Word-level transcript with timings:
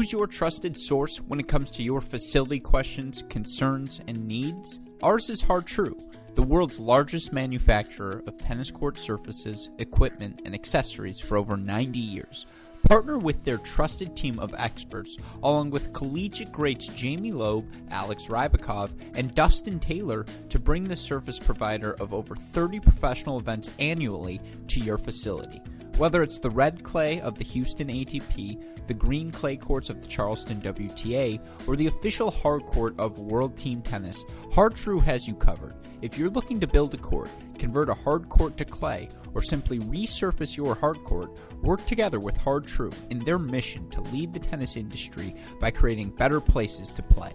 Who's 0.00 0.12
your 0.12 0.26
trusted 0.26 0.78
source 0.78 1.18
when 1.18 1.40
it 1.40 1.46
comes 1.46 1.70
to 1.72 1.82
your 1.82 2.00
facility 2.00 2.58
questions, 2.58 3.22
concerns, 3.28 4.00
and 4.08 4.26
needs? 4.26 4.80
Ours 5.02 5.28
is 5.28 5.42
Har-Tru, 5.42 5.94
the 6.32 6.42
world's 6.42 6.80
largest 6.80 7.34
manufacturer 7.34 8.22
of 8.26 8.38
tennis 8.38 8.70
court 8.70 8.98
surfaces, 8.98 9.68
equipment, 9.76 10.40
and 10.46 10.54
accessories 10.54 11.20
for 11.20 11.36
over 11.36 11.54
90 11.54 11.98
years. 11.98 12.46
Partner 12.88 13.18
with 13.18 13.44
their 13.44 13.58
trusted 13.58 14.16
team 14.16 14.38
of 14.38 14.54
experts, 14.56 15.18
along 15.42 15.68
with 15.68 15.92
collegiate 15.92 16.50
greats 16.50 16.88
Jamie 16.88 17.32
Loeb, 17.32 17.66
Alex 17.90 18.28
Rybakov, 18.28 18.92
and 19.12 19.34
Dustin 19.34 19.78
Taylor, 19.78 20.24
to 20.48 20.58
bring 20.58 20.88
the 20.88 20.96
surface 20.96 21.38
provider 21.38 21.92
of 22.00 22.14
over 22.14 22.34
30 22.34 22.80
professional 22.80 23.38
events 23.38 23.68
annually 23.78 24.40
to 24.68 24.80
your 24.80 24.96
facility. 24.96 25.60
Whether 26.00 26.22
it's 26.22 26.38
the 26.38 26.48
red 26.48 26.82
clay 26.82 27.20
of 27.20 27.36
the 27.36 27.44
Houston 27.44 27.88
ATP, 27.88 28.86
the 28.86 28.94
green 28.94 29.30
clay 29.30 29.58
courts 29.58 29.90
of 29.90 30.00
the 30.00 30.08
Charleston 30.08 30.58
WTA, 30.62 31.38
or 31.66 31.76
the 31.76 31.88
official 31.88 32.30
hard 32.30 32.64
court 32.64 32.94
of 32.98 33.18
World 33.18 33.54
Team 33.54 33.82
Tennis, 33.82 34.24
Har-Tru 34.50 34.98
has 35.00 35.28
you 35.28 35.34
covered. 35.34 35.74
If 36.00 36.16
you're 36.16 36.30
looking 36.30 36.58
to 36.60 36.66
build 36.66 36.94
a 36.94 36.96
court, 36.96 37.28
convert 37.58 37.90
a 37.90 37.94
hard 37.94 38.30
court 38.30 38.56
to 38.56 38.64
clay, 38.64 39.10
or 39.34 39.42
simply 39.42 39.78
resurface 39.78 40.56
your 40.56 40.74
hard 40.74 41.04
court, 41.04 41.36
work 41.60 41.84
together 41.84 42.18
with 42.18 42.38
Har-Tru 42.38 42.90
in 43.10 43.18
their 43.18 43.38
mission 43.38 43.90
to 43.90 44.00
lead 44.00 44.32
the 44.32 44.40
tennis 44.40 44.78
industry 44.78 45.34
by 45.60 45.70
creating 45.70 46.16
better 46.16 46.40
places 46.40 46.90
to 46.92 47.02
play. 47.02 47.34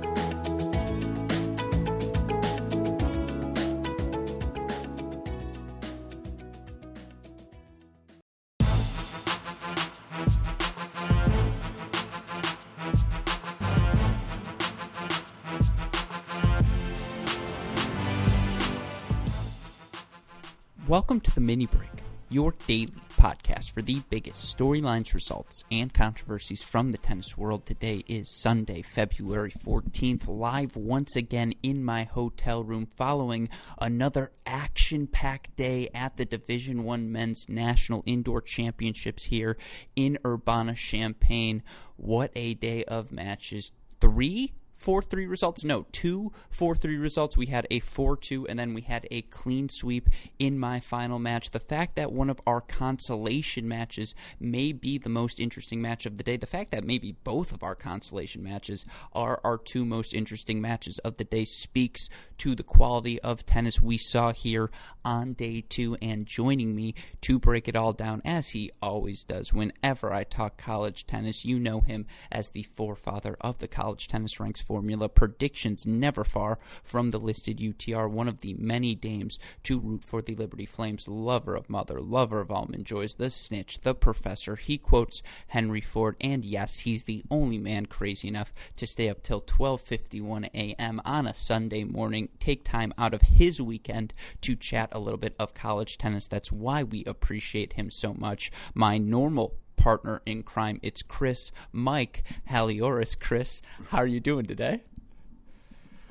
Welcome 20.91 21.21
to 21.21 21.33
the 21.33 21.39
Mini 21.39 21.67
Break, 21.67 21.89
your 22.27 22.53
daily 22.67 22.89
podcast 23.11 23.71
for 23.71 23.81
the 23.81 24.01
biggest 24.09 24.57
storylines, 24.57 25.13
results, 25.13 25.63
and 25.71 25.93
controversies 25.93 26.63
from 26.63 26.89
the 26.89 26.97
tennis 26.97 27.37
world. 27.37 27.65
Today 27.65 28.03
is 28.09 28.41
Sunday, 28.41 28.81
February 28.81 29.51
14th, 29.51 30.27
live 30.27 30.75
once 30.75 31.15
again 31.15 31.53
in 31.63 31.81
my 31.81 32.03
hotel 32.03 32.65
room 32.65 32.89
following 32.97 33.47
another 33.79 34.33
action-packed 34.45 35.55
day 35.55 35.87
at 35.95 36.17
the 36.17 36.25
Division 36.25 36.83
1 36.83 37.09
Men's 37.09 37.45
National 37.47 38.03
Indoor 38.05 38.41
Championships 38.41 39.27
here 39.27 39.55
in 39.95 40.17
Urbana-Champaign. 40.25 41.63
What 41.95 42.31
a 42.35 42.55
day 42.55 42.83
of 42.83 43.13
matches. 43.13 43.71
3 44.01 44.51
four 44.81 45.01
three 45.01 45.27
results. 45.27 45.63
No, 45.63 45.85
two 45.91 46.31
four 46.49 46.75
three 46.75 46.97
results. 46.97 47.37
We 47.37 47.45
had 47.47 47.67
a 47.69 47.79
four 47.79 48.17
two, 48.17 48.47
and 48.47 48.57
then 48.57 48.73
we 48.73 48.81
had 48.81 49.07
a 49.11 49.21
clean 49.23 49.69
sweep 49.69 50.09
in 50.39 50.57
my 50.57 50.79
final 50.79 51.19
match. 51.19 51.51
The 51.51 51.59
fact 51.59 51.95
that 51.95 52.11
one 52.11 52.29
of 52.29 52.41
our 52.47 52.61
consolation 52.61 53.67
matches 53.67 54.15
may 54.39 54.71
be 54.71 54.97
the 54.97 55.09
most 55.09 55.39
interesting 55.39 55.81
match 55.81 56.05
of 56.05 56.17
the 56.17 56.23
day. 56.23 56.37
The 56.37 56.47
fact 56.47 56.71
that 56.71 56.83
maybe 56.83 57.15
both 57.23 57.51
of 57.51 57.63
our 57.63 57.75
consolation 57.75 58.43
matches 58.43 58.85
are 59.13 59.39
our 59.43 59.57
two 59.57 59.85
most 59.85 60.13
interesting 60.13 60.61
matches 60.61 60.97
of 60.99 61.17
the 61.17 61.23
day 61.23 61.45
speaks 61.45 62.07
to 62.39 62.55
the 62.55 62.63
quality 62.63 63.19
of 63.21 63.45
tennis 63.45 63.79
we 63.79 63.97
saw 63.97 64.33
here 64.33 64.71
on 65.05 65.33
day 65.33 65.61
two. 65.61 65.95
And 66.01 66.25
joining 66.25 66.75
me 66.75 66.95
to 67.21 67.37
break 67.37 67.67
it 67.67 67.75
all 67.75 67.93
down, 67.93 68.21
as 68.25 68.49
he 68.49 68.71
always 68.81 69.23
does 69.23 69.53
whenever 69.53 70.11
I 70.11 70.23
talk 70.23 70.57
college 70.57 71.05
tennis, 71.05 71.45
you 71.45 71.59
know 71.59 71.81
him 71.81 72.05
as 72.31 72.49
the 72.49 72.63
forefather 72.63 73.37
of 73.41 73.59
the 73.59 73.67
college 73.67 74.07
tennis 74.07 74.39
ranks 74.39 74.61
formula. 74.71 75.09
Predictions 75.09 75.85
never 75.85 76.23
far 76.23 76.57
from 76.81 77.11
the 77.11 77.17
listed 77.17 77.57
UTR, 77.57 78.09
one 78.09 78.29
of 78.29 78.39
the 78.39 78.53
many 78.53 78.95
dames 78.95 79.37
to 79.63 79.77
root 79.77 80.01
for 80.01 80.21
the 80.21 80.33
Liberty 80.33 80.65
Flames. 80.65 81.09
Lover 81.09 81.55
of 81.55 81.69
mother, 81.69 81.99
lover 81.99 82.39
of 82.39 82.49
almond 82.49 82.85
joys, 82.85 83.15
the 83.15 83.29
snitch, 83.29 83.81
the 83.81 83.93
professor. 83.93 84.55
He 84.55 84.77
quotes 84.77 85.21
Henry 85.47 85.81
Ford, 85.81 86.15
and 86.21 86.45
yes, 86.45 86.79
he's 86.79 87.03
the 87.03 87.21
only 87.29 87.57
man 87.57 87.85
crazy 87.85 88.29
enough 88.29 88.53
to 88.77 88.87
stay 88.87 89.09
up 89.09 89.23
till 89.23 89.41
12:51 89.41 90.45
a.m. 90.53 91.01
on 91.03 91.27
a 91.27 91.33
Sunday 91.33 91.83
morning, 91.83 92.29
take 92.39 92.63
time 92.63 92.93
out 92.97 93.13
of 93.13 93.23
his 93.23 93.61
weekend 93.61 94.13
to 94.39 94.55
chat 94.55 94.87
a 94.93 94.99
little 94.99 95.19
bit 95.19 95.35
of 95.37 95.53
college 95.53 95.97
tennis. 95.97 96.27
That's 96.27 96.49
why 96.49 96.83
we 96.83 97.03
appreciate 97.03 97.73
him 97.73 97.91
so 97.91 98.13
much. 98.13 98.49
My 98.73 98.97
normal 98.97 99.57
partner 99.81 100.21
in 100.27 100.43
crime. 100.43 100.79
It's 100.83 101.01
Chris 101.01 101.51
Mike 101.71 102.23
Halioris. 102.47 103.19
Chris, 103.19 103.63
how 103.87 103.97
are 103.97 104.07
you 104.07 104.19
doing 104.19 104.45
today? 104.45 104.83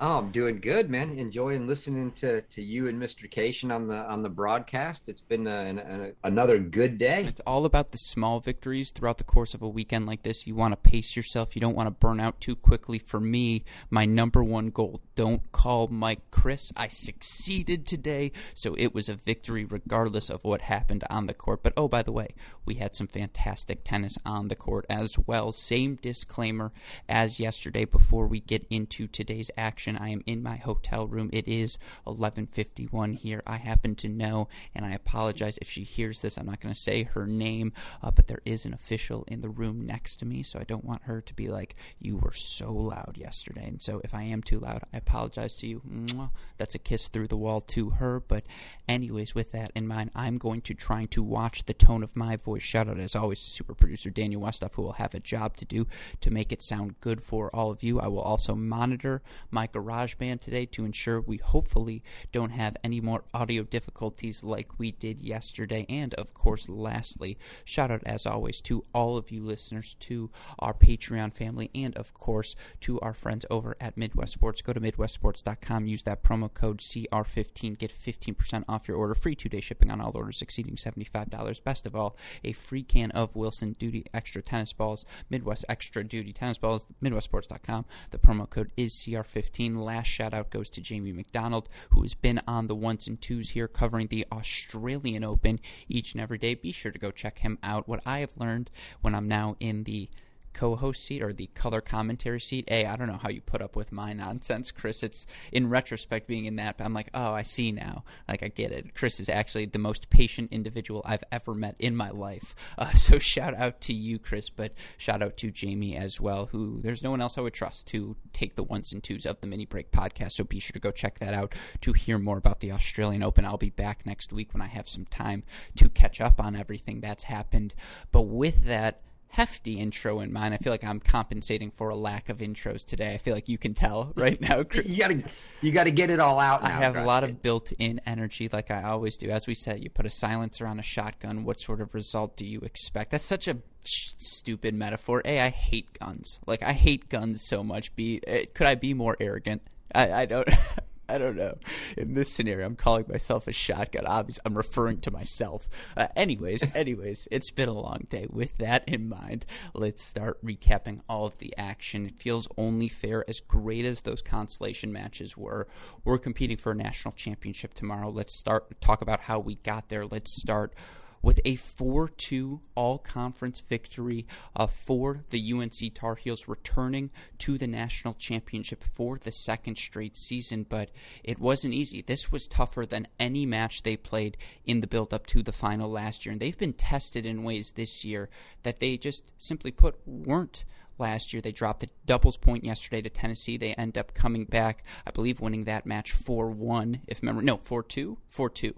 Oh, 0.03 0.17
I'm 0.17 0.31
doing 0.31 0.61
good, 0.61 0.89
man. 0.89 1.19
Enjoying 1.19 1.67
listening 1.67 2.13
to, 2.13 2.41
to 2.41 2.63
you 2.63 2.89
and 2.89 3.01
Mr. 3.01 3.31
Cation 3.31 3.71
on 3.71 3.87
the 3.87 3.99
on 4.11 4.23
the 4.23 4.31
broadcast. 4.31 5.11
It's 5.11 5.21
been 5.21 5.47
a, 5.47 6.15
a, 6.25 6.27
another 6.27 6.59
good 6.59 6.97
day. 6.97 7.25
It's 7.27 7.41
all 7.41 7.67
about 7.67 7.91
the 7.91 7.99
small 7.99 8.41
victories 8.41 8.93
throughout 8.93 9.19
the 9.19 9.25
course 9.25 9.53
of 9.53 9.61
a 9.61 9.69
weekend 9.69 10.07
like 10.07 10.23
this. 10.23 10.47
You 10.47 10.55
want 10.55 10.73
to 10.73 10.91
pace 10.91 11.17
yourself. 11.17 11.55
You 11.55 11.61
don't 11.61 11.77
want 11.77 11.89
to 11.89 11.91
burn 11.91 12.19
out 12.19 12.41
too 12.41 12.57
quickly. 12.57 12.99
For 12.99 13.21
me, 13.21 13.67
my 13.91 14.07
number 14.07 14.43
one 14.43 14.71
goal: 14.71 15.03
don't 15.17 15.53
call 15.53 15.89
Mike 15.89 16.31
Chris. 16.31 16.73
I 16.79 16.89
succeeded 16.89 17.87
today, 17.87 18.33
so 18.55 18.75
it 18.79 18.95
was 18.95 19.11
a 19.11 19.17
victory 19.17 19.67
regardless 19.67 20.31
of 20.31 20.43
what 20.45 20.63
happened 20.63 21.05
on 21.11 21.27
the 21.27 21.35
court. 21.35 21.63
But 21.63 21.75
oh, 21.77 21.89
by 21.89 22.03
the 22.03 22.13
way, 22.13 22.29
we 22.65 22.77
had 22.77 22.95
some 22.95 23.07
fantastic 23.07 23.85
tennis 23.85 24.17
on 24.25 24.49
the 24.49 24.57
court 24.57 24.87
as 24.89 25.19
well. 25.27 25.53
Same 25.53 25.97
disclaimer 25.97 26.73
as 27.07 27.39
yesterday. 27.39 27.85
Before 27.85 28.27
we 28.27 28.41
get 28.41 28.67
into 28.71 29.07
today's 29.07 29.51
action. 29.59 29.90
I 29.97 30.09
am 30.09 30.23
in 30.27 30.43
my 30.43 30.57
hotel 30.57 31.07
room. 31.07 31.31
It 31.33 31.49
is 31.49 31.79
11:51 32.07 33.15
here. 33.15 33.43
I 33.47 33.57
happen 33.57 33.95
to 33.97 34.09
know, 34.09 34.49
and 34.75 34.85
I 34.85 34.93
apologize 34.93 35.59
if 35.59 35.71
she 35.71 35.83
hears 35.83 36.23
this. 36.23 36.37
I'm 36.37 36.47
not 36.47 36.61
going 36.61 36.75
to 36.75 36.81
say 36.81 37.05
her 37.05 37.27
name, 37.27 37.73
uh, 38.03 38.11
but 38.11 38.27
there 38.27 38.43
is 38.45 38.67
an 38.67 38.75
official 38.75 39.25
in 39.29 39.41
the 39.41 39.49
room 39.49 39.87
next 39.87 40.19
to 40.19 40.27
me, 40.27 40.43
so 40.43 40.59
I 40.59 40.65
don't 40.65 40.85
want 40.85 41.03
her 41.03 41.21
to 41.21 41.35
be 41.35 41.49
like, 41.49 41.75
"You 41.99 42.17
were 42.17 42.33
so 42.33 42.73
loud 42.73 43.17
yesterday." 43.17 43.67
And 43.67 43.81
so, 43.81 44.01
if 44.05 44.15
I 44.15 44.23
am 44.23 44.43
too 44.43 44.61
loud, 44.61 44.83
I 44.93 44.99
apologize 44.99 45.57
to 45.57 45.67
you. 45.67 45.83
Mwah. 45.89 46.31
That's 46.57 46.75
a 46.75 46.79
kiss 46.79 47.09
through 47.09 47.29
the 47.29 47.37
wall 47.37 47.61
to 47.63 47.91
her. 47.91 48.21
But, 48.21 48.45
anyways, 48.89 49.35
with 49.35 49.53
that 49.53 49.73
in 49.75 49.87
mind, 49.87 50.11
I'm 50.15 50.39
going 50.39 50.61
to 50.63 50.75
try 50.75 51.07
to 51.07 51.23
watch 51.23 51.65
the 51.65 51.75
tone 51.75 52.03
of 52.03 52.17
my 52.17 52.37
voice. 52.37 52.63
Shout 52.63 52.89
out, 52.89 52.99
as 52.99 53.17
always, 53.17 53.43
to 53.43 53.51
super 53.51 53.75
producer 53.75 54.11
Daniel 54.11 54.43
Westoff, 54.43 54.75
who 54.75 54.83
will 54.83 54.93
have 54.93 55.15
a 55.15 55.21
job 55.21 55.57
to 55.57 55.65
do 55.65 55.87
to 56.21 56.31
make 56.31 56.53
it 56.53 56.63
sound 56.63 57.01
good 57.01 57.23
for 57.23 57.55
all 57.55 57.71
of 57.71 57.83
you. 57.83 58.01
I 58.01 58.09
will 58.09 58.21
also 58.21 58.55
monitor 58.55 59.23
my 59.51 59.67
GarageBand 59.83 60.41
today 60.41 60.67
to 60.67 60.85
ensure 60.85 61.21
we 61.21 61.39
hopefully 61.39 62.03
don't 62.33 62.51
have 62.51 62.77
any 62.85 63.01
more 63.01 63.25
audio 63.35 63.63
difficulties 63.63 64.45
like 64.45 64.79
we 64.79 64.91
did 64.91 65.21
yesterday. 65.21 65.87
And 65.89 66.15
of 66.15 66.35
course, 66.35 66.69
lastly, 66.69 67.39
shout 67.65 67.91
out 67.91 68.03
as 68.07 68.27
always 68.27 68.61
to 68.63 68.85
all 68.95 69.17
of 69.17 69.31
you 69.31 69.43
listeners, 69.43 69.95
to 70.01 70.31
our 70.59 70.75
Patreon 70.75 71.35
family, 71.35 71.71
and 71.75 71.97
of 71.97 72.15
course 72.15 72.57
to 72.81 73.01
our 73.01 73.15
friends 73.15 73.45
over 73.51 73.77
at 73.81 73.97
Midwest 73.97 74.33
Sports. 74.33 74.63
Go 74.63 74.73
to 74.73 74.81
MidwestSports.com, 74.81 75.87
use 75.87 76.03
that 76.03 76.23
promo 76.23 76.53
code 76.53 76.79
CR15, 76.79 77.79
get 77.79 77.91
15% 77.91 78.65
off 78.69 78.89
your 78.89 78.97
order, 78.97 79.15
free 79.15 79.35
two 79.35 79.49
day 79.49 79.61
shipping 79.61 79.91
on 79.91 80.01
all 80.01 80.13
orders 80.15 80.43
exceeding 80.43 80.77
$75. 80.77 81.65
Best 81.65 81.87
of 81.87 81.97
all, 81.97 82.17
a 82.45 82.53
free 82.53 82.83
can 82.83 83.11
of 83.13 83.35
Wilson 83.37 83.77
Duty 83.79 84.05
Extra 84.13 84.43
Tennis 84.43 84.73
Balls, 84.73 85.05
Midwest 85.29 85.65
Extra 85.69 86.05
Duty 86.05 86.33
Tennis 86.33 86.59
Balls, 86.59 86.87
MidwestSports.com. 87.03 87.85
The 88.11 88.19
promo 88.19 88.49
code 88.49 88.71
is 88.77 88.95
CR15 88.95 89.70
last 89.75 90.07
shout 90.07 90.35
out 90.35 90.51
goes 90.51 90.71
to 90.71 90.81
Jamie 90.81 91.13
McDonald, 91.13 91.69
who 91.91 92.03
has 92.03 92.15
been 92.15 92.41
on 92.47 92.67
the 92.67 92.75
ones 92.75 93.07
and 93.07 93.21
twos 93.21 93.51
here 93.51 93.69
covering 93.69 94.07
the 94.07 94.27
Australian 94.33 95.25
Open 95.25 95.61
each 95.89 96.13
and 96.13 96.21
every 96.21 96.39
day. 96.39 96.55
Be 96.55 96.73
sure 96.73 96.93
to 96.93 96.99
go 96.99 97.11
check 97.11 97.41
him 97.41 97.59
out. 97.63 97.89
What 97.89 98.01
I 98.07 98.21
have 98.21 98.37
learned 98.37 98.71
when 99.01 99.15
I'm 99.15 99.29
now 99.29 99.57
in 99.61 99.85
the 99.85 100.09
co-host 100.53 101.05
seat 101.05 101.23
or 101.23 101.33
the 101.33 101.49
color 101.49 101.81
commentary 101.81 102.41
seat. 102.41 102.69
Hey, 102.69 102.87
I 102.87 102.97
don't 102.97 103.07
know 103.07 103.19
how 103.23 103.31
you 103.31 103.41
put 103.41 103.63
up 103.63 103.77
with 103.77 103.93
my 103.93 104.13
nonsense, 104.13 104.71
Chris. 104.71 105.03
It's 105.03 105.27
in 105.53 105.69
retrospect 105.69 106.27
being 106.27 106.45
in 106.45 106.57
that, 106.57 106.77
but 106.77 106.85
I'm 106.85 106.95
like, 106.95 107.11
oh, 107.15 107.33
I 107.33 107.43
see 107.43 107.73
now. 107.73 108.05
Like 108.29 108.43
I 108.43 108.49
get 108.49 108.73
it. 108.73 108.95
Chris 108.95 109.21
is 109.21 109.29
actually 109.29 109.67
the 109.67 109.79
most 109.79 110.11
patient 110.11 110.53
individual 110.53 111.03
I've 111.05 111.25
ever 111.33 111.55
met 111.55 111.77
in 111.79 111.97
my 111.97 112.11
life. 112.11 112.55
Uh, 112.79 112.91
so 112.95 113.19
shout 113.19 113.55
out 113.55 113.81
to 113.83 113.93
you, 113.93 114.19
Chris, 114.19 114.51
but 114.51 114.75
shout 114.97 115.23
out 115.23 115.37
to 115.39 115.51
Jamie 115.51 115.97
as 115.97 116.21
well. 116.21 116.47
Who 116.47 116.81
there's 116.83 117.03
no 117.03 117.11
one 117.11 117.21
else 117.21 117.39
I 117.39 117.43
would 117.43 117.55
trust 117.55 117.87
to 117.89 118.17
take 118.33 118.57
the 118.57 118.63
ones 118.63 118.93
and 118.93 119.03
twos 119.03 119.27
of 119.27 119.41
the 119.41 119.47
mini 119.47 119.67
break 119.67 119.93
podcast. 119.93 120.33
So 120.33 120.45
be 120.45 120.61
sure 120.61 120.73
to 120.73 120.81
go 120.81 120.91
check 120.91 121.19
that 121.19 121.35
out 121.35 121.55
to 121.83 121.93
hear 121.93 122.19
more 122.19 122.39
about 122.39 122.61
the 122.61 122.73
Australian 122.73 123.23
Open. 123.23 123.45
I'll 123.45 123.57
be 123.57 123.71
back 123.71 124.07
next 124.07 124.33
week 124.33 124.53
when 124.53 124.63
I 124.63 124.67
have 124.67 124.89
some 124.89 125.05
time 125.07 125.45
to 125.77 125.89
catch 125.89 126.21
up 126.21 126.41
on 126.41 126.57
everything 126.57 127.01
that's 127.01 127.25
happened. 127.25 127.75
But 128.13 128.23
with 128.23 128.65
that 128.65 129.03
hefty 129.31 129.79
intro 129.79 130.21
in 130.21 130.33
mind. 130.33 130.55
I 130.55 130.59
feel 130.59 130.73
like 130.73 130.85
I'm 130.85 131.01
compensating 131.01 131.71
for 131.71 131.89
a 131.89 131.97
lack 131.97 132.29
of 132.29 132.39
intros 132.39 132.85
today. 132.85 133.15
I 133.15 133.19
feel 133.19 133.35
like 133.35 133.49
you 133.49 133.59
can 133.59 133.75
tell 133.75 134.13
right 134.17 134.41
now. 134.41 134.65
Chris. 134.65 134.87
you 134.87 134.99
gotta 134.99 135.23
you 135.63 135.73
gotta 135.73 135.91
get 135.91 136.11
it 136.11 136.21
all 136.21 136.39
out. 136.39 136.63
Now, 136.63 136.69
I 136.69 136.73
have 136.73 136.97
a 136.97 137.05
lot 137.05 137.25
of 137.25 137.43
built-in 137.43 138.01
energy, 138.07 138.49
like 138.53 138.71
I 138.71 138.83
always 138.83 139.17
do. 139.17 139.31
As 139.31 139.47
we 139.47 139.55
said, 139.55 139.83
you 139.83 139.91
put 139.91 140.07
a 140.07 140.11
silencer 140.11 140.67
on 140.67 140.79
a 140.79 140.83
shotgun. 140.83 141.45
What 141.45 141.61
sort 141.61 141.81
of 141.81 141.95
result 141.95 142.37
do 142.37 142.45
you 142.45 142.61
expect? 142.61 143.13
That's 143.13 143.25
such 143.25 143.49
a 143.49 143.59
stupid 143.85 144.75
metaphor. 144.75 145.23
A, 145.25 145.41
I 145.41 145.49
hate 145.49 145.99
guns. 145.99 146.41
Like 146.47 146.63
I 146.63 146.73
hate 146.73 147.09
guns 147.09 147.43
so 147.43 147.63
much. 147.63 147.95
B, 147.95 148.21
eh, 148.27 148.47
could 148.53 148.67
I 148.67 148.75
be 148.75 148.95
more 148.95 149.17
arrogant? 149.21 149.63
I, 149.95 150.13
I 150.13 150.27
don't. 150.27 150.49
I 151.11 151.19
don't 151.19 151.37
know. 151.37 151.55
In 151.97 152.15
this 152.15 152.31
scenario, 152.31 152.65
I'm 152.65 152.77
calling 152.77 153.05
myself 153.09 153.49
a 153.49 153.53
shotgun. 153.53 154.07
Obviously, 154.07 154.43
I'm 154.45 154.57
referring 154.57 155.01
to 155.01 155.11
myself. 155.11 155.69
Uh, 155.97 156.07
anyways, 156.15 156.65
anyways, 156.75 157.27
it's 157.33 157.51
been 157.51 157.69
a 157.69 157.73
long 157.73 158.07
day. 158.09 158.29
With 158.31 158.59
that 158.59 158.89
in 158.89 159.09
mind, 159.09 159.45
let's 159.75 160.05
start 160.05 160.45
recapping 160.45 161.01
all 161.09 161.27
of 161.27 161.39
the 161.39 161.53
action. 161.59 162.07
It 162.07 162.21
feels 162.21 162.47
only 162.57 162.87
fair, 162.87 163.25
as 163.29 163.41
great 163.41 163.85
as 163.85 164.03
those 164.03 164.23
consolation 164.23 164.93
matches 164.93 165.37
were. 165.37 165.67
We're 166.05 166.19
competing 166.19 166.59
for 166.59 166.71
a 166.71 166.77
national 166.77 167.15
championship 167.15 167.75
tomorrow. 167.75 168.11
Let's 168.11 168.39
start 168.39 168.81
talk 168.81 169.03
about 169.03 169.23
how 169.23 169.41
we 169.41 169.57
got 169.57 169.89
there. 169.89 170.07
Let's 170.07 170.41
start 170.41 170.75
with 171.23 171.41
a 171.45 171.57
4 171.57 172.09
2 172.09 172.61
all 172.75 172.99
conference 172.99 173.61
victory 173.61 174.27
uh, 174.57 174.67
for 174.67 175.25
the 175.31 175.53
UNC 175.53 175.95
Tar 175.95 176.15
Heels, 176.17 176.49
returning 176.49 177.11
to 177.39 177.59
the 177.59 177.67
national 177.67 178.15
championship 178.15 178.83
for 178.83 179.19
the 179.19 179.33
second 179.33 179.77
straight 179.77 180.17
season. 180.17 180.65
But 180.69 180.91
it 181.23 181.39
wasn't 181.39 181.75
easy. 181.75 182.03
This 182.03 182.33
was 182.33 182.47
tougher 182.47 182.87
than 182.87 183.09
any 183.19 183.47
match 183.47 183.83
they 183.83 183.97
played 183.97 184.37
in 184.65 184.81
the 184.81 184.87
build 184.87 185.13
up 185.13 185.27
to 185.29 185.43
the 185.43 185.53
final 185.53 185.91
last 185.91 186.25
year. 186.25 186.33
And 186.33 186.41
they've 186.41 186.57
been 186.57 186.73
tested 186.73 187.27
in 187.27 187.45
ways 187.45 187.73
this 187.73 188.05
year 188.05 188.29
that 188.63 188.81
they 188.81 188.97
just 188.97 189.25
simply 189.39 189.71
put 189.71 189.97
weren't 190.07 190.65
last 190.99 191.33
year. 191.33 191.41
They 191.41 191.53
dropped 191.53 191.81
the 191.81 191.89
doubles 192.07 192.37
point 192.37 192.65
yesterday 192.65 193.03
to 193.03 193.11
Tennessee. 193.11 193.57
They 193.57 193.75
end 193.75 193.99
up 193.99 194.15
coming 194.15 194.45
back, 194.45 194.85
I 195.07 195.11
believe, 195.11 195.41
winning 195.41 195.65
that 195.65 195.87
match 195.87 196.13
4 196.13 196.51
1, 196.51 197.01
if 197.09 197.23
memory. 197.23 197.45
No, 197.45 197.57
4 197.59 197.83
2? 197.83 198.19
4 198.29 198.51
2 198.51 198.75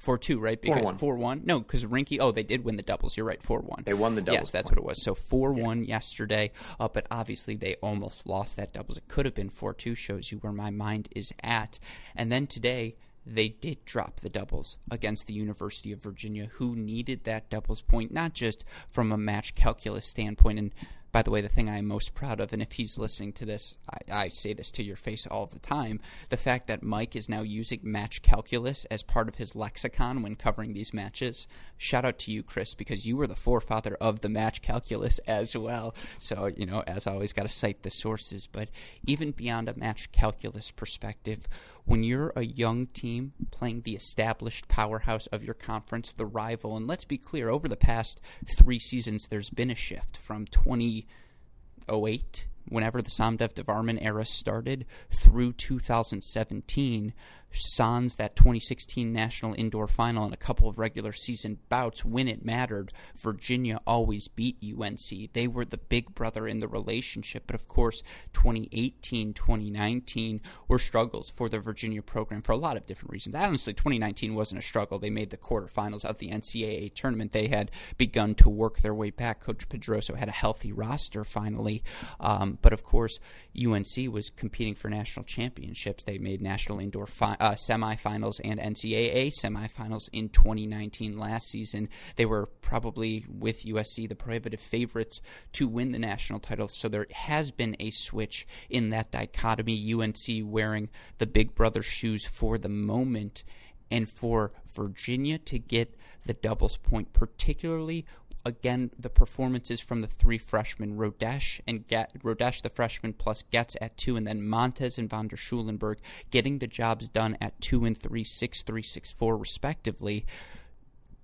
four 0.00 0.18
two, 0.18 0.40
right? 0.40 0.60
Because 0.60 0.78
four 0.78 0.84
one. 0.84 0.96
Four 0.96 1.16
one. 1.16 1.42
No, 1.44 1.60
because 1.60 1.84
Rinky. 1.84 2.18
Oh, 2.20 2.32
they 2.32 2.42
did 2.42 2.64
win 2.64 2.76
the 2.76 2.82
doubles. 2.82 3.16
You're 3.16 3.26
right. 3.26 3.40
Four 3.42 3.60
one. 3.60 3.82
They 3.84 3.94
won 3.94 4.16
the 4.16 4.22
doubles. 4.22 4.40
Yes, 4.40 4.50
that's 4.50 4.70
what 4.70 4.78
it 4.78 4.84
was. 4.84 5.02
So 5.02 5.14
four 5.14 5.54
yeah. 5.54 5.62
one 5.62 5.84
yesterday. 5.84 6.50
Uh, 6.80 6.88
but 6.88 7.06
obviously 7.10 7.54
they 7.54 7.76
almost 7.76 8.26
lost 8.26 8.56
that 8.56 8.72
doubles. 8.72 8.98
It 8.98 9.06
could 9.06 9.26
have 9.26 9.34
been 9.34 9.50
four 9.50 9.74
two. 9.74 9.94
Shows 9.94 10.32
you 10.32 10.38
where 10.38 10.52
my 10.52 10.70
mind 10.70 11.08
is 11.14 11.32
at. 11.42 11.78
And 12.16 12.32
then 12.32 12.46
today 12.46 12.96
they 13.26 13.50
did 13.50 13.84
drop 13.84 14.20
the 14.20 14.30
doubles 14.30 14.78
against 14.90 15.26
the 15.26 15.34
University 15.34 15.92
of 15.92 16.02
Virginia, 16.02 16.46
who 16.54 16.74
needed 16.74 17.24
that 17.24 17.50
doubles 17.50 17.82
point, 17.82 18.12
not 18.12 18.32
just 18.32 18.64
from 18.88 19.12
a 19.12 19.18
match 19.18 19.54
calculus 19.54 20.06
standpoint. 20.06 20.58
And 20.58 20.74
by 21.12 21.22
the 21.22 21.30
way, 21.30 21.40
the 21.40 21.48
thing 21.48 21.68
I'm 21.68 21.86
most 21.86 22.14
proud 22.14 22.40
of, 22.40 22.52
and 22.52 22.62
if 22.62 22.72
he's 22.72 22.98
listening 22.98 23.32
to 23.34 23.44
this, 23.44 23.76
I, 23.90 24.24
I, 24.24 24.28
say 24.28 24.52
this 24.52 24.70
to 24.72 24.84
your 24.84 24.96
face 24.96 25.26
all 25.26 25.46
the 25.46 25.58
time 25.58 26.00
the 26.28 26.36
fact 26.36 26.68
that 26.68 26.82
Mike 26.82 27.16
is 27.16 27.28
now 27.28 27.42
using 27.42 27.80
match 27.82 28.22
calculus 28.22 28.84
as 28.86 29.02
part 29.02 29.28
of 29.28 29.34
his 29.34 29.56
lexicon 29.56 30.22
when 30.22 30.36
covering 30.36 30.72
these 30.72 30.94
matches. 30.94 31.48
Shout 31.78 32.04
out 32.04 32.18
to 32.20 32.32
you, 32.32 32.42
Chris, 32.42 32.74
because 32.74 33.06
you 33.06 33.16
were 33.16 33.26
the 33.26 33.34
forefather 33.34 33.96
of 34.00 34.20
the 34.20 34.28
match 34.28 34.62
calculus 34.62 35.18
as 35.20 35.56
well. 35.56 35.94
So, 36.18 36.50
you 36.56 36.66
know, 36.66 36.82
as 36.86 37.06
always, 37.06 37.32
got 37.32 37.42
to 37.42 37.48
cite 37.48 37.82
the 37.82 37.90
sources. 37.90 38.46
But 38.46 38.68
even 39.06 39.32
beyond 39.32 39.68
a 39.68 39.78
match 39.78 40.12
calculus 40.12 40.70
perspective, 40.70 41.48
when 41.90 42.04
you're 42.04 42.32
a 42.36 42.44
young 42.44 42.86
team 42.86 43.32
playing 43.50 43.80
the 43.80 43.96
established 43.96 44.68
powerhouse 44.68 45.26
of 45.32 45.42
your 45.42 45.54
conference, 45.54 46.12
the 46.12 46.24
rival, 46.24 46.76
and 46.76 46.86
let's 46.86 47.04
be 47.04 47.18
clear, 47.18 47.48
over 47.48 47.66
the 47.66 47.74
past 47.74 48.20
three 48.56 48.78
seasons, 48.78 49.26
there's 49.26 49.50
been 49.50 49.72
a 49.72 49.74
shift 49.74 50.16
from 50.16 50.46
2008, 50.46 52.46
whenever 52.68 53.02
the 53.02 53.10
Somdev 53.10 53.54
Devvarman 53.54 53.98
era 54.00 54.24
started, 54.24 54.86
through 55.10 55.52
2017 55.54 57.12
sans 57.52 58.16
that 58.16 58.36
2016 58.36 59.12
National 59.12 59.54
Indoor 59.54 59.86
Final 59.86 60.24
and 60.24 60.34
a 60.34 60.38
couple 60.38 60.68
of 60.68 60.78
regular 60.78 61.12
season 61.12 61.58
bouts 61.68 62.04
when 62.04 62.28
it 62.28 62.44
mattered, 62.44 62.92
Virginia 63.16 63.80
always 63.86 64.28
beat 64.28 64.56
UNC. 64.62 65.32
They 65.32 65.48
were 65.48 65.64
the 65.64 65.78
big 65.78 66.14
brother 66.14 66.46
in 66.46 66.60
the 66.60 66.68
relationship. 66.68 67.44
But 67.46 67.54
of 67.54 67.68
course, 67.68 68.02
2018, 68.32 69.34
2019 69.34 70.40
were 70.68 70.78
struggles 70.78 71.30
for 71.30 71.48
the 71.48 71.58
Virginia 71.58 72.02
program 72.02 72.42
for 72.42 72.52
a 72.52 72.56
lot 72.56 72.76
of 72.76 72.86
different 72.86 73.12
reasons. 73.12 73.34
Honestly, 73.34 73.72
2019 73.72 74.34
wasn't 74.34 74.60
a 74.60 74.62
struggle. 74.62 74.98
They 74.98 75.10
made 75.10 75.30
the 75.30 75.36
quarterfinals 75.36 76.04
of 76.04 76.18
the 76.18 76.30
NCAA 76.30 76.94
tournament. 76.94 77.32
They 77.32 77.48
had 77.48 77.70
begun 77.98 78.34
to 78.36 78.48
work 78.48 78.78
their 78.80 78.94
way 78.94 79.10
back. 79.10 79.40
Coach 79.40 79.68
Pedroso 79.68 80.16
had 80.16 80.28
a 80.28 80.32
healthy 80.32 80.72
roster 80.72 81.24
finally. 81.24 81.82
Um, 82.20 82.58
but 82.62 82.72
of 82.72 82.84
course, 82.84 83.20
UNC 83.56 84.10
was 84.10 84.30
competing 84.30 84.74
for 84.74 84.88
national 84.88 85.24
championships. 85.24 86.04
They 86.04 86.18
made 86.18 86.40
national 86.40 86.78
indoor 86.78 87.06
fi- 87.06 87.36
uh, 87.40 87.52
semifinals 87.52 88.40
and 88.44 88.60
NCAA 88.60 89.32
semifinals 89.32 90.08
in 90.12 90.28
2019 90.28 91.18
last 91.18 91.48
season. 91.48 91.88
They 92.16 92.26
were 92.26 92.46
probably 92.60 93.24
with 93.28 93.64
USC 93.64 94.08
the 94.08 94.14
prohibitive 94.14 94.60
favorites 94.60 95.20
to 95.52 95.66
win 95.66 95.92
the 95.92 95.98
national 95.98 96.38
title. 96.38 96.68
So 96.68 96.88
there 96.88 97.06
has 97.12 97.50
been 97.50 97.76
a 97.80 97.90
switch 97.90 98.46
in 98.68 98.90
that 98.90 99.10
dichotomy. 99.10 99.92
UNC 99.92 100.44
wearing 100.44 100.90
the 101.18 101.26
big 101.26 101.54
brother 101.54 101.82
shoes 101.82 102.26
for 102.26 102.58
the 102.58 102.68
moment, 102.68 103.42
and 103.90 104.08
for 104.08 104.52
Virginia 104.74 105.38
to 105.38 105.58
get 105.58 105.96
the 106.26 106.34
doubles 106.34 106.76
point, 106.76 107.12
particularly 107.12 108.04
again 108.44 108.90
the 108.98 109.10
performances 109.10 109.80
from 109.80 110.00
the 110.00 110.06
three 110.06 110.38
freshmen, 110.38 110.96
Rodesch 110.96 111.60
and 111.66 111.86
Get, 111.86 112.12
Rodesch 112.22 112.62
the 112.62 112.70
freshman 112.70 113.12
plus 113.12 113.42
Goetz 113.42 113.76
at 113.80 113.96
two, 113.96 114.16
and 114.16 114.26
then 114.26 114.46
Montes 114.46 114.98
and 114.98 115.08
von 115.08 115.28
der 115.28 115.36
Schulenburg 115.36 115.98
getting 116.30 116.58
the 116.58 116.66
jobs 116.66 117.08
done 117.08 117.36
at 117.40 117.60
two 117.60 117.84
and 117.84 117.96
three, 117.96 118.24
six 118.24 118.62
three, 118.62 118.82
six 118.82 119.12
four 119.12 119.36
respectively. 119.36 120.24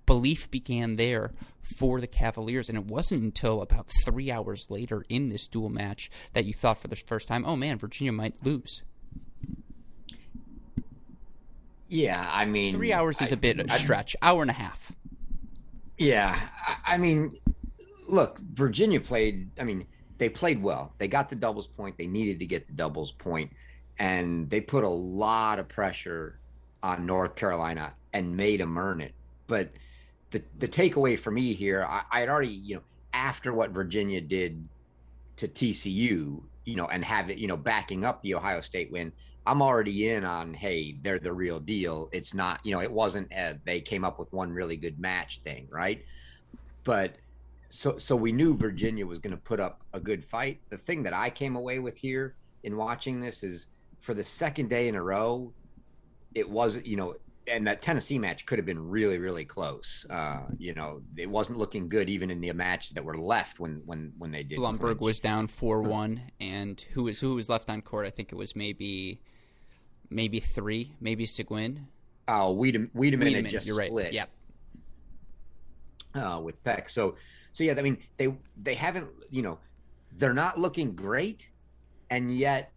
Belief 0.05 0.49
began 0.49 0.95
there 0.95 1.31
for 1.61 1.99
the 1.99 2.07
Cavaliers, 2.07 2.69
and 2.69 2.77
it 2.77 2.85
wasn't 2.85 3.21
until 3.21 3.61
about 3.61 3.89
three 4.05 4.31
hours 4.31 4.71
later 4.71 5.03
in 5.09 5.29
this 5.29 5.49
dual 5.49 5.69
match 5.69 6.09
that 6.31 6.45
you 6.45 6.53
thought 6.53 6.77
for 6.77 6.87
the 6.87 6.95
first 6.95 7.27
time, 7.27 7.45
"Oh 7.45 7.55
man, 7.57 7.77
Virginia 7.77 8.13
might 8.13 8.35
lose." 8.43 8.83
Yeah, 11.89 12.25
I 12.31 12.45
mean, 12.45 12.73
three 12.73 12.93
hours 12.93 13.21
is 13.21 13.31
I, 13.31 13.35
a 13.35 13.37
bit 13.37 13.59
of 13.59 13.67
a 13.67 13.71
stretch. 13.71 14.15
I, 14.21 14.29
Hour 14.29 14.41
and 14.41 14.51
a 14.51 14.53
half. 14.55 14.93
Yeah, 15.97 16.39
I 16.85 16.97
mean, 16.97 17.37
look, 18.07 18.39
Virginia 18.39 18.99
played. 18.99 19.49
I 19.59 19.63
mean, 19.63 19.87
they 20.17 20.29
played 20.29 20.61
well. 20.61 20.93
They 20.97 21.07
got 21.07 21.29
the 21.29 21.35
doubles 21.35 21.67
point. 21.67 21.97
They 21.97 22.07
needed 22.07 22.39
to 22.39 22.45
get 22.45 22.67
the 22.67 22.73
doubles 22.73 23.11
point, 23.11 23.51
and 23.97 24.49
they 24.49 24.61
put 24.61 24.83
a 24.83 24.89
lot 24.89 25.59
of 25.59 25.67
pressure 25.67 26.39
on 26.83 27.05
North 27.05 27.35
Carolina 27.35 27.95
and 28.13 28.37
made 28.37 28.59
them 28.59 28.77
earn 28.77 29.01
it. 29.01 29.13
But 29.47 29.71
the 30.31 30.43
the 30.59 30.67
takeaway 30.67 31.17
for 31.17 31.31
me 31.31 31.53
here, 31.53 31.83
I, 31.83 32.03
I 32.11 32.19
had 32.19 32.29
already, 32.29 32.49
you 32.49 32.75
know, 32.75 32.83
after 33.13 33.53
what 33.53 33.71
Virginia 33.71 34.21
did 34.21 34.67
to 35.37 35.47
TCU, 35.47 36.43
you 36.65 36.75
know, 36.75 36.85
and 36.85 37.03
have 37.03 37.29
it, 37.31 37.39
you 37.39 37.47
know, 37.47 37.57
backing 37.57 38.05
up 38.05 38.21
the 38.21 38.35
Ohio 38.35 38.61
State 38.61 38.91
win, 38.91 39.11
I'm 39.47 39.61
already 39.61 40.09
in 40.09 40.25
on 40.25 40.53
hey, 40.53 40.97
they're 41.01 41.19
the 41.19 41.31
real 41.31 41.59
deal. 41.61 42.09
It's 42.11 42.33
not, 42.33 42.59
you 42.65 42.73
know, 42.73 42.81
it 42.81 42.91
wasn't 42.91 43.31
a, 43.31 43.57
they 43.63 43.79
came 43.79 44.03
up 44.03 44.19
with 44.19 44.31
one 44.33 44.51
really 44.51 44.75
good 44.75 44.99
match 44.99 45.39
thing, 45.39 45.69
right? 45.71 46.03
But 46.83 47.15
so 47.69 47.97
so 47.97 48.15
we 48.15 48.31
knew 48.31 48.57
Virginia 48.57 49.05
was 49.05 49.19
going 49.19 49.31
to 49.35 49.41
put 49.41 49.59
up 49.59 49.81
a 49.93 49.99
good 49.99 50.23
fight. 50.23 50.59
The 50.69 50.77
thing 50.77 51.01
that 51.03 51.13
I 51.13 51.29
came 51.29 51.55
away 51.55 51.79
with 51.79 51.97
here 51.97 52.35
in 52.63 52.75
watching 52.75 53.21
this 53.21 53.41
is 53.41 53.67
for 54.01 54.13
the 54.13 54.23
second 54.23 54.69
day 54.69 54.89
in 54.89 54.95
a 54.95 55.01
row, 55.01 55.51
it 56.35 56.49
was 56.49 56.81
you 56.85 56.97
know, 56.97 57.15
and 57.47 57.65
that 57.67 57.81
Tennessee 57.81 58.19
match 58.19 58.45
could 58.45 58.59
have 58.59 58.65
been 58.65 58.89
really 58.89 59.17
really 59.17 59.45
close. 59.45 60.05
Uh, 60.09 60.41
you 60.57 60.73
know, 60.73 61.01
it 61.15 61.29
wasn't 61.29 61.57
looking 61.57 61.87
good 61.87 62.09
even 62.09 62.29
in 62.31 62.41
the 62.41 62.51
matches 62.51 62.91
that 62.91 63.03
were 63.03 63.17
left 63.17 63.59
when 63.59 63.81
when 63.85 64.13
when 64.17 64.31
they 64.31 64.43
did. 64.43 64.59
Blumberg 64.59 64.99
was 64.99 65.19
down 65.21 65.47
four 65.47 65.81
one, 65.81 66.21
and 66.39 66.79
who 66.91 67.03
was 67.03 67.19
who 67.21 67.35
was 67.35 67.47
left 67.49 67.69
on 67.69 67.81
court? 67.81 68.05
I 68.05 68.09
think 68.09 68.31
it 68.31 68.35
was 68.35 68.55
maybe 68.55 69.21
maybe 70.09 70.39
three, 70.39 70.93
maybe 70.99 71.25
Sigouin. 71.25 71.85
Oh, 72.27 72.51
Wiedemann, 72.51 72.89
Wiedemann, 72.93 73.27
Wiedemann 73.27 73.51
just 73.51 73.67
you're 73.67 73.77
right. 73.77 73.89
split. 73.89 74.13
Yep. 74.13 74.29
Uh, 76.13 76.41
with 76.43 76.61
Peck. 76.63 76.89
So, 76.89 77.15
so 77.53 77.63
yeah, 77.63 77.73
I 77.77 77.81
mean, 77.81 77.97
they 78.17 78.33
they 78.61 78.73
haven't, 78.73 79.07
you 79.29 79.41
know, 79.41 79.59
they're 80.17 80.33
not 80.33 80.59
looking 80.59 80.95
great, 80.95 81.49
and 82.09 82.35
yet 82.35 82.71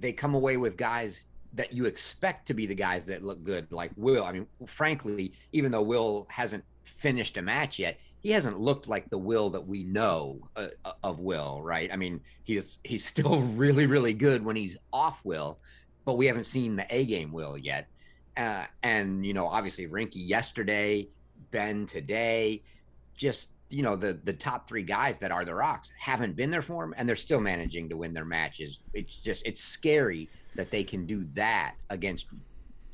they 0.00 0.12
come 0.12 0.34
away 0.34 0.56
with 0.56 0.76
guys 0.76 1.22
that 1.54 1.72
you 1.72 1.86
expect 1.86 2.46
to 2.46 2.54
be 2.54 2.66
the 2.66 2.74
guys 2.74 3.04
that 3.04 3.22
look 3.22 3.42
good, 3.44 3.70
like 3.70 3.92
Will. 3.96 4.24
I 4.24 4.32
mean, 4.32 4.46
frankly, 4.66 5.32
even 5.52 5.72
though 5.72 5.82
Will 5.82 6.26
hasn't 6.30 6.64
finished 6.84 7.36
a 7.36 7.42
match 7.42 7.78
yet, 7.78 7.98
he 8.20 8.30
hasn't 8.30 8.60
looked 8.60 8.88
like 8.88 9.10
the 9.10 9.18
Will 9.18 9.50
that 9.50 9.66
we 9.66 9.82
know 9.84 10.48
uh, 10.56 10.68
of 11.02 11.18
Will, 11.18 11.60
right? 11.62 11.92
I 11.92 11.96
mean, 11.96 12.20
he's 12.44 12.78
he's 12.84 13.04
still 13.04 13.40
really 13.56 13.86
really 13.86 14.14
good 14.14 14.44
when 14.44 14.56
he's 14.56 14.76
off 14.92 15.20
Will, 15.24 15.58
but 16.04 16.14
we 16.14 16.26
haven't 16.26 16.44
seen 16.44 16.76
the 16.76 16.86
A 16.90 17.04
game 17.04 17.32
Will 17.32 17.56
yet. 17.56 17.88
Uh, 18.36 18.64
and 18.82 19.24
you 19.26 19.34
know, 19.34 19.46
obviously 19.46 19.86
Rinky 19.86 20.26
yesterday, 20.26 21.08
Ben 21.50 21.86
today, 21.86 22.62
just 23.14 23.50
you 23.68 23.82
know 23.82 23.96
the 23.96 24.18
the 24.24 24.32
top 24.32 24.68
three 24.68 24.82
guys 24.82 25.18
that 25.18 25.30
are 25.32 25.44
the 25.44 25.54
rocks 25.54 25.92
haven't 25.98 26.36
been 26.36 26.50
there 26.50 26.62
for 26.62 26.84
him, 26.84 26.94
and 26.96 27.08
they're 27.08 27.16
still 27.16 27.40
managing 27.40 27.88
to 27.88 27.96
win 27.96 28.14
their 28.14 28.24
matches. 28.24 28.80
It's 28.94 29.22
just 29.22 29.46
it's 29.46 29.62
scary 29.62 30.28
that 30.54 30.70
they 30.70 30.84
can 30.84 31.06
do 31.06 31.26
that 31.34 31.74
against 31.90 32.26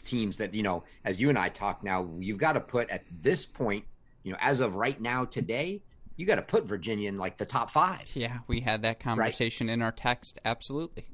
teams 0.04 0.38
that 0.38 0.54
you 0.54 0.62
know, 0.62 0.84
as 1.04 1.20
you 1.20 1.28
and 1.28 1.38
I 1.38 1.48
talk 1.48 1.84
now, 1.84 2.08
you've 2.18 2.38
got 2.38 2.52
to 2.52 2.60
put 2.60 2.88
at 2.90 3.04
this 3.22 3.46
point, 3.46 3.84
you 4.22 4.32
know, 4.32 4.38
as 4.40 4.60
of 4.60 4.74
right 4.74 5.00
now 5.00 5.24
today, 5.24 5.82
you 6.16 6.26
got 6.26 6.36
to 6.36 6.42
put 6.42 6.64
Virginia 6.64 7.08
in 7.08 7.16
like 7.16 7.36
the 7.36 7.46
top 7.46 7.70
five. 7.70 8.10
Yeah, 8.14 8.38
we 8.48 8.60
had 8.60 8.82
that 8.82 8.98
conversation 8.98 9.68
right? 9.68 9.74
in 9.74 9.82
our 9.82 9.92
text. 9.92 10.38
Absolutely. 10.44 11.06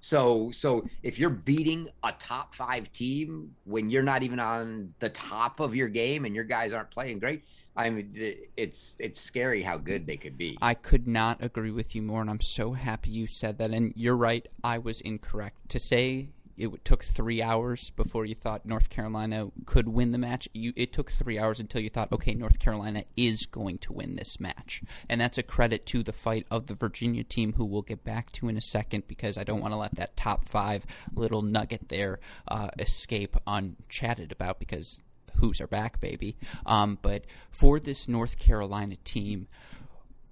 So 0.00 0.50
so 0.52 0.86
if 1.02 1.18
you're 1.18 1.30
beating 1.30 1.88
a 2.04 2.12
top 2.12 2.54
five 2.54 2.92
team 2.92 3.54
when 3.64 3.90
you're 3.90 4.02
not 4.02 4.22
even 4.22 4.38
on 4.38 4.94
the 5.00 5.10
top 5.10 5.60
of 5.60 5.74
your 5.74 5.88
game 5.88 6.24
and 6.24 6.34
your 6.34 6.44
guys 6.44 6.72
aren't 6.72 6.90
playing 6.90 7.18
great, 7.18 7.42
I 7.76 7.90
mean 7.90 8.12
it's 8.56 8.96
it's 8.98 9.20
scary 9.20 9.62
how 9.62 9.78
good 9.78 10.06
they 10.06 10.16
could 10.16 10.38
be. 10.38 10.58
I 10.62 10.74
could 10.74 11.08
not 11.08 11.42
agree 11.42 11.70
with 11.70 11.94
you 11.94 12.02
more, 12.02 12.20
and 12.20 12.30
I'm 12.30 12.40
so 12.40 12.72
happy 12.72 13.10
you 13.10 13.26
said 13.26 13.58
that. 13.58 13.70
And 13.70 13.92
you're 13.96 14.16
right, 14.16 14.46
I 14.62 14.78
was 14.78 15.00
incorrect 15.00 15.68
to 15.70 15.78
say 15.78 16.30
it 16.56 16.84
took 16.84 17.04
three 17.04 17.42
hours 17.42 17.90
before 17.90 18.24
you 18.24 18.34
thought 18.34 18.66
North 18.66 18.88
Carolina 18.88 19.50
could 19.66 19.88
win 19.88 20.12
the 20.12 20.18
match. 20.18 20.48
You, 20.54 20.72
it 20.76 20.92
took 20.92 21.10
three 21.10 21.38
hours 21.38 21.60
until 21.60 21.80
you 21.80 21.90
thought, 21.90 22.12
okay, 22.12 22.34
North 22.34 22.58
Carolina 22.58 23.02
is 23.16 23.46
going 23.46 23.78
to 23.78 23.92
win 23.92 24.14
this 24.14 24.40
match. 24.40 24.82
And 25.08 25.20
that's 25.20 25.38
a 25.38 25.42
credit 25.42 25.86
to 25.86 26.02
the 26.02 26.12
fight 26.12 26.46
of 26.50 26.66
the 26.66 26.74
Virginia 26.74 27.24
team, 27.24 27.54
who 27.54 27.64
we'll 27.64 27.82
get 27.82 28.04
back 28.04 28.32
to 28.32 28.48
in 28.48 28.56
a 28.56 28.62
second 28.62 29.06
because 29.06 29.36
I 29.36 29.44
don't 29.44 29.60
want 29.60 29.72
to 29.72 29.78
let 29.78 29.96
that 29.96 30.16
top 30.16 30.44
five 30.46 30.86
little 31.14 31.42
nugget 31.42 31.88
there 31.88 32.20
uh, 32.48 32.70
escape 32.78 33.36
unchatted 33.46 34.32
about 34.32 34.58
because 34.58 35.02
who's 35.36 35.60
are 35.60 35.66
back, 35.66 36.00
baby. 36.00 36.36
Um, 36.64 36.98
but 37.02 37.24
for 37.50 37.78
this 37.78 38.08
North 38.08 38.38
Carolina 38.38 38.96
team, 39.04 39.48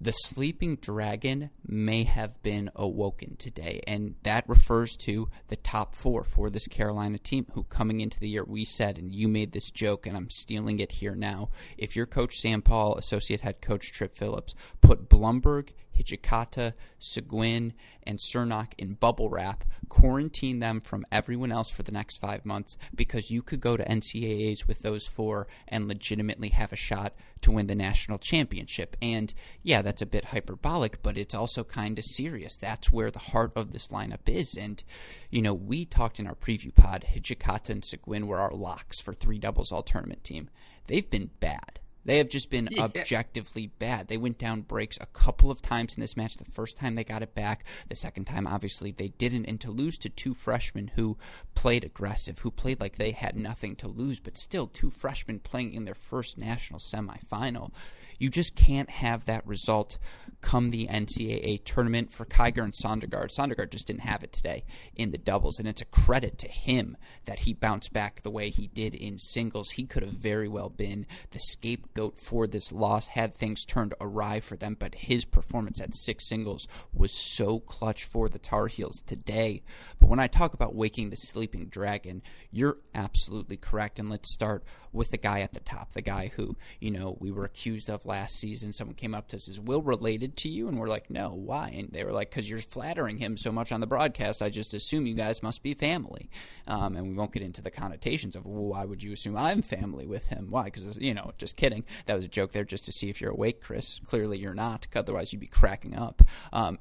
the 0.00 0.12
sleeping 0.12 0.76
dragon 0.76 1.50
may 1.66 2.04
have 2.04 2.42
been 2.42 2.70
awoken 2.74 3.36
today, 3.36 3.82
and 3.86 4.14
that 4.22 4.48
refers 4.48 4.96
to 4.96 5.28
the 5.48 5.56
top 5.56 5.94
four 5.94 6.24
for 6.24 6.50
this 6.50 6.66
Carolina 6.66 7.18
team. 7.18 7.46
Who 7.52 7.64
coming 7.64 8.00
into 8.00 8.20
the 8.20 8.28
year 8.28 8.44
we 8.44 8.64
said, 8.64 8.98
and 8.98 9.14
you 9.14 9.28
made 9.28 9.52
this 9.52 9.70
joke, 9.70 10.06
and 10.06 10.16
I'm 10.16 10.30
stealing 10.30 10.80
it 10.80 10.92
here 10.92 11.14
now. 11.14 11.50
If 11.78 11.96
your 11.96 12.06
coach 12.06 12.36
Sam 12.36 12.62
Paul, 12.62 12.96
associate 12.96 13.40
head 13.40 13.60
coach 13.60 13.92
Trip 13.92 14.16
Phillips, 14.16 14.54
put 14.80 15.08
Blumberg, 15.08 15.72
Hijikata, 15.96 16.72
Sigouin, 17.00 17.72
and 18.02 18.18
Cernoch 18.18 18.72
in 18.78 18.94
bubble 18.94 19.28
wrap, 19.28 19.64
quarantine 19.88 20.60
them 20.60 20.80
from 20.80 21.06
everyone 21.10 21.52
else 21.52 21.70
for 21.70 21.82
the 21.82 21.92
next 21.92 22.18
five 22.18 22.44
months 22.44 22.76
because 22.94 23.30
you 23.30 23.42
could 23.42 23.60
go 23.60 23.76
to 23.76 23.84
NCAAs 23.84 24.66
with 24.66 24.80
those 24.80 25.06
four 25.06 25.46
and 25.68 25.88
legitimately 25.88 26.48
have 26.50 26.72
a 26.72 26.76
shot 26.76 27.14
to 27.42 27.52
win 27.52 27.66
the 27.66 27.74
national 27.74 28.18
championship. 28.18 28.96
And 29.00 29.32
yeah, 29.62 29.82
that's 29.82 30.02
a 30.02 30.06
bit 30.06 30.26
hyperbolic, 30.26 31.02
but 31.02 31.18
it's 31.18 31.34
also 31.34 31.64
kind 31.64 31.98
of 31.98 32.04
serious. 32.04 32.56
That's 32.56 32.92
where 32.92 33.10
the 33.10 33.18
heart 33.18 33.52
of 33.56 33.72
this 33.72 33.88
lineup 33.88 34.28
is. 34.28 34.56
And, 34.56 34.82
you 35.30 35.42
know, 35.42 35.54
we 35.54 35.84
talked 35.84 36.18
in 36.18 36.26
our 36.26 36.34
preview 36.34 36.74
pod, 36.74 37.04
Hijikata 37.14 37.70
and 37.70 37.82
Sigouin 37.82 38.24
were 38.24 38.40
our 38.40 38.54
locks 38.54 39.00
for 39.00 39.14
three 39.14 39.38
doubles 39.38 39.72
all 39.72 39.82
tournament 39.82 40.24
team. 40.24 40.48
They've 40.86 41.08
been 41.08 41.30
bad. 41.40 41.80
They 42.04 42.18
have 42.18 42.28
just 42.28 42.50
been 42.50 42.68
yeah. 42.72 42.82
objectively 42.82 43.66
bad. 43.66 44.08
They 44.08 44.16
went 44.16 44.38
down 44.38 44.62
breaks 44.62 44.98
a 45.00 45.06
couple 45.06 45.50
of 45.50 45.62
times 45.62 45.96
in 45.96 46.00
this 46.00 46.16
match. 46.16 46.36
The 46.36 46.44
first 46.44 46.76
time 46.76 46.94
they 46.94 47.04
got 47.04 47.22
it 47.22 47.34
back, 47.34 47.64
the 47.88 47.96
second 47.96 48.24
time, 48.26 48.46
obviously, 48.46 48.90
they 48.90 49.08
didn't. 49.08 49.46
And 49.46 49.60
to 49.60 49.70
lose 49.70 49.98
to 49.98 50.08
two 50.08 50.34
freshmen 50.34 50.92
who 50.94 51.16
played 51.54 51.84
aggressive, 51.84 52.40
who 52.40 52.50
played 52.50 52.80
like 52.80 52.96
they 52.96 53.12
had 53.12 53.36
nothing 53.36 53.76
to 53.76 53.88
lose, 53.88 54.20
but 54.20 54.38
still 54.38 54.66
two 54.66 54.90
freshmen 54.90 55.40
playing 55.40 55.74
in 55.74 55.84
their 55.84 55.94
first 55.94 56.38
national 56.38 56.80
semifinal 56.80 57.70
you 58.18 58.30
just 58.30 58.54
can't 58.54 58.90
have 58.90 59.24
that 59.24 59.46
result 59.46 59.98
come 60.44 60.70
the 60.70 60.86
NCAA 60.88 61.64
tournament 61.64 62.12
for 62.12 62.26
Kiger 62.26 62.62
and 62.62 62.74
Sondergaard. 62.74 63.30
Sondergaard 63.34 63.70
just 63.70 63.86
didn't 63.86 64.02
have 64.02 64.22
it 64.22 64.32
today 64.32 64.64
in 64.94 65.10
the 65.10 65.18
doubles, 65.18 65.58
and 65.58 65.66
it's 65.66 65.80
a 65.80 65.86
credit 65.86 66.36
to 66.38 66.48
him 66.48 66.98
that 67.24 67.40
he 67.40 67.54
bounced 67.54 67.94
back 67.94 68.22
the 68.22 68.30
way 68.30 68.50
he 68.50 68.66
did 68.66 68.94
in 68.94 69.16
singles. 69.16 69.70
He 69.70 69.84
could 69.84 70.02
have 70.02 70.12
very 70.12 70.46
well 70.46 70.68
been 70.68 71.06
the 71.30 71.38
scapegoat 71.38 72.18
for 72.18 72.46
this 72.46 72.70
loss 72.72 73.08
had 73.08 73.34
things 73.34 73.64
turned 73.64 73.94
awry 74.00 74.40
for 74.40 74.56
them, 74.56 74.76
but 74.78 74.94
his 74.94 75.24
performance 75.24 75.80
at 75.80 75.94
six 75.94 76.28
singles 76.28 76.68
was 76.92 77.12
so 77.12 77.58
clutch 77.58 78.04
for 78.04 78.28
the 78.28 78.38
Tar 78.38 78.66
Heels 78.66 79.02
today. 79.06 79.62
But 79.98 80.10
when 80.10 80.20
I 80.20 80.26
talk 80.26 80.52
about 80.52 80.74
waking 80.74 81.08
the 81.08 81.16
sleeping 81.16 81.66
dragon, 81.66 82.22
you're 82.50 82.78
absolutely 82.94 83.56
correct. 83.56 83.98
And 83.98 84.10
let's 84.10 84.32
start 84.32 84.62
with 84.92 85.10
the 85.10 85.16
guy 85.16 85.40
at 85.40 85.52
the 85.52 85.60
top, 85.60 85.92
the 85.92 86.02
guy 86.02 86.30
who, 86.36 86.56
you 86.80 86.90
know, 86.90 87.16
we 87.18 87.30
were 87.32 87.44
accused 87.44 87.88
of 87.88 88.03
last 88.06 88.36
season. 88.36 88.72
Someone 88.72 88.94
came 88.94 89.14
up 89.14 89.28
to 89.28 89.36
us, 89.36 89.48
is 89.48 89.60
Will 89.60 89.82
related 89.82 90.36
to 90.38 90.48
you? 90.48 90.68
And 90.68 90.78
we're 90.78 90.88
like, 90.88 91.10
no, 91.10 91.30
why? 91.30 91.68
And 91.68 91.90
they 91.92 92.04
were 92.04 92.12
like, 92.12 92.30
because 92.30 92.48
you're 92.48 92.58
flattering 92.58 93.18
him 93.18 93.36
so 93.36 93.52
much 93.52 93.72
on 93.72 93.80
the 93.80 93.86
broadcast, 93.86 94.42
I 94.42 94.50
just 94.50 94.74
assume 94.74 95.06
you 95.06 95.14
guys 95.14 95.42
must 95.42 95.62
be 95.62 95.74
family. 95.74 96.30
Um, 96.66 96.96
and 96.96 97.08
we 97.08 97.14
won't 97.14 97.32
get 97.32 97.42
into 97.42 97.62
the 97.62 97.70
connotations 97.70 98.36
of, 98.36 98.46
well, 98.46 98.64
why 98.64 98.84
would 98.84 99.02
you 99.02 99.12
assume 99.12 99.36
I'm 99.36 99.62
family 99.62 100.06
with 100.06 100.28
him? 100.28 100.48
Why? 100.50 100.64
Because, 100.64 100.98
you 100.98 101.14
know, 101.14 101.32
just 101.38 101.56
kidding. 101.56 101.84
That 102.06 102.16
was 102.16 102.24
a 102.24 102.28
joke 102.28 102.52
there 102.52 102.64
just 102.64 102.84
to 102.86 102.92
see 102.92 103.10
if 103.10 103.20
you're 103.20 103.32
awake, 103.32 103.62
Chris. 103.62 104.00
Clearly 104.06 104.38
you're 104.38 104.54
not, 104.54 104.86
otherwise 104.94 105.32
you'd 105.32 105.40
be 105.40 105.46
cracking 105.46 105.96
up. 105.96 106.22
Um, 106.52 106.78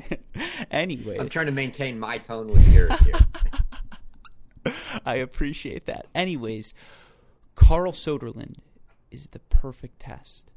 anyway. 0.70 1.18
I'm 1.18 1.28
trying 1.28 1.46
to 1.46 1.52
maintain 1.52 1.98
my 1.98 2.18
tone 2.18 2.48
with 2.48 2.66
yours 2.72 2.98
here. 3.00 3.14
I 5.06 5.16
appreciate 5.16 5.86
that. 5.86 6.06
Anyways, 6.14 6.74
Carl 7.54 7.92
Soderlund 7.92 8.56
is 9.10 9.28
the 9.28 9.38
perfect 9.38 10.00
test 10.00 10.52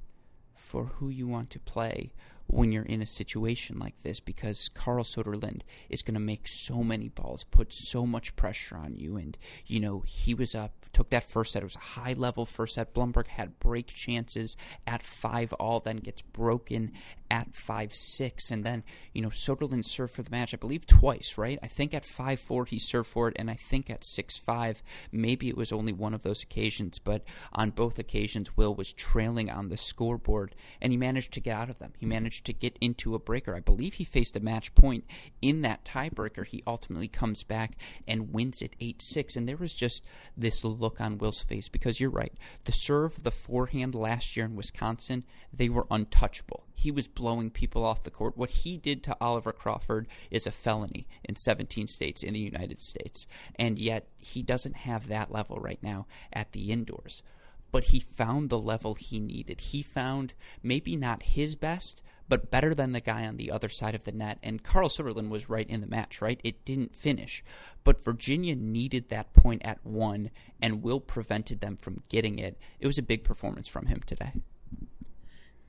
for 0.56 0.86
who 0.86 1.10
you 1.10 1.28
want 1.28 1.50
to 1.50 1.60
play 1.60 2.12
when 2.50 2.72
you're 2.72 2.84
in 2.84 3.02
a 3.02 3.06
situation 3.06 3.78
like 3.78 4.02
this 4.02 4.20
because 4.20 4.70
Carl 4.70 5.04
Soderlund 5.04 5.62
is 5.90 6.02
going 6.02 6.16
to 6.16 6.20
make 6.20 6.48
so 6.48 6.84
many 6.84 7.08
balls, 7.08 7.44
put 7.44 7.72
so 7.72 8.06
much 8.06 8.36
pressure 8.36 8.76
on 8.76 8.96
you. 8.96 9.18
And, 9.18 9.38
you 9.66 9.80
know, 9.80 10.04
he 10.06 10.34
was 10.34 10.56
up, 10.56 10.74
took 10.92 11.12
that 11.12 11.24
first 11.24 11.54
set. 11.54 11.62
It 11.62 11.66
was 11.66 11.76
a 11.76 11.80
high 11.80 12.14
level 12.14 12.46
first 12.46 12.76
set. 12.76 12.94
Blumberg 12.94 13.28
had 13.28 13.60
break 13.60 13.88
chances 13.88 14.58
at 14.88 15.04
5 15.04 15.54
all, 15.54 15.80
then 15.80 15.98
gets 15.98 16.22
broken 16.22 16.92
at 17.30 17.54
5 17.54 17.96
6. 17.96 18.52
And 18.52 18.64
then, 18.64 18.84
you 19.14 19.22
know, 19.22 19.30
Soderlund 19.30 19.86
served 19.86 20.14
for 20.14 20.24
the 20.24 20.32
match, 20.32 20.54
I 20.54 20.58
believe, 20.58 20.88
twice, 20.88 21.38
right? 21.38 21.60
I 21.62 21.68
think 21.68 21.94
at 21.94 22.06
5 22.06 22.40
4 22.40 22.66
he 22.66 22.80
served 22.80 23.10
for 23.10 23.28
it, 23.28 23.36
and 23.38 23.52
I 23.52 23.56
think 23.56 23.90
at 23.90 24.04
6 24.04 24.38
5, 24.38 24.82
maybe 25.12 25.50
it 25.50 25.58
was 25.58 25.72
only 25.72 25.94
one 25.94 26.14
of 26.14 26.24
those 26.24 26.42
occasions, 26.42 26.98
but 27.00 27.24
on 27.54 27.70
both 27.70 28.00
occasions, 28.00 28.58
Will 28.58 28.74
was 28.74 28.92
trailing 28.92 29.50
on 29.50 29.70
the 29.70 29.78
scoreboard, 29.78 30.56
and 30.82 30.92
he 30.92 30.98
managed 30.98 31.34
to 31.34 31.40
get 31.40 31.56
out 31.56 31.70
of 31.70 31.78
them. 31.78 31.94
He 31.98 32.06
managed 32.06 32.39
to 32.42 32.54
get 32.54 32.78
into 32.82 33.16
a 33.16 33.20
breaker. 33.20 33.56
I 33.56 33.60
believe 33.60 33.96
he 33.96 34.04
faced 34.04 34.36
a 34.36 34.40
match 34.40 34.74
point 34.76 35.06
in 35.42 35.62
that 35.62 35.86
tiebreaker. 35.86 36.46
He 36.46 36.64
ultimately 36.66 37.08
comes 37.08 37.44
back 37.44 37.78
and 38.08 38.34
wins 38.34 38.62
it 38.62 38.76
8 38.80 39.02
6. 39.02 39.36
And 39.36 39.48
there 39.48 39.58
was 39.58 39.74
just 39.74 40.06
this 40.36 40.64
look 40.64 41.00
on 41.02 41.18
Will's 41.18 41.42
face 41.42 41.70
because 41.70 42.00
you're 42.00 42.10
right. 42.10 42.34
The 42.66 42.72
serve, 42.72 43.24
the 43.24 43.32
forehand 43.32 43.96
last 43.96 44.36
year 44.36 44.46
in 44.46 44.56
Wisconsin, 44.56 45.24
they 45.54 45.70
were 45.70 45.88
untouchable. 45.90 46.66
He 46.74 46.92
was 46.92 47.08
blowing 47.08 47.50
people 47.50 47.86
off 47.86 48.04
the 48.04 48.12
court. 48.12 48.38
What 48.38 48.52
he 48.52 48.78
did 48.78 49.04
to 49.04 49.18
Oliver 49.20 49.52
Crawford 49.52 50.08
is 50.32 50.48
a 50.48 50.52
felony 50.52 51.08
in 51.24 51.36
17 51.36 51.88
states 51.88 52.24
in 52.24 52.34
the 52.34 52.40
United 52.40 52.82
States. 52.82 53.28
And 53.56 53.78
yet, 53.78 54.08
he 54.18 54.42
doesn't 54.42 54.78
have 54.78 55.08
that 55.08 55.32
level 55.32 55.58
right 55.58 55.82
now 55.82 56.08
at 56.32 56.52
the 56.52 56.72
indoors 56.72 57.24
but 57.72 57.86
he 57.86 58.00
found 58.00 58.50
the 58.50 58.60
level 58.60 58.96
he 58.96 59.20
needed. 59.20 59.62
He 59.62 59.82
found 59.82 60.34
maybe 60.64 60.96
not 60.96 61.24
his 61.24 61.56
best, 61.56 62.02
but 62.30 62.52
better 62.52 62.76
than 62.76 62.94
the 62.94 63.02
guy 63.02 63.26
on 63.26 63.38
the 63.38 63.52
other 63.52 63.68
side 63.68 63.96
of 63.96 64.04
the 64.04 64.12
net. 64.12 64.38
And 64.44 64.64
Carl 64.64 64.88
Soderlund 64.88 65.30
was 65.30 65.50
right 65.50 65.68
in 65.68 65.82
the 65.82 65.88
match, 65.88 66.22
right? 66.22 66.40
It 66.44 66.64
didn't 66.64 66.96
finish. 66.96 67.44
But 67.84 68.04
Virginia 68.04 68.56
needed 68.56 69.10
that 69.10 69.34
point 69.34 69.64
at 69.66 69.84
one, 69.84 70.30
and 70.62 70.84
Will 70.84 71.00
prevented 71.00 71.60
them 71.60 71.76
from 71.76 72.04
getting 72.08 72.38
it. 72.38 72.58
It 72.80 72.88
was 72.88 73.00
a 73.00 73.04
big 73.04 73.24
performance 73.24 73.68
from 73.68 73.88
him 73.88 74.02
today. 74.06 74.34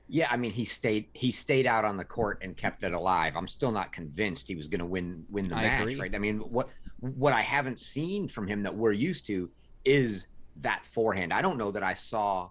Yeah, 0.07 0.27
I 0.29 0.35
mean 0.35 0.51
he 0.51 0.65
stayed 0.65 1.07
he 1.13 1.31
stayed 1.31 1.65
out 1.65 1.85
on 1.85 1.95
the 1.95 2.03
court 2.03 2.39
and 2.41 2.55
kept 2.57 2.83
it 2.83 2.91
alive. 2.91 3.37
I'm 3.37 3.47
still 3.47 3.71
not 3.71 3.93
convinced 3.93 4.45
he 4.45 4.55
was 4.55 4.67
going 4.67 4.79
to 4.79 4.85
win 4.85 5.23
win 5.29 5.47
the 5.47 5.55
I 5.55 5.63
match, 5.63 5.81
agree. 5.83 5.99
right? 6.01 6.13
I 6.13 6.19
mean, 6.19 6.39
what 6.39 6.67
what 6.99 7.31
I 7.31 7.39
haven't 7.39 7.79
seen 7.79 8.27
from 8.27 8.45
him 8.45 8.63
that 8.63 8.75
we're 8.75 8.91
used 8.91 9.25
to 9.27 9.49
is 9.85 10.27
that 10.57 10.85
forehand. 10.85 11.31
I 11.31 11.41
don't 11.41 11.57
know 11.57 11.71
that 11.71 11.81
I 11.81 11.93
saw 11.93 12.49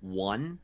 one 0.00 0.58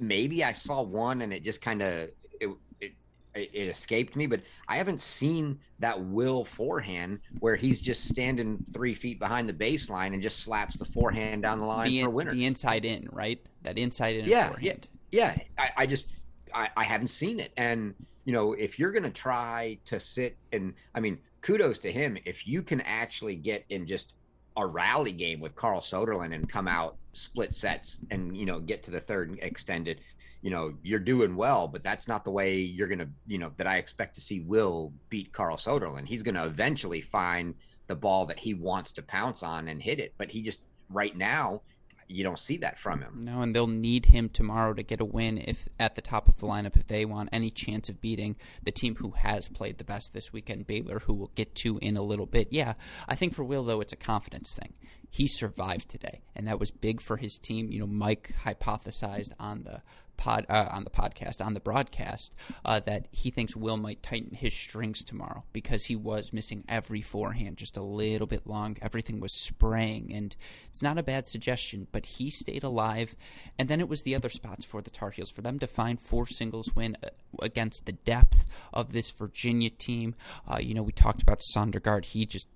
maybe 0.00 0.44
I 0.44 0.52
saw 0.52 0.82
one 0.82 1.22
and 1.22 1.32
it 1.32 1.42
just 1.42 1.60
kind 1.60 1.82
of 1.82 2.10
it, 2.40 2.50
it 2.80 2.92
it, 3.34 3.68
escaped 3.68 4.16
me, 4.16 4.26
but 4.26 4.40
I 4.68 4.76
haven't 4.76 5.00
seen 5.00 5.58
that 5.80 6.00
will 6.00 6.44
forehand 6.44 7.20
where 7.40 7.56
he's 7.56 7.80
just 7.80 8.08
standing 8.08 8.64
three 8.72 8.94
feet 8.94 9.18
behind 9.18 9.48
the 9.48 9.52
baseline 9.52 10.14
and 10.14 10.22
just 10.22 10.40
slaps 10.40 10.76
the 10.76 10.84
forehand 10.84 11.42
down 11.42 11.58
the 11.58 11.64
line 11.64 11.88
the, 11.88 12.02
for 12.04 12.10
winner. 12.10 12.30
The 12.30 12.44
inside 12.46 12.84
in, 12.84 13.08
right? 13.12 13.44
That 13.62 13.78
inside 13.78 14.16
in. 14.16 14.26
Yeah, 14.26 14.50
forehand. 14.50 14.88
yeah, 15.10 15.36
yeah. 15.36 15.44
I, 15.58 15.70
I 15.82 15.86
just 15.86 16.06
I, 16.54 16.68
I 16.76 16.84
haven't 16.84 17.08
seen 17.08 17.40
it, 17.40 17.52
and 17.56 17.94
you 18.24 18.32
know, 18.32 18.52
if 18.52 18.78
you're 18.78 18.92
gonna 18.92 19.10
try 19.10 19.78
to 19.86 19.98
sit 20.00 20.36
and 20.52 20.74
I 20.94 21.00
mean, 21.00 21.18
kudos 21.40 21.78
to 21.80 21.92
him 21.92 22.16
if 22.24 22.46
you 22.46 22.62
can 22.62 22.80
actually 22.82 23.36
get 23.36 23.64
in 23.68 23.86
just 23.86 24.14
a 24.56 24.66
rally 24.66 25.12
game 25.12 25.40
with 25.40 25.54
Carl 25.54 25.80
Soderlund 25.80 26.34
and 26.34 26.48
come 26.48 26.68
out 26.68 26.96
split 27.12 27.54
sets 27.54 28.00
and 28.10 28.36
you 28.36 28.46
know 28.46 28.60
get 28.60 28.82
to 28.82 28.90
the 28.90 29.00
third 29.00 29.38
extended 29.42 30.00
you 30.42 30.50
know 30.50 30.74
you're 30.82 30.98
doing 30.98 31.36
well 31.36 31.66
but 31.68 31.82
that's 31.82 32.08
not 32.08 32.24
the 32.24 32.30
way 32.30 32.56
you're 32.56 32.88
gonna 32.88 33.08
you 33.26 33.38
know 33.38 33.52
that 33.56 33.66
i 33.66 33.76
expect 33.76 34.14
to 34.14 34.20
see 34.20 34.40
will 34.40 34.92
beat 35.08 35.32
carl 35.32 35.56
soderlund. 35.56 36.06
He's 36.06 36.22
gonna 36.22 36.44
eventually 36.44 37.00
find 37.00 37.54
the 37.86 37.94
ball 37.94 38.26
that 38.26 38.38
he 38.38 38.52
wants 38.54 38.90
to 38.92 39.02
pounce 39.02 39.42
on 39.42 39.68
and 39.68 39.80
hit 39.80 40.00
it 40.00 40.12
but 40.18 40.30
he 40.30 40.42
just 40.42 40.60
right 40.90 41.16
now 41.16 41.62
you 42.08 42.24
don't 42.24 42.38
see 42.38 42.56
that 42.58 42.78
from 42.78 43.00
him. 43.00 43.20
No, 43.24 43.42
and 43.42 43.54
they'll 43.54 43.66
need 43.66 44.06
him 44.06 44.28
tomorrow 44.28 44.74
to 44.74 44.82
get 44.82 45.00
a 45.00 45.04
win 45.04 45.38
if 45.38 45.68
at 45.78 45.94
the 45.94 46.00
top 46.00 46.28
of 46.28 46.38
the 46.38 46.46
lineup 46.46 46.76
if 46.76 46.86
they 46.86 47.04
want 47.04 47.28
any 47.32 47.50
chance 47.50 47.88
of 47.88 48.00
beating 48.00 48.36
the 48.62 48.70
team 48.70 48.96
who 48.96 49.12
has 49.12 49.48
played 49.48 49.78
the 49.78 49.84
best 49.84 50.12
this 50.12 50.32
weekend, 50.32 50.66
Baylor, 50.66 51.00
who 51.00 51.12
we'll 51.12 51.30
get 51.34 51.54
to 51.56 51.78
in 51.78 51.96
a 51.96 52.02
little 52.02 52.26
bit. 52.26 52.48
Yeah, 52.50 52.74
I 53.08 53.14
think 53.14 53.34
for 53.34 53.44
Will 53.44 53.64
though 53.64 53.80
it's 53.80 53.92
a 53.92 53.96
confidence 53.96 54.54
thing. 54.54 54.74
He 55.10 55.28
survived 55.28 55.88
today, 55.88 56.22
and 56.34 56.48
that 56.48 56.58
was 56.58 56.72
big 56.72 57.00
for 57.00 57.16
his 57.16 57.38
team. 57.38 57.70
You 57.70 57.78
know, 57.78 57.86
Mike 57.86 58.34
hypothesized 58.44 59.32
on 59.38 59.62
the 59.62 59.80
pod 60.16 60.46
uh, 60.48 60.68
on 60.70 60.84
the 60.84 60.90
podcast 60.90 61.44
on 61.44 61.54
the 61.54 61.60
broadcast 61.60 62.34
uh, 62.64 62.80
that 62.80 63.06
he 63.10 63.30
thinks 63.30 63.56
Will 63.56 63.76
might 63.76 64.02
tighten 64.02 64.34
his 64.34 64.54
strings 64.54 65.04
tomorrow 65.04 65.44
because 65.52 65.86
he 65.86 65.96
was 65.96 66.32
missing 66.32 66.64
every 66.68 67.00
forehand 67.00 67.56
just 67.56 67.76
a 67.76 67.82
little 67.82 68.26
bit 68.26 68.46
long. 68.46 68.76
Everything 68.82 69.20
was 69.20 69.32
spraying, 69.32 70.12
and 70.12 70.36
it's 70.66 70.82
not 70.82 70.98
a 70.98 71.02
bad 71.02 71.26
suggestion. 71.26 71.86
But 71.92 72.06
he 72.06 72.30
stayed 72.30 72.64
alive, 72.64 73.14
and 73.58 73.68
then 73.68 73.80
it 73.80 73.88
was 73.88 74.02
the 74.02 74.14
other 74.14 74.28
spots 74.28 74.64
for 74.64 74.80
the 74.80 74.90
Tar 74.90 75.10
Heels 75.10 75.30
for 75.30 75.42
them 75.42 75.58
to 75.58 75.66
find 75.66 76.00
four 76.00 76.26
singles 76.26 76.74
win 76.74 76.96
uh, 77.02 77.08
against 77.42 77.86
the 77.86 77.92
depth 77.92 78.46
of 78.72 78.92
this 78.92 79.10
Virginia 79.10 79.70
team. 79.70 80.14
Uh, 80.46 80.58
you 80.60 80.74
know, 80.74 80.82
we 80.82 80.92
talked 80.92 81.22
about 81.22 81.40
Sondergaard. 81.54 82.06
He 82.06 82.26
just 82.26 82.48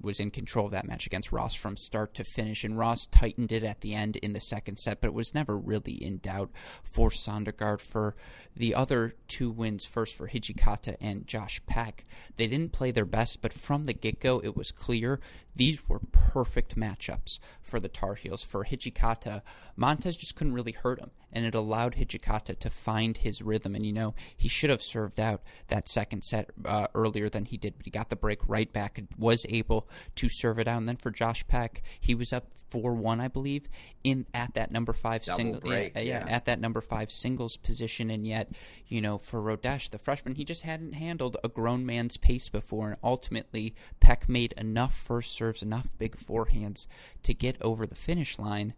was 0.00 0.20
in 0.20 0.30
control 0.30 0.66
of 0.66 0.72
that 0.72 0.86
match 0.86 1.06
against 1.06 1.32
Ross 1.32 1.54
from 1.54 1.76
start 1.76 2.14
to 2.14 2.24
finish, 2.24 2.64
and 2.64 2.78
Ross 2.78 3.06
tightened 3.06 3.52
it 3.52 3.64
at 3.64 3.80
the 3.80 3.94
end 3.94 4.16
in 4.16 4.32
the 4.32 4.40
second 4.40 4.78
set, 4.78 5.00
but 5.00 5.08
it 5.08 5.14
was 5.14 5.34
never 5.34 5.56
really 5.56 5.92
in 5.92 6.18
doubt 6.18 6.50
for 6.82 7.10
Sondergaard. 7.10 7.80
For 7.80 8.14
the 8.56 8.74
other 8.74 9.14
two 9.28 9.50
wins, 9.50 9.84
first 9.84 10.14
for 10.14 10.28
Hijikata 10.28 10.96
and 11.00 11.26
Josh 11.26 11.60
Peck, 11.66 12.04
they 12.36 12.46
didn't 12.46 12.72
play 12.72 12.90
their 12.90 13.04
best, 13.04 13.42
but 13.42 13.52
from 13.52 13.84
the 13.84 13.92
get 13.92 14.20
go, 14.20 14.40
it 14.40 14.56
was 14.56 14.72
clear 14.72 15.20
these 15.54 15.88
were 15.88 16.00
perfect 16.12 16.76
matchups 16.76 17.38
for 17.60 17.80
the 17.80 17.88
Tar 17.88 18.14
Heels. 18.14 18.44
For 18.44 18.64
Hijikata, 18.64 19.42
Montes 19.76 20.16
just 20.16 20.36
couldn't 20.36 20.54
really 20.54 20.72
hurt 20.72 21.00
him, 21.00 21.10
and 21.32 21.44
it 21.44 21.54
allowed 21.54 21.96
Hijikata 21.96 22.58
to 22.58 22.70
find 22.70 23.16
his 23.16 23.42
rhythm. 23.42 23.74
And 23.74 23.84
you 23.84 23.92
know, 23.92 24.14
he 24.36 24.48
should 24.48 24.70
have 24.70 24.82
served 24.82 25.20
out 25.20 25.42
that 25.68 25.88
second 25.88 26.22
set 26.22 26.50
uh, 26.64 26.86
earlier 26.94 27.28
than 27.28 27.44
he 27.44 27.56
did, 27.56 27.74
but 27.76 27.86
he 27.86 27.90
got 27.90 28.10
the 28.10 28.16
break 28.16 28.40
right 28.46 28.72
back 28.72 28.98
and 28.98 29.08
was 29.16 29.46
able 29.48 29.88
to 30.16 30.28
serve 30.28 30.58
it 30.58 30.68
out. 30.68 30.78
And 30.78 30.88
then 30.88 30.96
for 30.96 31.10
Josh 31.10 31.46
Peck, 31.46 31.82
he 31.98 32.14
was 32.14 32.32
up 32.32 32.46
four 32.68 32.94
one, 32.94 33.20
I 33.20 33.28
believe, 33.28 33.68
in 34.04 34.26
at 34.34 34.54
that 34.54 34.70
number 34.70 34.92
five 34.92 35.24
single, 35.24 35.60
yeah, 35.64 35.88
yeah, 35.94 36.00
yeah, 36.00 36.24
at 36.28 36.46
that 36.46 36.60
number 36.60 36.80
five 36.80 37.10
singles 37.12 37.56
position. 37.56 38.10
And 38.10 38.26
yet, 38.26 38.52
you 38.86 39.00
know, 39.00 39.18
for 39.18 39.40
Rodesch, 39.40 39.90
the 39.90 39.98
freshman, 39.98 40.34
he 40.34 40.44
just 40.44 40.62
hadn't 40.62 40.94
handled 40.94 41.36
a 41.42 41.48
grown 41.48 41.84
man's 41.86 42.16
pace 42.16 42.48
before, 42.48 42.88
and 42.88 42.96
ultimately 43.02 43.74
Peck 44.00 44.28
made 44.28 44.52
enough 44.56 44.96
first 44.96 45.32
serves, 45.32 45.62
enough 45.62 45.88
big 45.98 46.16
forehands 46.16 46.86
to 47.22 47.34
get 47.34 47.60
over 47.60 47.86
the 47.86 47.94
finish 47.94 48.38
line. 48.38 48.74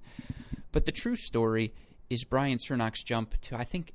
But 0.72 0.86
the 0.86 0.92
true 0.92 1.16
story 1.16 1.74
is 2.10 2.24
Brian 2.24 2.58
Cernoch's 2.58 3.02
jump 3.02 3.40
to, 3.42 3.56
I 3.56 3.64
think, 3.64 3.92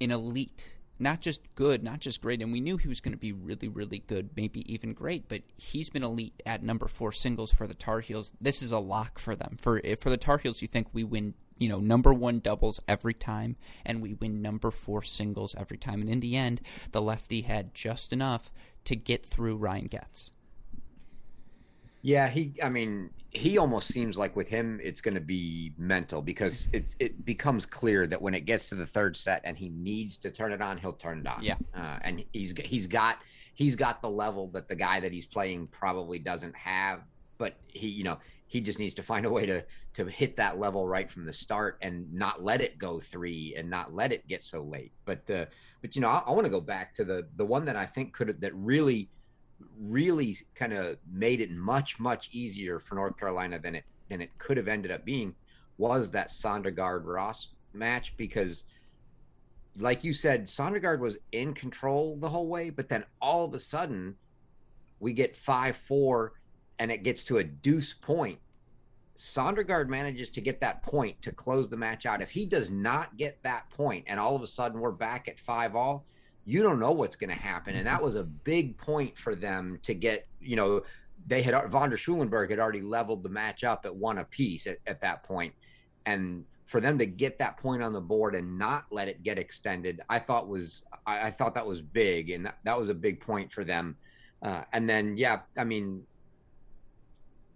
an 0.00 0.10
elite 0.10 0.64
not 1.02 1.20
just 1.20 1.52
good, 1.56 1.82
not 1.82 1.98
just 1.98 2.22
great. 2.22 2.40
And 2.40 2.52
we 2.52 2.60
knew 2.60 2.76
he 2.76 2.88
was 2.88 3.00
going 3.00 3.12
to 3.12 3.18
be 3.18 3.32
really, 3.32 3.68
really 3.68 3.98
good, 3.98 4.30
maybe 4.36 4.72
even 4.72 4.94
great. 4.94 5.28
But 5.28 5.42
he's 5.56 5.90
been 5.90 6.04
elite 6.04 6.40
at 6.46 6.62
number 6.62 6.86
four 6.86 7.10
singles 7.10 7.52
for 7.52 7.66
the 7.66 7.74
Tar 7.74 8.00
Heels. 8.00 8.32
This 8.40 8.62
is 8.62 8.70
a 8.70 8.78
lock 8.78 9.18
for 9.18 9.34
them. 9.34 9.56
For 9.60 9.80
eh, 9.84 9.96
for 9.96 10.10
the 10.10 10.16
Tar 10.16 10.38
Heels, 10.38 10.62
you 10.62 10.68
think 10.68 10.86
we 10.92 11.02
win, 11.02 11.34
you 11.58 11.68
know, 11.68 11.80
number 11.80 12.14
one 12.14 12.38
doubles 12.38 12.80
every 12.86 13.14
time, 13.14 13.56
and 13.84 14.00
we 14.00 14.14
win 14.14 14.40
number 14.40 14.70
four 14.70 15.02
singles 15.02 15.56
every 15.58 15.76
time. 15.76 16.00
And 16.00 16.08
in 16.08 16.20
the 16.20 16.36
end, 16.36 16.60
the 16.92 17.02
lefty 17.02 17.42
had 17.42 17.74
just 17.74 18.12
enough 18.12 18.52
to 18.84 18.94
get 18.94 19.26
through 19.26 19.56
Ryan 19.56 19.88
Goetz. 19.88 20.30
Yeah, 22.02 22.28
he. 22.28 22.54
I 22.62 22.68
mean, 22.68 23.10
he 23.30 23.58
almost 23.58 23.88
seems 23.88 24.18
like 24.18 24.34
with 24.34 24.48
him, 24.48 24.80
it's 24.82 25.00
going 25.00 25.14
to 25.14 25.20
be 25.20 25.72
mental 25.78 26.20
because 26.20 26.68
it 26.72 26.96
it 26.98 27.24
becomes 27.24 27.64
clear 27.64 28.08
that 28.08 28.20
when 28.20 28.34
it 28.34 28.40
gets 28.40 28.68
to 28.70 28.74
the 28.74 28.86
third 28.86 29.16
set 29.16 29.40
and 29.44 29.56
he 29.56 29.68
needs 29.68 30.18
to 30.18 30.30
turn 30.30 30.52
it 30.52 30.60
on, 30.60 30.78
he'll 30.78 30.92
turn 30.92 31.20
it 31.20 31.26
on. 31.28 31.42
Yeah, 31.42 31.54
uh, 31.74 31.98
and 32.02 32.24
he's 32.32 32.54
he's 32.64 32.88
got 32.88 33.18
he's 33.54 33.76
got 33.76 34.02
the 34.02 34.10
level 34.10 34.48
that 34.48 34.68
the 34.68 34.74
guy 34.74 34.98
that 34.98 35.12
he's 35.12 35.26
playing 35.26 35.68
probably 35.68 36.18
doesn't 36.18 36.56
have. 36.56 37.02
But 37.38 37.54
he, 37.68 37.88
you 37.88 38.04
know, 38.04 38.18
he 38.46 38.60
just 38.60 38.78
needs 38.80 38.94
to 38.94 39.02
find 39.02 39.24
a 39.24 39.30
way 39.30 39.46
to 39.46 39.64
to 39.94 40.06
hit 40.06 40.36
that 40.36 40.58
level 40.58 40.88
right 40.88 41.08
from 41.08 41.24
the 41.24 41.32
start 41.32 41.78
and 41.82 42.12
not 42.12 42.42
let 42.42 42.60
it 42.60 42.78
go 42.78 42.98
three 42.98 43.54
and 43.56 43.70
not 43.70 43.94
let 43.94 44.12
it 44.12 44.26
get 44.26 44.42
so 44.42 44.60
late. 44.62 44.92
But 45.04 45.30
uh, 45.30 45.46
but 45.80 45.94
you 45.94 46.02
know, 46.02 46.08
I, 46.08 46.24
I 46.26 46.32
want 46.32 46.46
to 46.46 46.50
go 46.50 46.60
back 46.60 46.96
to 46.96 47.04
the 47.04 47.28
the 47.36 47.46
one 47.46 47.64
that 47.66 47.76
I 47.76 47.86
think 47.86 48.12
could 48.12 48.26
have 48.26 48.40
that 48.40 48.54
really 48.56 49.08
really 49.78 50.36
kind 50.54 50.72
of 50.72 50.96
made 51.10 51.40
it 51.40 51.50
much 51.50 51.98
much 51.98 52.30
easier 52.32 52.78
for 52.78 52.94
North 52.94 53.18
Carolina 53.18 53.58
than 53.58 53.74
it 53.74 53.84
than 54.08 54.20
it 54.20 54.36
could 54.38 54.56
have 54.56 54.68
ended 54.68 54.90
up 54.90 55.04
being 55.04 55.34
was 55.78 56.10
that 56.10 56.28
Sondergaard 56.28 57.04
Ross 57.04 57.48
match 57.72 58.16
because 58.16 58.64
like 59.78 60.04
you 60.04 60.12
said 60.12 60.46
Sondergaard 60.46 60.98
was 60.98 61.18
in 61.32 61.54
control 61.54 62.16
the 62.16 62.28
whole 62.28 62.48
way 62.48 62.70
but 62.70 62.88
then 62.88 63.04
all 63.20 63.44
of 63.44 63.54
a 63.54 63.58
sudden 63.58 64.14
we 65.00 65.12
get 65.12 65.34
5-4 65.34 66.30
and 66.78 66.90
it 66.90 67.02
gets 67.02 67.24
to 67.24 67.38
a 67.38 67.44
deuce 67.44 67.92
point. 67.92 68.38
Sondergaard 69.16 69.88
manages 69.88 70.30
to 70.30 70.40
get 70.40 70.60
that 70.60 70.82
point 70.82 71.20
to 71.22 71.32
close 71.32 71.68
the 71.68 71.76
match 71.76 72.06
out. 72.06 72.22
If 72.22 72.30
he 72.30 72.46
does 72.46 72.70
not 72.70 73.16
get 73.16 73.42
that 73.42 73.68
point 73.70 74.04
and 74.06 74.18
all 74.18 74.36
of 74.36 74.42
a 74.42 74.46
sudden 74.46 74.80
we're 74.80 74.92
back 74.92 75.28
at 75.28 75.38
5 75.38 75.76
all 75.76 76.06
you 76.44 76.62
don't 76.62 76.80
know 76.80 76.90
what's 76.92 77.16
going 77.16 77.30
to 77.30 77.36
happen. 77.36 77.74
And 77.74 77.86
that 77.86 77.96
mm-hmm. 77.96 78.04
was 78.04 78.16
a 78.16 78.24
big 78.24 78.76
point 78.76 79.16
for 79.16 79.34
them 79.34 79.78
to 79.82 79.94
get, 79.94 80.26
you 80.40 80.56
know, 80.56 80.82
they 81.26 81.42
had 81.42 81.54
von 81.70 81.90
der 81.90 81.96
Schulenburg 81.96 82.50
had 82.50 82.58
already 82.58 82.82
leveled 82.82 83.22
the 83.22 83.28
match 83.28 83.62
up 83.62 83.86
at 83.86 83.94
one 83.94 84.18
apiece 84.18 84.66
at, 84.66 84.78
at 84.86 85.00
that 85.02 85.22
point. 85.22 85.54
And 86.04 86.44
for 86.66 86.80
them 86.80 86.98
to 86.98 87.06
get 87.06 87.38
that 87.38 87.58
point 87.58 87.82
on 87.82 87.92
the 87.92 88.00
board 88.00 88.34
and 88.34 88.58
not 88.58 88.86
let 88.90 89.06
it 89.06 89.22
get 89.22 89.38
extended, 89.38 90.00
I 90.08 90.18
thought 90.18 90.48
was, 90.48 90.82
I, 91.06 91.28
I 91.28 91.30
thought 91.30 91.54
that 91.54 91.66
was 91.66 91.80
big. 91.80 92.30
And 92.30 92.46
that, 92.46 92.58
that 92.64 92.78
was 92.78 92.88
a 92.88 92.94
big 92.94 93.20
point 93.20 93.52
for 93.52 93.62
them. 93.62 93.96
Uh, 94.42 94.62
and 94.72 94.88
then, 94.88 95.16
yeah, 95.16 95.40
I 95.56 95.62
mean, 95.62 96.02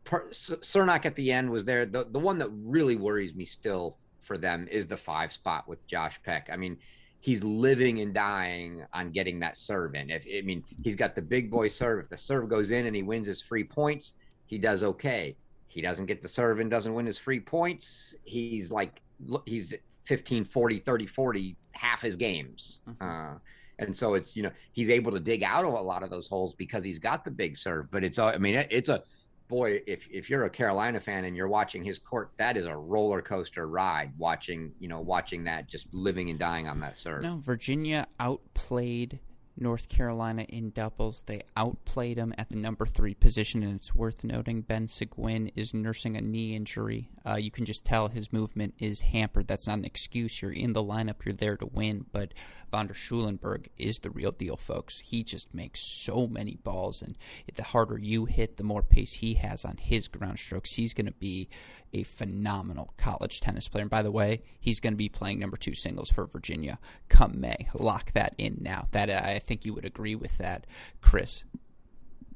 per, 0.04 0.28
Cernoch 0.30 1.04
at 1.04 1.16
the 1.16 1.32
end 1.32 1.50
was 1.50 1.64
there. 1.64 1.86
The, 1.86 2.06
the 2.08 2.20
one 2.20 2.38
that 2.38 2.50
really 2.52 2.94
worries 2.94 3.34
me 3.34 3.44
still 3.44 3.96
for 4.20 4.38
them 4.38 4.68
is 4.70 4.86
the 4.86 4.96
five 4.96 5.32
spot 5.32 5.66
with 5.66 5.84
Josh 5.88 6.20
Peck. 6.22 6.48
I 6.52 6.56
mean, 6.56 6.78
he's 7.26 7.42
living 7.42 8.02
and 8.02 8.14
dying 8.14 8.84
on 8.92 9.10
getting 9.10 9.40
that 9.40 9.56
serve 9.56 9.96
in. 9.96 10.10
If 10.10 10.24
I 10.32 10.42
mean, 10.42 10.62
he's 10.84 10.94
got 10.94 11.16
the 11.16 11.22
big 11.22 11.50
boy 11.50 11.66
serve. 11.66 11.98
If 11.98 12.08
the 12.08 12.16
serve 12.16 12.48
goes 12.48 12.70
in 12.70 12.86
and 12.86 12.94
he 12.94 13.02
wins 13.02 13.26
his 13.26 13.42
free 13.42 13.64
points, 13.64 14.14
he 14.44 14.58
does 14.58 14.84
okay. 14.84 15.34
He 15.66 15.80
doesn't 15.80 16.06
get 16.06 16.22
the 16.22 16.28
serve 16.28 16.60
and 16.60 16.70
doesn't 16.70 16.94
win 16.94 17.04
his 17.04 17.18
free 17.18 17.40
points. 17.40 18.14
He's 18.22 18.70
like 18.70 19.02
he's 19.44 19.74
15 20.04 20.44
40 20.44 20.78
30 20.78 21.06
40 21.06 21.56
half 21.72 22.00
his 22.00 22.14
games. 22.14 22.78
Mm-hmm. 22.88 23.04
Uh, 23.04 23.38
and 23.80 23.94
so 23.94 24.14
it's 24.14 24.36
you 24.36 24.44
know 24.44 24.52
he's 24.70 24.88
able 24.88 25.10
to 25.10 25.18
dig 25.18 25.42
out 25.42 25.64
of 25.64 25.72
a 25.72 25.82
lot 25.82 26.04
of 26.04 26.10
those 26.10 26.28
holes 26.28 26.54
because 26.54 26.84
he's 26.84 27.00
got 27.00 27.24
the 27.24 27.32
big 27.32 27.56
serve. 27.56 27.90
But 27.90 28.04
it's 28.04 28.20
I 28.20 28.38
mean 28.38 28.54
it's 28.70 28.88
a 28.88 29.02
boy, 29.48 29.82
if 29.86 30.08
if 30.10 30.28
you're 30.30 30.44
a 30.44 30.50
Carolina 30.50 31.00
fan 31.00 31.24
and 31.24 31.36
you're 31.36 31.48
watching 31.48 31.82
his 31.82 31.98
court, 31.98 32.30
that 32.36 32.56
is 32.56 32.66
a 32.66 32.76
roller 32.76 33.22
coaster 33.22 33.66
ride. 33.66 34.12
Watching, 34.18 34.72
you 34.78 34.88
know, 34.88 35.00
watching 35.00 35.44
that 35.44 35.68
just 35.68 35.86
living 35.92 36.30
and 36.30 36.38
dying 36.38 36.68
on 36.68 36.80
that 36.80 36.96
serve. 36.96 37.22
No, 37.22 37.38
Virginia 37.38 38.06
outplayed 38.20 39.20
North 39.58 39.88
Carolina 39.88 40.42
in 40.48 40.70
doubles. 40.70 41.22
They 41.26 41.42
outplayed 41.56 42.18
them 42.18 42.34
at 42.36 42.50
the 42.50 42.56
number 42.56 42.86
three 42.86 43.14
position, 43.14 43.62
and 43.62 43.76
it's 43.76 43.94
worth 43.94 44.22
noting 44.24 44.62
Ben 44.62 44.86
Sigouin 44.86 45.50
is 45.56 45.74
nursing 45.74 46.16
a 46.16 46.20
knee 46.20 46.54
injury. 46.54 47.08
Uh, 47.26 47.36
you 47.36 47.50
can 47.50 47.64
just 47.64 47.84
tell 47.84 48.08
his 48.08 48.32
movement 48.32 48.74
is 48.78 49.00
hampered. 49.00 49.48
That's 49.48 49.66
not 49.66 49.78
an 49.78 49.84
excuse. 49.84 50.42
You're 50.42 50.52
in 50.52 50.72
the 50.72 50.84
lineup, 50.84 51.24
you're 51.24 51.34
there 51.34 51.56
to 51.56 51.66
win. 51.66 52.06
But 52.12 52.34
von 52.70 52.86
der 52.86 52.94
Schulenburg 52.94 53.68
is 53.78 53.98
the 53.98 54.10
real 54.10 54.32
deal, 54.32 54.56
folks. 54.56 55.00
He 55.00 55.22
just 55.22 55.54
makes 55.54 55.80
so 55.80 56.26
many 56.26 56.56
balls, 56.56 57.02
and 57.02 57.16
the 57.54 57.62
harder 57.62 57.98
you 57.98 58.26
hit, 58.26 58.56
the 58.56 58.64
more 58.64 58.82
pace 58.82 59.14
he 59.14 59.34
has 59.34 59.64
on 59.64 59.76
his 59.78 60.08
ground 60.08 60.38
strokes. 60.38 60.74
He's 60.74 60.94
going 60.94 61.06
to 61.06 61.12
be 61.12 61.48
a 61.96 62.02
phenomenal 62.02 62.92
college 62.98 63.40
tennis 63.40 63.68
player. 63.68 63.82
And 63.82 63.90
by 63.90 64.02
the 64.02 64.10
way, 64.10 64.42
he's 64.60 64.80
going 64.80 64.92
to 64.92 64.98
be 64.98 65.08
playing 65.08 65.38
number 65.38 65.56
two 65.56 65.74
singles 65.74 66.10
for 66.10 66.26
Virginia 66.26 66.78
come 67.08 67.40
May. 67.40 67.68
Lock 67.74 68.12
that 68.12 68.34
in 68.36 68.58
now. 68.60 68.88
That 68.92 69.10
I 69.10 69.38
think 69.38 69.64
you 69.64 69.72
would 69.74 69.84
agree 69.84 70.14
with 70.14 70.36
that, 70.38 70.66
Chris. 71.00 71.44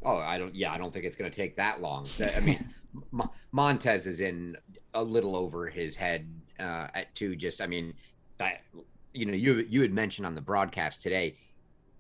Oh, 0.03 0.17
I 0.17 0.39
don't. 0.39 0.55
Yeah, 0.55 0.73
I 0.73 0.79
don't 0.79 0.93
think 0.93 1.05
it's 1.05 1.17
going 1.17 1.31
to 1.31 1.37
take 1.37 1.57
that 1.57 1.83
long. 1.83 2.07
I 2.37 2.41
mean, 2.41 2.73
Montes 3.53 4.07
is 4.07 4.21
in 4.21 4.57
a 4.95 5.03
little 5.03 5.37
over 5.37 5.69
his 5.69 5.95
head 5.95 6.27
uh, 6.59 6.89
at 6.95 7.15
two. 7.15 7.37
Just, 7.37 7.61
I 7.61 7.67
mean, 7.67 7.93
that 8.39 8.63
you 9.13 9.27
know, 9.27 9.35
you 9.35 9.67
you 9.69 9.83
had 9.83 9.93
mentioned 9.93 10.27
on 10.27 10.35
the 10.35 10.41
broadcast 10.41 11.03
today. 11.03 11.37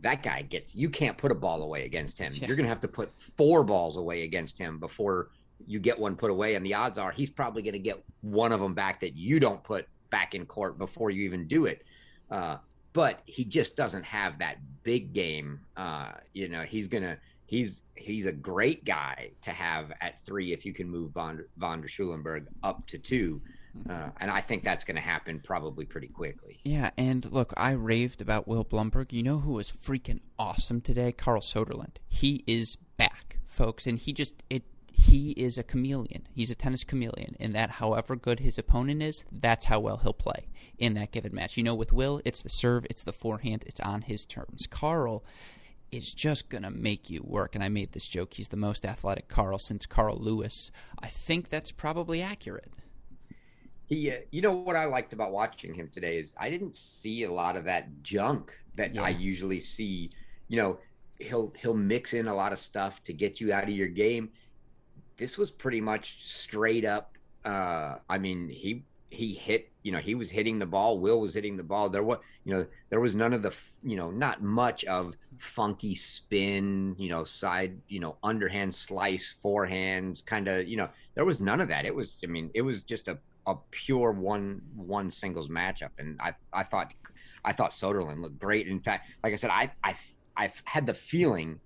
That 0.02 0.22
guy 0.22 0.40
gets 0.40 0.74
you 0.74 0.88
can't 0.88 1.18
put 1.18 1.30
a 1.30 1.34
ball 1.34 1.62
away 1.62 1.84
against 1.84 2.18
him. 2.18 2.32
Yeah. 2.32 2.46
You're 2.46 2.56
going 2.56 2.64
to 2.64 2.70
have 2.70 2.80
to 2.80 2.88
put 2.88 3.12
four 3.12 3.62
balls 3.62 3.98
away 3.98 4.22
against 4.22 4.56
him 4.56 4.78
before 4.78 5.28
you 5.66 5.78
get 5.78 5.98
one 5.98 6.16
put 6.16 6.30
away, 6.30 6.54
and 6.54 6.64
the 6.64 6.74
odds 6.74 6.98
are 6.98 7.10
he's 7.10 7.30
probably 7.30 7.62
going 7.62 7.74
to 7.74 7.78
get 7.78 8.02
one 8.20 8.52
of 8.52 8.60
them 8.60 8.74
back 8.74 9.00
that 9.00 9.16
you 9.16 9.40
don't 9.40 9.62
put 9.62 9.86
back 10.10 10.34
in 10.34 10.46
court 10.46 10.78
before 10.78 11.10
you 11.10 11.24
even 11.24 11.46
do 11.46 11.66
it. 11.66 11.84
Uh, 12.30 12.56
but 12.92 13.20
he 13.26 13.44
just 13.44 13.76
doesn't 13.76 14.04
have 14.04 14.38
that 14.38 14.58
big 14.82 15.12
game. 15.12 15.60
Uh, 15.76 16.12
you 16.32 16.48
know, 16.48 16.62
he's 16.62 16.88
gonna 16.88 17.16
he's 17.46 17.82
he's 17.96 18.26
a 18.26 18.32
great 18.32 18.84
guy 18.84 19.30
to 19.42 19.50
have 19.50 19.92
at 20.00 20.24
three 20.24 20.52
if 20.52 20.64
you 20.64 20.72
can 20.72 20.88
move 20.88 21.12
Von, 21.12 21.44
Von 21.58 21.80
der 21.80 21.88
Schulenburg 21.88 22.46
up 22.62 22.86
to 22.86 22.98
two. 22.98 23.42
Uh, 23.88 24.08
and 24.20 24.30
I 24.30 24.40
think 24.40 24.64
that's 24.64 24.84
going 24.84 24.96
to 24.96 25.00
happen 25.00 25.38
probably 25.38 25.84
pretty 25.84 26.08
quickly. 26.08 26.58
Yeah, 26.64 26.90
and 26.96 27.30
look, 27.30 27.54
I 27.56 27.70
raved 27.70 28.20
about 28.20 28.48
Will 28.48 28.64
Blumberg. 28.64 29.12
You 29.12 29.22
know 29.22 29.38
who 29.38 29.52
was 29.52 29.70
freaking 29.70 30.20
awesome 30.38 30.80
today? 30.80 31.12
Carl 31.12 31.40
Soderlund. 31.40 31.96
He 32.08 32.42
is 32.48 32.76
back, 32.96 33.38
folks, 33.46 33.86
and 33.86 33.98
he 33.98 34.12
just 34.12 34.42
it 34.50 34.64
he 35.00 35.30
is 35.30 35.56
a 35.56 35.62
chameleon. 35.62 36.28
He's 36.34 36.50
a 36.50 36.54
tennis 36.54 36.84
chameleon 36.84 37.34
in 37.40 37.52
that 37.54 37.70
however 37.70 38.16
good 38.16 38.40
his 38.40 38.58
opponent 38.58 39.02
is, 39.02 39.24
that's 39.32 39.64
how 39.64 39.80
well 39.80 39.98
he'll 39.98 40.12
play 40.12 40.48
in 40.78 40.94
that 40.94 41.10
given 41.10 41.34
match. 41.34 41.56
You 41.56 41.62
know, 41.62 41.74
with 41.74 41.92
Will, 41.92 42.20
it's 42.24 42.42
the 42.42 42.50
serve, 42.50 42.86
it's 42.90 43.02
the 43.02 43.12
forehand, 43.12 43.64
it's 43.66 43.80
on 43.80 44.02
his 44.02 44.26
terms. 44.26 44.66
Carl 44.66 45.24
is 45.90 46.12
just 46.12 46.50
going 46.50 46.62
to 46.62 46.70
make 46.70 47.08
you 47.08 47.22
work. 47.24 47.54
And 47.54 47.64
I 47.64 47.68
made 47.68 47.92
this 47.92 48.06
joke. 48.06 48.34
He's 48.34 48.48
the 48.48 48.56
most 48.56 48.84
athletic 48.84 49.28
Carl 49.28 49.58
since 49.58 49.86
Carl 49.86 50.16
Lewis. 50.16 50.70
I 51.02 51.08
think 51.08 51.48
that's 51.48 51.72
probably 51.72 52.20
accurate. 52.22 52.72
He, 53.86 54.10
uh, 54.10 54.16
you 54.30 54.42
know 54.42 54.52
what 54.52 54.76
I 54.76 54.84
liked 54.84 55.12
about 55.12 55.32
watching 55.32 55.74
him 55.74 55.88
today 55.90 56.18
is 56.18 56.32
I 56.36 56.50
didn't 56.50 56.76
see 56.76 57.24
a 57.24 57.32
lot 57.32 57.56
of 57.56 57.64
that 57.64 58.02
junk 58.02 58.52
that 58.76 58.94
yeah. 58.94 59.02
I 59.02 59.08
usually 59.08 59.60
see. 59.60 60.10
You 60.46 60.58
know, 60.58 60.78
he'll 61.18 61.52
he'll 61.58 61.74
mix 61.74 62.14
in 62.14 62.28
a 62.28 62.34
lot 62.34 62.52
of 62.52 62.58
stuff 62.58 63.02
to 63.04 63.12
get 63.12 63.40
you 63.40 63.52
out 63.52 63.64
of 63.64 63.70
your 63.70 63.88
game 63.88 64.30
this 65.20 65.36
was 65.36 65.50
pretty 65.50 65.82
much 65.82 66.24
straight 66.24 66.86
up. 66.86 67.18
Uh, 67.44 67.96
I 68.08 68.18
mean, 68.18 68.48
he 68.48 68.84
he 69.10 69.34
hit. 69.34 69.70
You 69.82 69.92
know, 69.92 69.98
he 69.98 70.14
was 70.14 70.30
hitting 70.30 70.58
the 70.58 70.66
ball. 70.66 70.98
Will 70.98 71.20
was 71.20 71.34
hitting 71.34 71.56
the 71.56 71.62
ball. 71.62 71.90
There 71.90 72.02
was, 72.02 72.18
you 72.44 72.54
know, 72.54 72.66
there 72.88 73.00
was 73.00 73.14
none 73.14 73.32
of 73.32 73.42
the, 73.42 73.54
you 73.82 73.96
know, 73.96 74.10
not 74.10 74.42
much 74.42 74.84
of 74.86 75.16
funky 75.38 75.94
spin. 75.94 76.96
You 76.98 77.10
know, 77.10 77.24
side, 77.24 77.78
you 77.88 78.00
know, 78.00 78.16
underhand 78.22 78.74
slice, 78.74 79.36
forehands, 79.44 80.24
kind 80.24 80.48
of. 80.48 80.66
You 80.66 80.78
know, 80.78 80.88
there 81.14 81.26
was 81.26 81.40
none 81.40 81.60
of 81.60 81.68
that. 81.68 81.84
It 81.84 81.94
was. 81.94 82.18
I 82.24 82.26
mean, 82.26 82.50
it 82.54 82.62
was 82.62 82.82
just 82.82 83.06
a 83.06 83.18
a 83.46 83.56
pure 83.70 84.12
one 84.12 84.62
one 84.74 85.10
singles 85.10 85.48
matchup, 85.48 85.90
and 85.98 86.18
I 86.20 86.32
I 86.52 86.62
thought 86.62 86.94
I 87.44 87.52
thought 87.52 87.72
Soderlund 87.72 88.20
looked 88.20 88.38
great. 88.38 88.68
In 88.68 88.80
fact, 88.80 89.10
like 89.22 89.34
I 89.34 89.36
said, 89.36 89.50
I 89.50 89.70
I 89.84 89.94
I've 90.34 90.62
had 90.64 90.86
the 90.86 90.94
feeling 90.94 91.60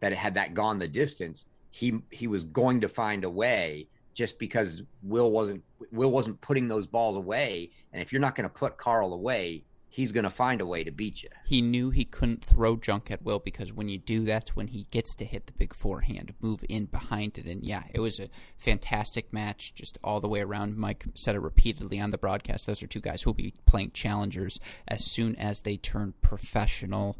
that 0.00 0.12
it 0.12 0.18
had 0.18 0.34
that 0.34 0.54
gone 0.54 0.78
the 0.78 0.88
distance, 0.88 1.46
he 1.70 2.00
he 2.10 2.26
was 2.26 2.44
going 2.44 2.80
to 2.80 2.88
find 2.88 3.24
a 3.24 3.30
way 3.30 3.88
just 4.14 4.38
because 4.38 4.82
Will 5.02 5.30
wasn't 5.30 5.62
Will 5.92 6.10
wasn't 6.10 6.40
putting 6.40 6.68
those 6.68 6.86
balls 6.86 7.16
away 7.16 7.70
and 7.92 8.02
if 8.02 8.12
you're 8.12 8.20
not 8.20 8.34
going 8.34 8.48
to 8.48 8.54
put 8.54 8.76
Carl 8.76 9.12
away 9.12 9.64
he's 9.90 10.12
going 10.12 10.24
to 10.24 10.30
find 10.30 10.60
a 10.60 10.66
way 10.66 10.84
to 10.84 10.90
beat 10.90 11.22
you. 11.22 11.28
He 11.44 11.60
knew 11.60 11.90
he 11.90 12.04
couldn't 12.04 12.44
throw 12.44 12.76
junk 12.76 13.10
at 13.10 13.22
Will 13.22 13.40
because 13.40 13.72
when 13.72 13.88
you 13.88 13.98
do 13.98 14.24
that's 14.24 14.54
when 14.54 14.68
he 14.68 14.86
gets 14.90 15.14
to 15.16 15.24
hit 15.24 15.46
the 15.46 15.52
big 15.52 15.74
forehand, 15.74 16.32
move 16.40 16.64
in 16.68 16.86
behind 16.86 17.36
it 17.36 17.46
and 17.46 17.64
yeah, 17.64 17.82
it 17.92 18.00
was 18.00 18.20
a 18.20 18.30
fantastic 18.56 19.32
match 19.32 19.74
just 19.74 19.98
all 20.02 20.20
the 20.20 20.28
way 20.28 20.40
around. 20.40 20.76
Mike 20.76 21.04
said 21.14 21.34
it 21.34 21.40
repeatedly 21.40 22.00
on 22.00 22.10
the 22.10 22.18
broadcast. 22.18 22.66
Those 22.66 22.82
are 22.82 22.86
two 22.86 23.00
guys 23.00 23.22
who'll 23.22 23.34
be 23.34 23.52
playing 23.66 23.90
challengers 23.90 24.60
as 24.88 25.10
soon 25.10 25.34
as 25.36 25.60
they 25.60 25.76
turn 25.76 26.14
professional. 26.22 27.18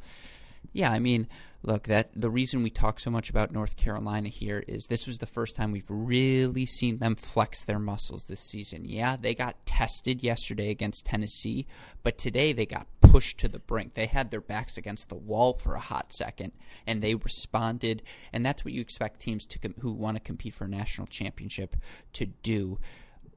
Yeah, 0.72 0.92
I 0.92 1.00
mean, 1.00 1.26
look, 1.62 1.84
that 1.84 2.10
the 2.14 2.30
reason 2.30 2.62
we 2.62 2.70
talk 2.70 3.00
so 3.00 3.10
much 3.10 3.28
about 3.28 3.52
North 3.52 3.76
Carolina 3.76 4.28
here 4.28 4.62
is 4.68 4.86
this 4.86 5.06
was 5.06 5.18
the 5.18 5.26
first 5.26 5.56
time 5.56 5.72
we've 5.72 5.84
really 5.88 6.64
seen 6.64 6.98
them 6.98 7.16
flex 7.16 7.64
their 7.64 7.80
muscles 7.80 8.26
this 8.26 8.40
season. 8.40 8.84
Yeah, 8.84 9.16
they 9.16 9.34
got 9.34 9.66
tested 9.66 10.22
yesterday 10.22 10.70
against 10.70 11.06
Tennessee, 11.06 11.66
but 12.02 12.18
today 12.18 12.52
they 12.52 12.66
got 12.66 12.86
pushed 13.00 13.38
to 13.38 13.48
the 13.48 13.58
brink. 13.58 13.94
They 13.94 14.06
had 14.06 14.30
their 14.30 14.40
backs 14.40 14.76
against 14.76 15.08
the 15.08 15.16
wall 15.16 15.54
for 15.54 15.74
a 15.74 15.80
hot 15.80 16.12
second, 16.12 16.52
and 16.86 17.02
they 17.02 17.16
responded. 17.16 18.02
And 18.32 18.46
that's 18.46 18.64
what 18.64 18.72
you 18.72 18.80
expect 18.80 19.20
teams 19.20 19.44
to 19.46 19.58
who 19.80 19.92
want 19.92 20.16
to 20.16 20.20
compete 20.20 20.54
for 20.54 20.64
a 20.64 20.68
national 20.68 21.08
championship 21.08 21.76
to 22.12 22.26
do 22.26 22.78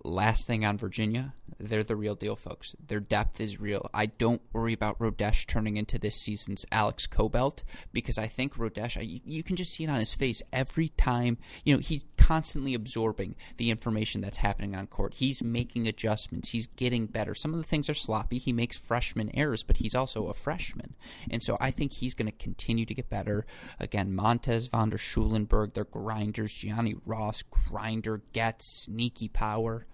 last 0.04 0.48
thing 0.48 0.66
on 0.66 0.78
Virginia, 0.78 1.34
they're 1.60 1.84
the 1.84 1.96
real 1.96 2.16
deal, 2.16 2.36
folks. 2.36 2.76
Their 2.86 3.00
depth 3.00 3.40
is 3.40 3.60
real. 3.60 3.90
I 3.94 4.08
don't 4.08 4.42
worry 4.52 4.74
about 4.74 5.00
Rodesch 5.00 5.46
turning 5.46 5.78
into 5.78 6.00
this 6.00 6.16
season's 6.16 6.66
Alex 6.72 7.08
Kobelt 7.08 7.64
because 7.92 8.18
I 8.18 8.28
think 8.28 8.56
Rodesch, 8.56 8.98
I, 8.98 9.22
you 9.26 9.44
can 9.44 9.56
just 9.56 9.74
see 9.74 9.84
it 9.84 9.90
on 9.90 10.00
his 10.00 10.14
face 10.14 10.42
every 10.52 10.90
time. 10.90 11.38
You 11.64 11.76
know, 11.76 11.80
he's 11.80 12.06
constantly 12.18 12.74
absorbing 12.74 13.36
the 13.58 13.70
information 13.70 14.22
that's 14.22 14.38
happening 14.38 14.76
on 14.76 14.88
court. 14.88 15.16
He's 15.16 15.44
making 15.44 15.88
adjustments. 15.88 16.50
He's 16.50 16.68
getting 16.68 17.06
better. 17.06 17.36
Some 17.36 17.54
of 17.54 17.58
the 17.58 17.66
things 17.66 17.90
are 17.90 17.94
sloppy. 17.94 18.38
He 18.38 18.54
makes 18.54 18.78
freshman 18.78 19.30
errors, 19.36 19.64
but 19.64 19.78
he's 19.78 19.96
also 19.96 20.28
a 20.28 20.34
freshman. 20.34 20.96
And 21.30 21.44
so 21.44 21.58
I 21.60 21.72
think 21.72 21.94
he's 21.94 22.14
going 22.14 22.32
to 22.32 22.38
continue 22.38 22.86
to 22.86 22.94
get 22.94 23.10
better. 23.10 23.46
Again, 23.80 24.16
Montes, 24.16 24.68
von 24.68 24.90
der 24.90 24.98
Schulenburg, 24.98 25.74
they're 25.74 25.84
grinders. 25.84 26.54
Gianni 26.54 26.96
Ross, 27.06 27.44
grinder, 27.44 28.22
gets 28.32 28.84
sneaky 28.86 29.28
power. 29.28 29.86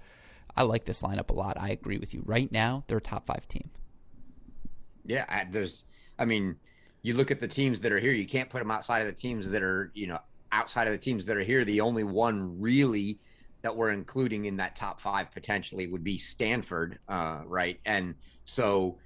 I 0.59 0.63
like 0.63 0.83
this 0.83 1.01
lineup 1.03 1.29
a 1.29 1.33
lot. 1.33 1.57
I 1.57 1.69
agree 1.69 1.97
with 1.97 2.13
you. 2.13 2.21
Right 2.25 2.51
now, 2.51 2.83
they're 2.87 2.97
a 2.97 3.01
top 3.01 3.25
five 3.25 3.47
team. 3.47 3.69
Yeah, 5.05 5.45
there's. 5.49 5.85
I 6.19 6.25
mean, 6.25 6.57
you 7.01 7.13
look 7.13 7.31
at 7.31 7.39
the 7.39 7.47
teams 7.47 7.79
that 7.79 7.93
are 7.93 7.99
here. 7.99 8.11
You 8.11 8.27
can't 8.27 8.49
put 8.49 8.59
them 8.59 8.69
outside 8.69 8.99
of 8.99 9.07
the 9.07 9.13
teams 9.13 9.49
that 9.51 9.63
are, 9.63 9.89
you 9.93 10.07
know, 10.07 10.19
outside 10.51 10.85
of 10.85 10.91
the 10.91 10.99
teams 10.99 11.25
that 11.27 11.37
are 11.37 11.43
here. 11.43 11.63
The 11.63 11.79
only 11.79 12.03
one 12.03 12.59
really 12.59 13.19
that 13.61 13.73
we're 13.73 13.91
including 13.91 14.45
in 14.45 14.57
that 14.57 14.75
top 14.75 14.99
five 14.99 15.31
potentially 15.31 15.87
would 15.87 16.03
be 16.03 16.17
Stanford, 16.17 16.99
uh, 17.07 17.39
right? 17.45 17.79
And 17.85 18.15
so 18.43 18.97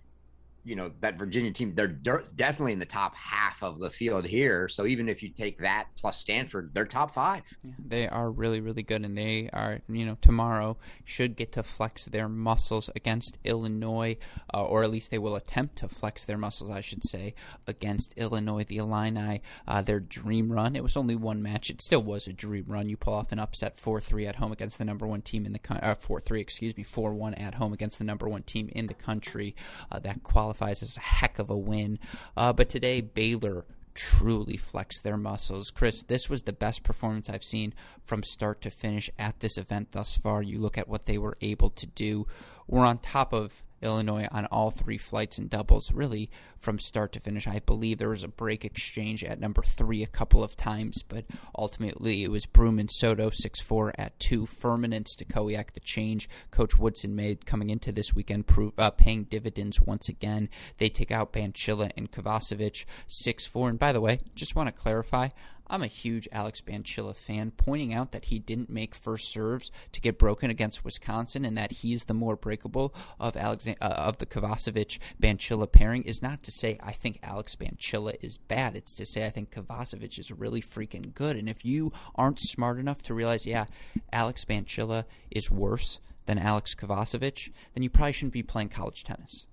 you 0.66 0.76
know 0.76 0.92
that 1.02 1.20
Virginia 1.20 1.52
team 1.52 1.76
they're 1.76 1.88
definitely 1.88 2.72
in 2.72 2.80
the 2.80 2.86
top 2.86 3.16
half 3.16 3.62
of 3.62 3.80
the 3.80 3.90
field 3.90 4.26
here. 4.26 4.68
So 4.68 4.86
even 4.86 5.10
if 5.10 5.22
you 5.22 5.30
take 5.30 5.60
that 5.60 5.88
plus 5.98 6.18
Stanford, 6.18 6.72
they're 6.74 6.86
top 6.86 7.14
five. 7.14 7.44
Yeah, 7.64 7.72
they 7.86 8.08
are 8.08 8.32
really 8.32 8.62
really 8.62 8.84
good, 8.84 9.04
and 9.04 9.18
they 9.18 9.50
are 9.52 9.82
you 9.90 10.06
know 10.06 10.18
tomorrow 10.22 10.78
should 11.04 11.36
get 11.36 11.52
to 11.54 11.64
flex 11.64 12.06
their 12.06 12.30
muscles 12.30 12.90
against 12.96 13.38
Illinois, 13.44 14.18
uh, 14.54 14.64
or 14.64 14.84
at 14.84 14.92
least 14.92 15.12
they 15.12 15.20
will 15.20 15.36
attempt 15.36 15.78
to 15.78 15.90
flex 15.90 16.24
their 16.26 16.38
muscles, 16.38 16.70
I 16.70 16.82
should 16.82 17.04
say, 17.04 17.36
against 17.68 18.14
Illinois. 18.16 18.64
The 18.64 18.78
Illini, 18.78 19.42
uh, 19.68 19.82
their 19.82 20.00
dream 20.00 20.52
run. 20.52 20.76
It 20.76 20.84
was 20.84 20.96
only 20.96 21.16
one 21.16 21.44
match. 21.44 21.70
It 21.70 21.82
still 21.82 22.04
was 22.04 22.28
a 22.28 22.34
dream 22.34 22.66
run. 22.68 22.88
You 22.88 22.96
pull 22.96 23.14
off 23.14 23.34
an 23.34 23.40
upset 23.40 23.80
four 23.80 24.00
three 24.00 24.26
at 24.28 24.38
home 24.38 24.54
against 24.54 24.78
the 24.78 24.86
number 24.86 25.08
one 25.08 25.22
team 25.22 25.46
in 25.46 25.52
the 25.52 25.60
country. 25.60 25.86
Uh, 25.86 25.96
four 25.96 26.22
three, 26.22 26.40
excuse 26.40 26.78
me, 26.78 26.84
four 26.84 27.14
one 27.14 27.34
at 27.34 27.56
home 27.56 27.74
against 27.74 27.98
the 27.98 28.06
number 28.06 28.30
one 28.30 28.44
team 28.44 28.70
in 28.72 28.88
the 28.88 28.94
country. 28.94 29.56
Uh, 29.92 30.00
that 30.00 30.24
qualifies 30.24 30.53
qualifies 30.54 30.84
as 30.84 30.98
a 30.98 31.02
heck 31.02 31.40
of 31.40 31.50
a 31.50 31.58
win. 31.58 32.00
Uh, 32.38 32.54
but 32.54 32.70
today, 32.70 33.02
Baylor 33.02 33.66
truly 33.96 34.58
flexed 34.58 35.04
their 35.04 35.18
muscles. 35.18 35.72
Chris, 35.72 36.04
this 36.04 36.30
was 36.30 36.44
the 36.44 36.54
best 36.54 36.84
performance 36.84 37.30
I've 37.30 37.44
seen 37.44 37.74
from 38.04 38.24
start 38.24 38.62
to 38.62 38.70
finish 38.70 39.10
at 39.20 39.40
this 39.40 39.58
event 39.58 39.92
thus 39.92 40.16
far. 40.18 40.42
You 40.42 40.60
look 40.60 40.78
at 40.78 40.88
what 40.88 41.06
they 41.06 41.18
were 41.18 41.38
able 41.42 41.70
to 41.72 41.86
do. 41.86 42.28
We're 42.68 42.86
on 42.86 43.00
top 43.00 43.34
of 43.34 43.64
Illinois 43.84 44.28
on 44.32 44.46
all 44.48 44.72
three 44.72 44.98
flights 44.98 45.38
and 45.38 45.50
doubles, 45.50 45.92
really 45.92 46.30
from 46.60 46.80
start 46.80 47.12
to 47.14 47.20
finish. 47.20 47.48
I 47.48 47.60
believe 47.60 47.98
there 47.98 48.10
was 48.10 48.24
a 48.24 48.28
break 48.28 48.66
exchange 48.66 49.24
at 49.24 49.40
number 49.40 49.62
three 49.62 50.02
a 50.02 50.08
couple 50.08 50.44
of 50.44 50.56
times, 50.56 51.04
but 51.04 51.26
ultimately 51.58 52.24
it 52.24 52.32
was 52.32 52.46
Broom 52.46 52.80
and 52.80 52.90
Soto 52.90 53.30
6 53.32 53.62
4 53.62 53.94
at 53.98 54.20
two. 54.20 54.46
Furman 54.46 54.94
and 54.94 55.06
Stachowiak, 55.06 55.74
the 55.74 55.80
change 55.80 56.30
Coach 56.52 56.78
Woodson 56.78 57.16
made 57.16 57.46
coming 57.46 57.70
into 57.70 57.92
this 57.92 58.16
weekend, 58.16 58.46
uh, 58.78 58.90
paying 58.92 59.26
dividends 59.26 59.80
once 59.82 60.10
again. 60.10 60.50
They 60.78 60.90
take 60.90 61.12
out 61.12 61.34
Banchila 61.34 61.92
and 61.98 62.12
Kovacevic 62.12 62.86
6 63.08 63.46
4. 63.46 63.70
And 63.70 63.80
by 63.80 63.92
the 63.92 64.02
way, 64.02 64.20
just 64.36 64.56
want 64.56 64.68
to 64.68 64.74
clarify, 64.74 65.30
I'm 65.74 65.82
a 65.82 65.88
huge 65.88 66.30
Alex 66.32 66.62
Banchila 66.62 67.16
fan, 67.16 67.50
pointing 67.50 67.96
out 67.96 68.12
that 68.12 68.26
he 68.26 68.38
didn't 68.38 68.70
make 68.70 68.94
first 68.94 69.34
serves 69.34 69.72
to 69.94 70.02
get 70.02 70.20
broken 70.20 70.52
against 70.52 70.86
Wisconsin, 70.86 71.46
and 71.46 71.58
that 71.58 71.72
he's 71.72 72.04
the 72.04 72.14
more 72.14 72.36
breakable 72.36 72.94
of 73.20 73.36
Alex 73.36 73.66
uh, 73.68 73.74
of 73.82 74.20
the 74.20 74.28
Kovacevic 74.28 75.00
Banchila 75.20 75.72
pairing 75.72 76.04
is 76.04 76.22
not 76.22 76.44
to 76.44 76.52
say 76.52 76.78
I 76.80 76.92
think 76.92 77.18
Alex 77.24 77.56
Banchila 77.56 78.18
is 78.22 78.38
bad. 78.38 78.76
It's 78.76 78.94
to 78.98 79.06
say 79.08 79.26
I 79.26 79.32
think 79.32 79.50
Kovacevic 79.50 80.20
is 80.20 80.32
really 80.32 80.62
freaking 80.62 81.12
good. 81.12 81.38
And 81.38 81.50
if 81.50 81.66
you 81.66 81.92
aren't 82.14 82.38
smart 82.40 82.78
enough 82.78 83.02
to 83.04 83.16
realize, 83.16 83.48
yeah, 83.48 83.66
Alex 84.12 84.46
Banchila 84.46 85.06
is 85.32 85.50
worse 85.50 86.00
than 86.28 86.38
Alex 86.38 86.76
Kovacevic, 86.76 87.52
then 87.74 87.82
you 87.82 87.90
probably 87.90 88.12
shouldn't 88.12 88.34
be 88.34 88.44
playing 88.44 88.70
college 88.70 89.04
tennis. 89.04 89.48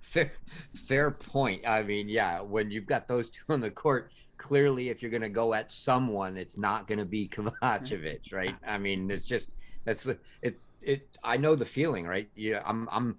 Fair, 0.00 0.32
fair 0.74 1.10
point. 1.10 1.66
I 1.66 1.82
mean, 1.82 2.08
yeah, 2.08 2.40
when 2.40 2.70
you've 2.70 2.86
got 2.86 3.08
those 3.08 3.30
two 3.30 3.44
on 3.48 3.60
the 3.60 3.70
court, 3.70 4.10
clearly, 4.36 4.88
if 4.88 5.02
you're 5.02 5.10
going 5.10 5.22
to 5.22 5.28
go 5.28 5.54
at 5.54 5.70
someone, 5.70 6.36
it's 6.36 6.56
not 6.56 6.88
going 6.88 6.98
to 6.98 7.04
be 7.04 7.28
Kovacevic, 7.32 8.32
right? 8.32 8.54
I 8.66 8.78
mean, 8.78 9.10
it's 9.10 9.26
just 9.26 9.54
that's 9.84 10.08
it's 10.42 10.70
it. 10.82 11.18
I 11.22 11.36
know 11.36 11.54
the 11.54 11.64
feeling, 11.64 12.06
right? 12.06 12.28
Yeah, 12.34 12.62
I'm 12.64 12.88
I'm 12.90 13.16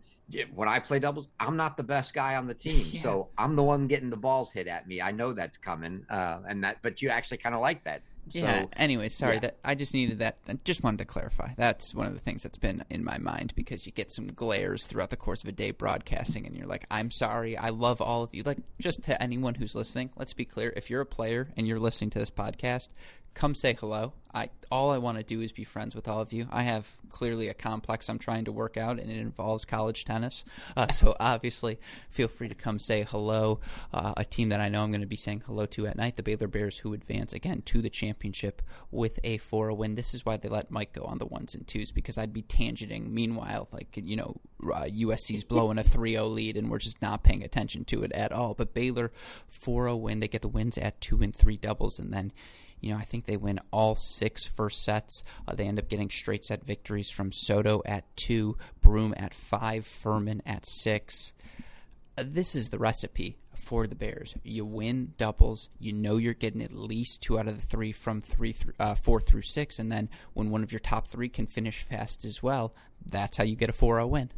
when 0.54 0.67
I 0.67 0.80
play 0.80 1.00
doubles, 1.00 1.30
I'm 1.39 1.58
not 1.58 1.78
the 1.78 1.84
best 1.84 2.13
guy 2.13 2.36
on 2.36 2.47
the 2.47 2.54
team, 2.54 2.86
yeah. 2.91 3.02
so 3.02 3.30
I'm 3.38 3.56
the 3.56 3.63
one 3.63 3.88
getting 3.88 4.10
the 4.10 4.17
balls 4.17 4.52
hit 4.52 4.67
at 4.67 4.88
me. 4.88 5.02
I 5.02 5.12
know 5.12 5.34
that's 5.34 5.58
coming, 5.58 6.06
uh, 6.10 6.39
and 6.47 6.63
that. 6.63 6.78
But 6.82 7.02
you 7.02 7.10
actually 7.10 7.38
kind 7.38 7.56
of 7.56 7.62
like 7.62 7.84
that. 7.84 8.02
Yeah. 8.32 8.62
So, 8.63 8.70
anyway, 8.76 9.10
sorry 9.10 9.36
yeah. 9.36 9.39
that 9.41 9.58
I 9.63 9.76
just 9.76 9.94
needed 9.94 10.20
that. 10.20 10.38
I 10.48 10.58
just 10.63 10.84
wanted 10.84 10.98
to 10.98 11.06
clarify. 11.06 11.50
That's 11.58 11.94
one 11.94 12.08
of 12.08 12.13
the 12.13 12.20
things 12.20 12.44
that's 12.44 12.58
been 12.58 12.84
in 12.89 13.04
my 13.04 13.17
mind 13.17 13.54
because 13.56 13.86
you 13.86 13.91
get 13.91 14.12
some 14.12 14.28
glares 14.28 14.88
throughout 14.88 15.10
the 15.10 15.17
course 15.17 15.44
of 15.44 15.50
a 15.50 15.52
day 15.52 15.72
broadcasting, 15.72 16.46
and 16.46 16.56
you're 16.56 16.67
like, 16.67 16.86
"I'm 16.89 17.12
sorry. 17.12 17.58
I 17.58 17.70
love 17.70 18.02
all 18.02 18.24
of 18.24 18.34
you." 18.34 18.44
Like, 18.44 18.60
just 18.80 19.04
to 19.04 19.22
anyone 19.22 19.56
who's 19.56 19.76
listening, 19.76 20.12
let's 20.15 20.34
be 20.34 20.46
clear: 20.46 20.74
if 20.76 20.89
you're 20.89 21.02
a 21.02 21.06
player 21.06 21.50
and 21.58 21.67
you're 21.67 21.80
listening 21.80 22.10
to 22.12 22.20
this 22.20 22.32
podcast, 22.32 22.89
come 23.34 23.56
say 23.56 23.76
hello. 23.80 24.13
I 24.34 24.50
all 24.72 24.91
I 24.91 24.98
want 24.98 25.17
to 25.17 25.24
do 25.24 25.41
is 25.41 25.52
be 25.52 25.65
friends 25.65 25.96
with 25.96 26.08
all 26.08 26.22
of 26.22 26.32
you. 26.32 26.48
I 26.50 26.63
have 26.63 26.88
clearly 27.10 27.50
a 27.50 27.54
complex 27.54 28.10
I'm 28.10 28.20
trying 28.20 28.46
to 28.46 28.52
work 28.52 28.78
out, 28.78 29.00
and 29.00 29.12
it 29.12 29.17
involves 29.17 29.65
college 29.65 30.06
tennis. 30.06 30.46
Uh, 30.78 30.88
so 30.88 31.15
obviously, 31.20 31.80
feel 32.10 32.30
free 32.30 32.48
to 32.48 32.56
come 32.56 32.80
say 32.80 33.04
hello. 33.04 33.60
Uh, 33.94 34.13
a 34.15 34.24
team 34.24 34.50
that 34.50 34.62
I 34.62 34.70
know 34.70 34.84
I'm 34.84 34.91
going 34.91 35.02
to 35.02 35.08
be 35.08 35.17
saying 35.17 35.44
hello 35.46 35.65
to 35.67 35.88
at 35.88 35.98
night, 35.98 36.15
the 36.15 36.24
Baylor 36.24 36.48
Bears, 36.48 36.78
who 36.78 36.94
advance 36.94 37.34
again 37.34 37.62
to 37.63 37.82
the 37.82 37.89
championship 37.89 38.62
with 38.91 39.20
a 39.26 39.38
4 39.38 39.74
win. 39.74 39.96
This 39.96 40.13
is 40.13 40.26
why 40.26 40.38
they 40.38 40.48
let 40.48 40.72
Mike 40.72 40.94
go 40.94 41.04
on 41.04 41.17
the 41.17 41.26
ones 41.26 41.54
and 41.54 41.67
twos 41.67 41.91
because 41.91 42.17
I'd 42.17 42.34
be 42.34 42.44
tangenting. 42.44 43.12
Meanwhile, 43.12 43.67
like 43.74 43.98
you 44.02 44.15
know, 44.15 44.38
uh, 44.63 44.84
USC's 44.84 45.44
blowing 45.44 45.78
a 45.78 45.84
3-0 45.84 46.34
lead, 46.34 46.56
and 46.56 46.70
we're 46.70 46.80
just 46.80 47.02
not 47.02 47.24
paying 47.24 47.44
attention 47.44 47.84
to 47.86 48.04
it 48.04 48.13
at 48.13 48.32
all. 48.32 48.54
But 48.54 48.74
Baylor 48.74 49.12
4-0 49.52 50.00
win. 50.00 50.22
They 50.22 50.30
get 50.30 50.41
the 50.41 50.48
wins 50.48 50.78
at 50.78 51.02
two 51.02 51.22
and 51.22 51.36
three 51.36 51.58
doubles, 51.58 52.00
and 52.00 52.13
then 52.13 52.32
you 52.82 52.94
know, 52.94 53.00
I 53.00 53.04
think 53.04 53.26
they 53.26 53.38
win 53.38 53.60
all 53.72 53.96
six 53.96 54.46
first 54.46 54.84
sets. 54.84 55.24
Uh, 55.48 55.56
they 55.56 55.65
end 55.65 55.80
up 55.80 55.88
getting 55.88 56.10
straight 56.10 56.44
set 56.44 56.65
victories 56.65 57.10
from 57.10 57.32
Soto 57.32 57.82
at 57.86 58.15
two, 58.15 58.58
Broom 58.82 59.13
at 59.17 59.34
five, 59.34 59.86
Furman 59.86 60.41
at 60.46 60.65
six. 60.67 61.34
Uh, 62.17 62.24
this 62.26 62.56
is 62.56 62.70
the 62.70 62.80
recipe 62.80 63.38
for 63.56 63.88
the 63.88 63.96
Bears. 63.96 64.36
You 64.44 64.65
win 64.65 65.13
doubles. 65.17 65.70
You 65.80 65.94
know 65.94 66.17
you're 66.17 66.34
getting 66.34 66.62
at 66.62 66.74
least 66.74 67.22
two 67.22 67.39
out 67.39 67.48
of 67.48 67.56
the 67.56 67.65
three 67.65 67.91
from 67.91 68.22
three, 68.22 68.54
th- 68.54 68.76
uh, 68.80 68.96
four 68.96 69.22
through 69.22 69.44
six, 69.44 69.80
and 69.80 69.91
then 69.91 70.10
when 70.34 70.50
one 70.50 70.63
of 70.63 70.72
your 70.72 70.80
top 70.80 71.08
three 71.08 71.30
can 71.30 71.48
finish 71.48 71.84
fast 71.84 72.26
as 72.26 72.41
well, 72.41 72.74
that's 73.06 73.38
how 73.38 73.44
you 73.44 73.56
get 73.56 73.70
a 73.70 73.74
4-0 73.74 74.10
win. 74.10 74.32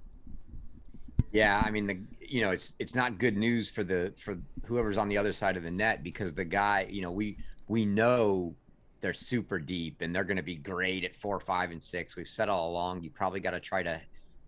Yeah, 1.31 1.61
I 1.65 1.71
mean 1.71 1.87
the 1.87 1.99
you 2.19 2.41
know 2.41 2.51
it's 2.51 2.75
it's 2.77 2.93
not 2.93 3.17
good 3.17 3.35
news 3.35 3.67
for 3.67 3.83
the 3.83 4.13
for 4.17 4.37
whoever's 4.65 4.99
on 4.99 5.09
the 5.09 5.17
other 5.17 5.33
side 5.33 5.57
of 5.57 5.63
the 5.63 5.71
net 5.71 6.03
because 6.03 6.33
the 6.33 6.45
guy 6.45 6.87
you 6.89 7.01
know 7.01 7.11
we 7.11 7.37
we 7.67 7.85
know 7.85 8.55
they're 9.01 9.13
super 9.13 9.59
deep 9.59 10.01
and 10.01 10.15
they're 10.15 10.23
going 10.23 10.37
to 10.37 10.43
be 10.43 10.55
great 10.55 11.03
at 11.03 11.15
four, 11.15 11.39
five, 11.39 11.71
and 11.71 11.83
six. 11.83 12.15
We've 12.15 12.27
said 12.27 12.49
all 12.49 12.71
along, 12.71 13.03
you 13.03 13.09
probably 13.09 13.39
got 13.39 13.51
to 13.51 13.59
try 13.59 13.83
to 13.83 13.99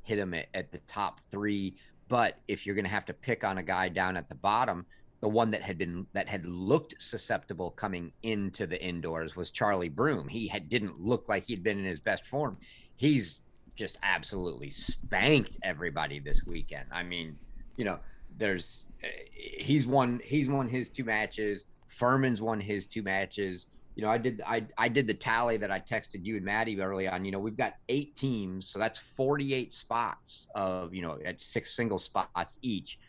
hit 0.04 0.16
them 0.16 0.34
at, 0.34 0.48
at 0.54 0.72
the 0.72 0.80
top 0.88 1.20
three. 1.30 1.76
But 2.08 2.40
if 2.48 2.66
you're 2.66 2.76
going 2.76 2.86
to 2.86 2.92
have 2.92 3.06
to 3.06 3.14
pick 3.14 3.44
on 3.44 3.58
a 3.58 3.64
guy 3.64 3.90
down 3.90 4.16
at 4.16 4.30
the 4.30 4.36
bottom, 4.36 4.86
the 5.22 5.30
one 5.30 5.50
that 5.52 5.62
had 5.62 5.78
been 5.78 6.06
that 6.14 6.30
had 6.30 6.46
looked 6.46 6.96
susceptible 7.00 7.72
coming 7.72 8.12
into 8.24 8.68
the 8.68 8.82
indoors 8.82 9.36
was 9.36 9.50
Charlie 9.50 9.90
Broom. 9.90 10.28
He 10.28 10.48
had 10.48 10.70
didn't 10.70 11.02
look 11.02 11.28
like 11.28 11.48
he'd 11.48 11.64
been 11.64 11.80
in 11.80 11.86
his 11.86 12.00
best 12.00 12.26
form. 12.26 12.58
He's 12.96 13.40
just 13.76 13.98
absolutely 14.04 14.70
spanked 14.70 15.58
everybody 15.64 16.20
this 16.20 16.46
weekend. 16.46 16.86
I 16.92 17.04
mean, 17.04 17.38
you 17.76 17.86
know, 17.86 18.00
there's 18.38 18.86
eh, 19.04 19.08
he's 19.32 19.88
won 19.88 20.22
he's 20.24 20.48
won 20.48 20.68
his 20.68 20.90
two 20.90 21.04
matches. 21.04 21.66
Furman's 21.96 22.42
won 22.42 22.60
his 22.60 22.86
two 22.86 23.04
matches. 23.04 23.68
You 23.96 24.04
know, 24.04 24.10
I 24.10 24.18
did 24.18 24.42
I 24.46 24.66
I 24.78 24.90
did 24.90 25.08
the 25.08 25.14
tally 25.14 25.56
that 25.58 25.72
I 25.72 25.80
texted 25.80 26.26
you 26.26 26.36
and 26.36 26.46
Maddie 26.46 26.80
early 26.82 27.08
on. 27.08 27.24
You 27.24 27.32
know, 27.32 27.40
we've 27.40 27.56
got 27.56 27.76
eight 27.88 28.16
teams, 28.18 28.68
so 28.68 28.78
that's 28.78 29.00
48 29.00 29.74
spots 29.74 30.48
of 30.56 30.94
you 30.94 31.02
know 31.02 31.18
at 31.26 31.42
six 31.42 31.76
single 31.76 32.00
spots 32.00 32.60
each. 32.62 33.00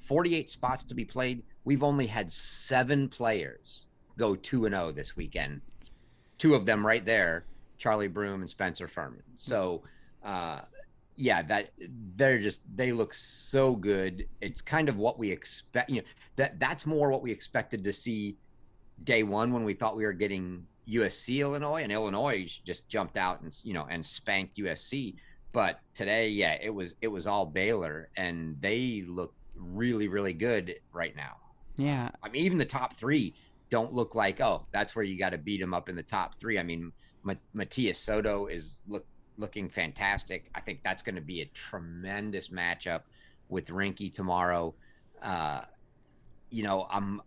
48 0.00 0.50
spots 0.50 0.82
to 0.84 0.94
be 0.94 1.04
played. 1.04 1.42
We've 1.64 1.82
only 1.82 2.06
had 2.06 2.32
seven 2.32 3.08
players 3.08 3.84
go 4.16 4.34
two 4.34 4.64
and 4.64 4.74
zero 4.74 4.86
oh 4.86 4.92
this 4.92 5.14
weekend. 5.14 5.60
Two 6.38 6.54
of 6.54 6.64
them 6.64 6.86
right 6.86 7.04
there, 7.04 7.44
Charlie 7.76 8.08
Broom 8.08 8.40
and 8.40 8.48
Spencer 8.48 8.88
Furman. 8.88 9.22
So, 9.36 9.82
uh, 10.24 10.60
yeah, 11.20 11.42
that 11.42 11.72
they're 12.16 12.38
just 12.38 12.62
they 12.74 12.92
look 12.92 13.12
so 13.12 13.76
good. 13.76 14.26
It's 14.40 14.62
kind 14.62 14.88
of 14.88 14.96
what 14.96 15.18
we 15.18 15.30
expect. 15.30 15.90
You 15.90 15.96
know, 15.96 16.06
that 16.36 16.58
that's 16.58 16.86
more 16.86 17.10
what 17.10 17.20
we 17.20 17.30
expected 17.30 17.84
to 17.84 17.92
see 17.92 18.38
day 19.04 19.22
one 19.22 19.52
when 19.52 19.62
we 19.62 19.74
thought 19.74 19.96
we 19.96 20.06
were 20.06 20.14
getting 20.14 20.66
USC 20.88 21.40
Illinois, 21.40 21.82
and 21.82 21.92
Illinois 21.92 22.46
just 22.64 22.88
jumped 22.88 23.18
out 23.18 23.42
and 23.42 23.54
you 23.62 23.74
know 23.74 23.86
and 23.90 24.04
spanked 24.04 24.56
USC. 24.56 25.16
But 25.52 25.80
today, 25.92 26.30
yeah, 26.30 26.56
it 26.60 26.70
was 26.70 26.94
it 27.02 27.08
was 27.08 27.26
all 27.26 27.44
Baylor, 27.44 28.08
and 28.16 28.56
they 28.60 29.04
look 29.06 29.34
really 29.54 30.08
really 30.08 30.34
good 30.34 30.76
right 30.90 31.14
now. 31.14 31.36
Yeah, 31.76 32.08
I 32.22 32.30
mean 32.30 32.44
even 32.44 32.56
the 32.56 32.64
top 32.64 32.94
three 32.94 33.34
don't 33.68 33.92
look 33.92 34.14
like 34.14 34.40
oh 34.40 34.66
that's 34.72 34.96
where 34.96 35.04
you 35.04 35.18
got 35.18 35.30
to 35.30 35.38
beat 35.38 35.60
them 35.60 35.74
up 35.74 35.90
in 35.90 35.96
the 35.96 36.02
top 36.02 36.36
three. 36.36 36.58
I 36.58 36.62
mean 36.62 36.92
Matias 37.52 37.98
Soto 37.98 38.46
is 38.46 38.80
look 38.88 39.04
looking 39.40 39.68
fantastic. 39.68 40.50
I 40.54 40.60
think 40.60 40.80
that's 40.84 41.02
going 41.02 41.14
to 41.16 41.20
be 41.20 41.40
a 41.40 41.46
tremendous 41.46 42.48
matchup 42.48 43.02
with 43.48 43.68
Rinky 43.68 44.12
tomorrow. 44.12 44.74
Uh, 45.22 45.62
you 46.50 46.62
know, 46.62 46.86
I'm 46.90 47.22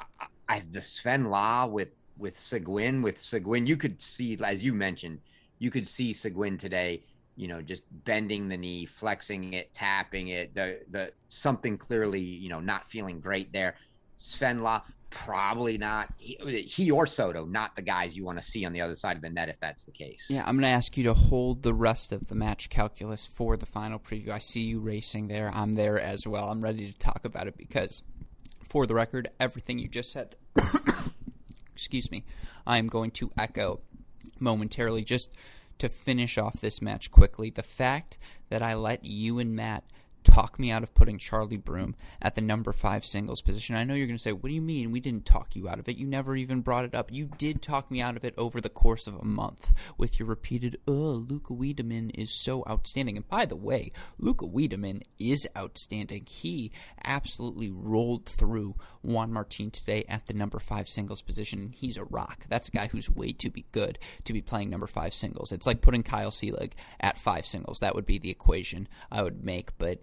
I, 0.00 0.26
I 0.48 0.62
the 0.72 0.82
Sven 0.82 1.26
Lah 1.30 1.66
with 1.66 1.94
with 2.16 2.36
Sigouin 2.36 3.02
with 3.02 3.18
Sigouin. 3.18 3.66
You 3.66 3.76
could 3.76 4.02
see, 4.02 4.38
as 4.44 4.64
you 4.64 4.74
mentioned, 4.74 5.20
you 5.58 5.70
could 5.70 5.86
see 5.86 6.12
Sigouin 6.12 6.58
today. 6.58 7.04
You 7.36 7.46
know, 7.46 7.62
just 7.62 7.82
bending 8.04 8.48
the 8.48 8.56
knee, 8.56 8.84
flexing 8.84 9.54
it, 9.54 9.72
tapping 9.72 10.28
it. 10.28 10.54
The 10.54 10.80
the 10.90 11.12
something 11.28 11.78
clearly, 11.78 12.20
you 12.20 12.48
know, 12.48 12.60
not 12.60 12.88
feeling 12.88 13.20
great 13.20 13.52
there. 13.52 13.76
Sven 14.18 14.62
Lah 14.62 14.82
probably 15.10 15.78
not 15.78 16.12
he, 16.18 16.90
or 16.90 17.06
Soto, 17.06 17.46
not 17.46 17.76
the 17.76 17.82
guys 17.82 18.16
you 18.16 18.24
want 18.24 18.38
to 18.38 18.44
see 18.44 18.64
on 18.64 18.72
the 18.72 18.80
other 18.80 18.94
side 18.94 19.16
of 19.16 19.22
the 19.22 19.30
net 19.30 19.48
if 19.48 19.58
that's 19.60 19.84
the 19.84 19.92
case. 19.92 20.26
Yeah, 20.28 20.40
I'm 20.40 20.56
going 20.56 20.62
to 20.62 20.76
ask 20.76 20.96
you 20.96 21.04
to 21.04 21.14
hold 21.14 21.62
the 21.62 21.74
rest 21.74 22.12
of 22.12 22.28
the 22.28 22.34
match 22.34 22.68
calculus 22.68 23.26
for 23.26 23.56
the 23.56 23.66
final 23.66 23.98
preview. 23.98 24.30
I 24.30 24.38
see 24.38 24.62
you 24.62 24.80
racing 24.80 25.28
there. 25.28 25.50
I'm 25.54 25.74
there 25.74 25.98
as 25.98 26.26
well. 26.26 26.48
I'm 26.50 26.60
ready 26.60 26.90
to 26.90 26.98
talk 26.98 27.24
about 27.24 27.46
it 27.46 27.56
because, 27.56 28.02
for 28.68 28.86
the 28.86 28.94
record, 28.94 29.28
everything 29.40 29.78
you 29.78 29.88
just 29.88 30.12
said, 30.12 30.36
excuse 31.72 32.10
me, 32.10 32.24
I 32.66 32.78
am 32.78 32.86
going 32.86 33.10
to 33.12 33.30
echo 33.38 33.80
momentarily 34.38 35.02
just 35.02 35.32
to 35.78 35.88
finish 35.88 36.36
off 36.36 36.60
this 36.60 36.82
match 36.82 37.10
quickly. 37.10 37.50
The 37.50 37.62
fact 37.62 38.18
that 38.50 38.62
I 38.62 38.74
let 38.74 39.04
you 39.04 39.38
and 39.38 39.54
Matt 39.54 39.84
talk 40.28 40.58
me 40.58 40.70
out 40.70 40.82
of 40.82 40.94
putting 40.94 41.18
Charlie 41.18 41.56
Broom 41.56 41.96
at 42.20 42.34
the 42.34 42.40
number 42.40 42.72
five 42.72 43.04
singles 43.04 43.40
position. 43.40 43.76
I 43.76 43.84
know 43.84 43.94
you're 43.94 44.06
going 44.06 44.16
to 44.16 44.22
say, 44.22 44.32
What 44.32 44.48
do 44.48 44.54
you 44.54 44.60
mean? 44.60 44.92
We 44.92 45.00
didn't 45.00 45.24
talk 45.24 45.56
you 45.56 45.68
out 45.68 45.78
of 45.78 45.88
it. 45.88 45.96
You 45.96 46.06
never 46.06 46.36
even 46.36 46.60
brought 46.60 46.84
it 46.84 46.94
up. 46.94 47.12
You 47.12 47.30
did 47.38 47.62
talk 47.62 47.90
me 47.90 48.00
out 48.00 48.16
of 48.16 48.24
it 48.24 48.34
over 48.36 48.60
the 48.60 48.68
course 48.68 49.06
of 49.06 49.14
a 49.14 49.24
month 49.24 49.72
with 49.96 50.18
your 50.18 50.28
repeated, 50.28 50.78
Oh, 50.86 51.24
Luca 51.28 51.54
Wiedemann 51.54 52.10
is 52.10 52.38
so 52.38 52.62
outstanding. 52.68 53.16
And 53.16 53.28
by 53.28 53.46
the 53.46 53.56
way, 53.56 53.92
Luca 54.18 54.46
Wiedemann 54.46 55.02
is 55.18 55.48
outstanding. 55.56 56.26
He 56.26 56.72
absolutely 57.04 57.70
rolled 57.70 58.26
through 58.26 58.76
Juan 59.02 59.32
Martin 59.32 59.70
today 59.70 60.04
at 60.08 60.26
the 60.26 60.34
number 60.34 60.58
five 60.58 60.88
singles 60.88 61.22
position. 61.22 61.72
He's 61.74 61.96
a 61.96 62.04
rock. 62.04 62.44
That's 62.48 62.68
a 62.68 62.72
guy 62.72 62.88
who's 62.88 63.08
way 63.08 63.32
too 63.32 63.50
be 63.50 63.64
good 63.72 63.98
to 64.24 64.32
be 64.32 64.42
playing 64.42 64.70
number 64.70 64.86
five 64.86 65.14
singles. 65.14 65.52
It's 65.52 65.66
like 65.66 65.80
putting 65.80 66.02
Kyle 66.02 66.30
Seelig 66.30 66.72
at 67.00 67.18
five 67.18 67.46
singles. 67.46 67.80
That 67.80 67.94
would 67.94 68.06
be 68.06 68.18
the 68.18 68.30
equation 68.30 68.88
I 69.10 69.22
would 69.22 69.42
make. 69.42 69.76
But 69.78 70.02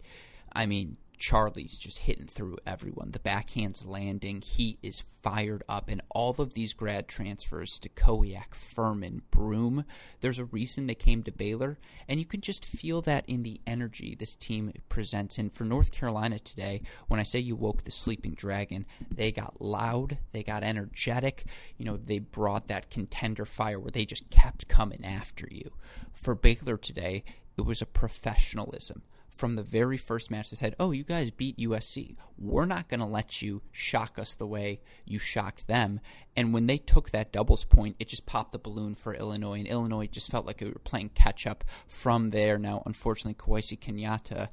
I 0.56 0.66
mean, 0.66 0.98
Charlie's 1.18 1.78
just 1.78 2.00
hitting 2.00 2.28
through 2.28 2.58
everyone. 2.66 3.12
The 3.12 3.20
backhand's 3.20 3.86
landing. 3.86 4.42
He 4.42 4.78
is 4.82 5.02
fired 5.02 5.64
up. 5.68 5.90
And 5.90 6.02
all 6.10 6.36
of 6.40 6.54
these 6.54 6.74
grad 6.74 7.08
transfers 7.08 7.80
Stachowiak, 7.80 8.54
Furman, 8.54 9.22
Broom, 9.32 9.86
there's 10.20 10.40
a 10.40 10.46
reason 10.46 10.88
they 10.88 10.96
came 10.96 11.24
to 11.24 11.32
Baylor. 11.32 11.78
And 12.08 12.20
you 12.20 12.26
can 12.26 12.42
just 12.42 12.66
feel 12.66 13.02
that 13.02 13.26
in 13.28 13.44
the 13.44 13.60
energy 13.66 14.16
this 14.18 14.36
team 14.36 14.72
presents. 14.90 15.38
And 15.38 15.52
for 15.54 15.64
North 15.64 15.92
Carolina 15.92 16.40
today, 16.40 16.82
when 17.08 17.20
I 17.20 17.24
say 17.24 17.40
you 17.40 17.56
woke 17.56 17.84
the 17.84 17.92
sleeping 17.92 18.34
dragon, 18.34 18.86
they 19.10 19.32
got 19.32 19.62
loud, 19.62 20.18
they 20.32 20.44
got 20.44 20.64
energetic. 20.64 21.46
You 21.78 21.86
know, 21.86 21.98
they 21.98 22.20
brought 22.20 22.68
that 22.68 22.90
contender 22.90 23.46
fire 23.46 23.80
where 23.80 23.92
they 23.92 24.06
just 24.06 24.30
kept 24.30 24.68
coming 24.68 25.04
after 25.06 25.48
you. 25.50 25.72
For 26.14 26.36
Baylor 26.36 26.78
today, 26.78 27.24
it 27.58 27.66
was 27.66 27.82
a 27.82 27.86
professionalism 27.86 29.04
from 29.36 29.56
the 29.56 29.64
very 29.64 29.98
first 29.98 30.32
match 30.32 30.50
they 30.50 30.56
said, 30.56 30.76
"Oh, 30.80 30.92
you 30.92 31.04
guys 31.04 31.32
beat 31.32 31.58
USC. 31.58 32.16
We're 32.38 32.66
not 32.66 32.88
going 32.88 33.00
to 33.00 33.06
let 33.06 33.42
you 33.42 33.62
shock 33.72 34.18
us 34.18 34.36
the 34.36 34.48
way 34.48 34.82
you 35.06 35.20
shocked 35.20 35.68
them." 35.68 36.00
And 36.36 36.54
when 36.54 36.68
they 36.68 36.78
took 36.78 37.12
that 37.12 37.32
doubles 37.32 37.64
point, 37.64 37.96
it 38.00 38.08
just 38.08 38.26
popped 38.26 38.52
the 38.52 38.60
balloon 38.60 38.96
for 38.96 39.14
Illinois, 39.14 39.60
and 39.60 39.68
Illinois 39.68 40.08
just 40.08 40.32
felt 40.32 40.46
like 40.46 40.58
they 40.58 40.68
were 40.68 40.80
playing 40.84 41.10
catch 41.10 41.46
up 41.46 41.64
from 41.88 42.32
there. 42.32 42.58
Now, 42.58 42.84
unfortunately, 42.86 43.36
Kwesi 43.36 43.80
Kenyatta 43.80 44.50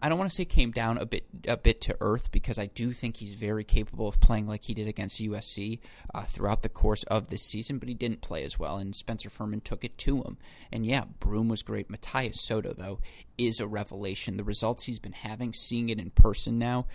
I 0.00 0.08
don't 0.08 0.18
want 0.18 0.30
to 0.30 0.34
say 0.34 0.44
came 0.44 0.70
down 0.70 0.98
a 0.98 1.06
bit 1.06 1.26
a 1.46 1.56
bit 1.56 1.80
to 1.82 1.96
earth 2.00 2.30
because 2.30 2.58
I 2.58 2.66
do 2.66 2.92
think 2.92 3.16
he's 3.16 3.34
very 3.34 3.64
capable 3.64 4.06
of 4.06 4.20
playing 4.20 4.46
like 4.46 4.64
he 4.64 4.74
did 4.74 4.86
against 4.86 5.20
USC 5.20 5.80
uh, 6.14 6.22
throughout 6.22 6.62
the 6.62 6.68
course 6.68 7.02
of 7.04 7.28
this 7.28 7.42
season, 7.42 7.78
but 7.78 7.88
he 7.88 7.94
didn't 7.94 8.20
play 8.20 8.44
as 8.44 8.58
well, 8.58 8.76
and 8.78 8.94
Spencer 8.94 9.28
Furman 9.28 9.60
took 9.60 9.84
it 9.84 9.98
to 9.98 10.22
him. 10.22 10.38
And 10.70 10.86
yeah, 10.86 11.04
Broom 11.18 11.48
was 11.48 11.62
great. 11.62 11.90
Matias 11.90 12.40
Soto 12.40 12.72
though 12.72 13.00
is 13.36 13.58
a 13.58 13.66
revelation. 13.66 14.36
The 14.36 14.44
results 14.44 14.84
he's 14.84 15.00
been 15.00 15.12
having, 15.12 15.52
seeing 15.52 15.90
it 15.90 15.98
in 15.98 16.10
person 16.10 16.58
now. 16.58 16.86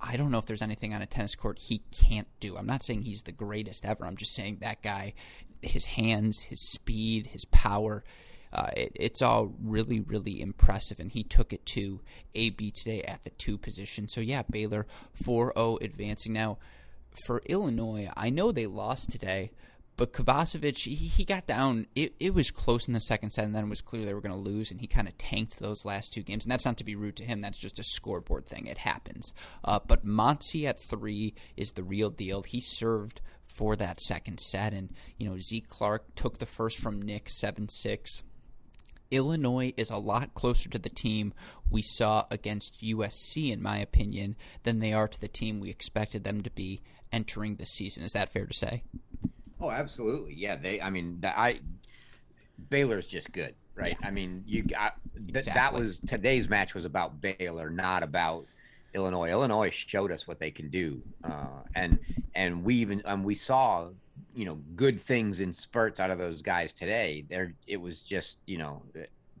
I 0.00 0.16
don't 0.16 0.30
know 0.30 0.38
if 0.38 0.46
there's 0.46 0.62
anything 0.62 0.94
on 0.94 1.02
a 1.02 1.06
tennis 1.06 1.34
court 1.34 1.58
he 1.58 1.82
can't 1.90 2.28
do. 2.40 2.56
I'm 2.56 2.66
not 2.66 2.82
saying 2.82 3.02
he's 3.02 3.22
the 3.22 3.32
greatest 3.32 3.84
ever. 3.84 4.04
I'm 4.04 4.16
just 4.16 4.34
saying 4.34 4.58
that 4.60 4.82
guy, 4.82 5.14
his 5.62 5.84
hands, 5.86 6.42
his 6.42 6.60
speed, 6.60 7.26
his 7.26 7.44
power 7.46 8.04
uh, 8.52 8.70
it, 8.76 8.92
it's 8.94 9.22
all 9.22 9.54
really, 9.62 10.00
really 10.00 10.40
impressive. 10.40 11.00
And 11.00 11.10
he 11.10 11.22
took 11.22 11.52
it 11.52 11.64
to 11.66 12.00
AB 12.34 12.70
today 12.70 13.02
at 13.02 13.24
the 13.24 13.30
two 13.30 13.58
position. 13.58 14.08
So, 14.08 14.20
yeah, 14.20 14.42
Baylor 14.48 14.86
4 15.24 15.52
0 15.56 15.78
advancing. 15.80 16.32
Now, 16.32 16.58
for 17.26 17.42
Illinois, 17.46 18.10
I 18.16 18.30
know 18.30 18.52
they 18.52 18.66
lost 18.66 19.10
today, 19.10 19.50
but 19.96 20.12
Kovacevic, 20.12 20.78
he, 20.78 20.94
he 20.94 21.24
got 21.24 21.46
down. 21.46 21.86
It, 21.94 22.14
it 22.20 22.34
was 22.34 22.50
close 22.50 22.86
in 22.86 22.92
the 22.92 23.00
second 23.00 23.30
set, 23.30 23.44
and 23.46 23.54
then 23.54 23.64
it 23.64 23.70
was 23.70 23.80
clear 23.80 24.04
they 24.04 24.12
were 24.12 24.20
going 24.20 24.34
to 24.34 24.50
lose, 24.50 24.70
and 24.70 24.80
he 24.80 24.86
kind 24.86 25.08
of 25.08 25.16
tanked 25.16 25.58
those 25.58 25.86
last 25.86 26.12
two 26.12 26.22
games. 26.22 26.44
And 26.44 26.52
that's 26.52 26.66
not 26.66 26.76
to 26.78 26.84
be 26.84 26.94
rude 26.94 27.16
to 27.16 27.24
him. 27.24 27.40
That's 27.40 27.58
just 27.58 27.78
a 27.78 27.84
scoreboard 27.84 28.46
thing. 28.46 28.66
It 28.66 28.78
happens. 28.78 29.32
Uh, 29.64 29.80
but 29.86 30.04
Monty 30.04 30.66
at 30.66 30.78
three 30.78 31.34
is 31.56 31.72
the 31.72 31.82
real 31.82 32.10
deal. 32.10 32.42
He 32.42 32.60
served 32.60 33.22
for 33.46 33.74
that 33.76 34.00
second 34.00 34.38
set, 34.38 34.74
and, 34.74 34.92
you 35.16 35.28
know, 35.28 35.38
Zeke 35.38 35.68
Clark 35.68 36.14
took 36.14 36.38
the 36.38 36.46
first 36.46 36.78
from 36.78 37.00
Nick 37.00 37.30
7 37.30 37.68
6. 37.68 38.22
Illinois 39.10 39.72
is 39.76 39.90
a 39.90 39.96
lot 39.96 40.34
closer 40.34 40.68
to 40.70 40.78
the 40.78 40.88
team 40.88 41.32
we 41.70 41.82
saw 41.82 42.24
against 42.30 42.82
USC, 42.82 43.52
in 43.52 43.62
my 43.62 43.78
opinion, 43.78 44.36
than 44.62 44.80
they 44.80 44.92
are 44.92 45.08
to 45.08 45.20
the 45.20 45.28
team 45.28 45.60
we 45.60 45.70
expected 45.70 46.24
them 46.24 46.42
to 46.42 46.50
be 46.50 46.80
entering 47.12 47.56
the 47.56 47.66
season. 47.66 48.02
Is 48.02 48.12
that 48.12 48.32
fair 48.32 48.46
to 48.46 48.54
say? 48.54 48.82
Oh, 49.60 49.70
absolutely. 49.70 50.34
Yeah, 50.34 50.56
they. 50.56 50.80
I 50.80 50.90
mean, 50.90 51.18
the, 51.20 51.38
I 51.38 51.60
Baylor's 52.68 53.06
just 53.06 53.32
good, 53.32 53.54
right? 53.74 53.96
Yeah. 54.00 54.08
I 54.08 54.10
mean, 54.10 54.44
you 54.46 54.62
got 54.62 54.96
th- 55.14 55.28
exactly. 55.30 55.60
that 55.60 55.72
was 55.72 56.00
today's 56.00 56.48
match 56.48 56.74
was 56.74 56.84
about 56.84 57.20
Baylor, 57.20 57.70
not 57.70 58.02
about 58.02 58.46
Illinois. 58.94 59.30
Illinois 59.30 59.70
showed 59.70 60.12
us 60.12 60.26
what 60.26 60.38
they 60.38 60.50
can 60.50 60.68
do, 60.68 61.02
uh, 61.24 61.62
and 61.74 61.98
and 62.34 62.64
we 62.64 62.76
even 62.76 63.02
and 63.04 63.24
we 63.24 63.34
saw 63.34 63.88
you 64.36 64.44
know 64.44 64.58
good 64.76 65.00
things 65.00 65.40
in 65.40 65.52
spurts 65.52 65.98
out 65.98 66.10
of 66.10 66.18
those 66.18 66.42
guys 66.42 66.72
today. 66.72 67.24
There, 67.28 67.54
it 67.66 67.78
was 67.78 68.02
just 68.02 68.38
you 68.46 68.58
know 68.58 68.82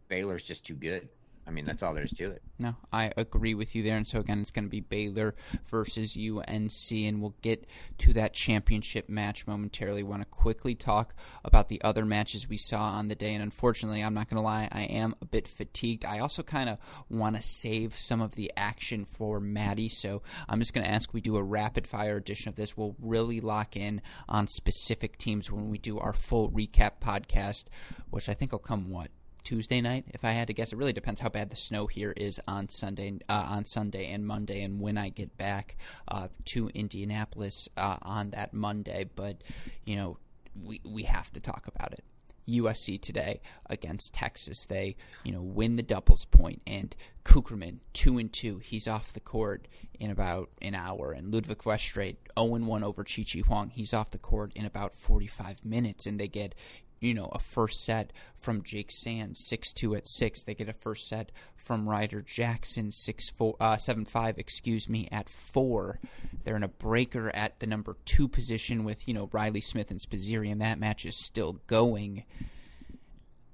Baylor's 0.08 0.42
just 0.42 0.64
too 0.66 0.74
good. 0.74 1.08
I 1.46 1.52
mean, 1.52 1.64
that's 1.64 1.82
all 1.82 1.94
there 1.94 2.02
is 2.02 2.10
to 2.12 2.30
it. 2.30 2.42
No, 2.58 2.74
I 2.92 3.12
agree 3.16 3.54
with 3.54 3.76
you 3.76 3.84
there. 3.84 3.96
And 3.96 4.06
so, 4.06 4.18
again, 4.18 4.40
it's 4.40 4.50
going 4.50 4.64
to 4.64 4.70
be 4.70 4.80
Baylor 4.80 5.34
versus 5.64 6.16
UNC, 6.16 6.92
and 6.92 7.20
we'll 7.20 7.36
get 7.40 7.66
to 7.98 8.12
that 8.14 8.32
championship 8.32 9.08
match 9.08 9.46
momentarily. 9.46 10.02
want 10.02 10.22
to 10.22 10.28
quickly 10.28 10.74
talk 10.74 11.14
about 11.44 11.68
the 11.68 11.80
other 11.82 12.04
matches 12.04 12.48
we 12.48 12.56
saw 12.56 12.82
on 12.82 13.06
the 13.08 13.14
day. 13.14 13.32
And 13.32 13.42
unfortunately, 13.42 14.02
I'm 14.02 14.14
not 14.14 14.28
going 14.28 14.42
to 14.42 14.44
lie, 14.44 14.68
I 14.72 14.82
am 14.82 15.14
a 15.22 15.24
bit 15.24 15.46
fatigued. 15.46 16.04
I 16.04 16.18
also 16.18 16.42
kind 16.42 16.68
of 16.68 16.78
want 17.08 17.36
to 17.36 17.42
save 17.42 17.96
some 17.96 18.20
of 18.20 18.34
the 18.34 18.52
action 18.56 19.04
for 19.04 19.38
Maddie. 19.38 19.88
So, 19.88 20.22
I'm 20.48 20.58
just 20.58 20.74
going 20.74 20.84
to 20.84 20.92
ask 20.92 21.14
we 21.14 21.20
do 21.20 21.36
a 21.36 21.42
rapid 21.42 21.86
fire 21.86 22.16
edition 22.16 22.48
of 22.48 22.56
this. 22.56 22.76
We'll 22.76 22.96
really 23.00 23.40
lock 23.40 23.76
in 23.76 24.02
on 24.28 24.48
specific 24.48 25.16
teams 25.16 25.50
when 25.50 25.70
we 25.70 25.78
do 25.78 25.98
our 25.98 26.12
full 26.12 26.50
recap 26.50 26.92
podcast, 27.00 27.66
which 28.10 28.28
I 28.28 28.34
think 28.34 28.50
will 28.50 28.58
come, 28.58 28.90
what, 28.90 29.10
Tuesday 29.46 29.80
night, 29.80 30.04
if 30.12 30.24
I 30.24 30.32
had 30.32 30.48
to 30.48 30.52
guess. 30.54 30.72
It 30.72 30.76
really 30.76 30.92
depends 30.92 31.20
how 31.20 31.28
bad 31.28 31.50
the 31.50 31.56
snow 31.56 31.86
here 31.86 32.12
is 32.16 32.40
on 32.48 32.68
Sunday, 32.68 33.20
uh, 33.28 33.46
on 33.48 33.64
Sunday 33.64 34.10
and 34.10 34.26
Monday, 34.26 34.62
and 34.62 34.80
when 34.80 34.98
I 34.98 35.08
get 35.08 35.38
back 35.38 35.76
uh, 36.08 36.26
to 36.46 36.68
Indianapolis 36.74 37.68
uh, 37.76 37.98
on 38.02 38.30
that 38.30 38.52
Monday. 38.52 39.08
But 39.14 39.44
you 39.84 39.94
know, 39.94 40.18
we 40.60 40.80
we 40.84 41.04
have 41.04 41.32
to 41.32 41.40
talk 41.40 41.68
about 41.68 41.92
it. 41.92 42.02
USC 42.48 43.00
today 43.00 43.40
against 43.70 44.14
Texas. 44.14 44.64
They, 44.64 44.96
you 45.24 45.30
know, 45.30 45.42
win 45.42 45.76
the 45.76 45.82
doubles 45.82 46.24
point, 46.24 46.62
and 46.66 46.94
Cukierman 47.24 47.78
two 47.92 48.18
and 48.18 48.32
two. 48.32 48.58
He's 48.58 48.88
off 48.88 49.12
the 49.12 49.20
court 49.20 49.68
in 50.00 50.10
about 50.10 50.50
an 50.60 50.74
hour, 50.74 51.12
and 51.12 51.32
Ludwig 51.32 51.64
Westrate 51.64 52.16
zero 52.36 52.56
and 52.56 52.66
one 52.66 52.82
over 52.82 53.04
Chi 53.04 53.24
Chi 53.24 53.40
Huang. 53.46 53.70
He's 53.70 53.94
off 53.94 54.10
the 54.10 54.18
court 54.18 54.52
in 54.56 54.66
about 54.66 54.96
forty 54.96 55.28
five 55.28 55.64
minutes, 55.64 56.04
and 56.04 56.18
they 56.18 56.28
get 56.28 56.56
you 57.00 57.14
know, 57.14 57.28
a 57.32 57.38
first 57.38 57.84
set 57.84 58.12
from 58.36 58.62
Jake 58.62 58.90
Sands, 58.90 59.46
6 59.46 59.72
2 59.72 59.94
at 59.94 60.08
6. 60.08 60.42
They 60.42 60.54
get 60.54 60.68
a 60.68 60.72
first 60.72 61.08
set 61.08 61.30
from 61.56 61.88
Ryder 61.88 62.22
Jackson, 62.22 62.90
6 62.90 63.30
4, 63.30 63.56
uh, 63.60 63.76
7 63.76 64.04
5, 64.04 64.38
excuse 64.38 64.88
me, 64.88 65.08
at 65.12 65.28
4. 65.28 65.98
They're 66.44 66.56
in 66.56 66.62
a 66.62 66.68
breaker 66.68 67.30
at 67.34 67.60
the 67.60 67.66
number 67.66 67.96
2 68.06 68.28
position 68.28 68.84
with, 68.84 69.06
you 69.08 69.14
know, 69.14 69.28
Riley 69.32 69.60
Smith 69.60 69.90
and 69.90 70.00
Spizzirri, 70.00 70.50
and 70.50 70.60
that 70.60 70.78
match 70.78 71.04
is 71.04 71.24
still 71.24 71.60
going. 71.66 72.24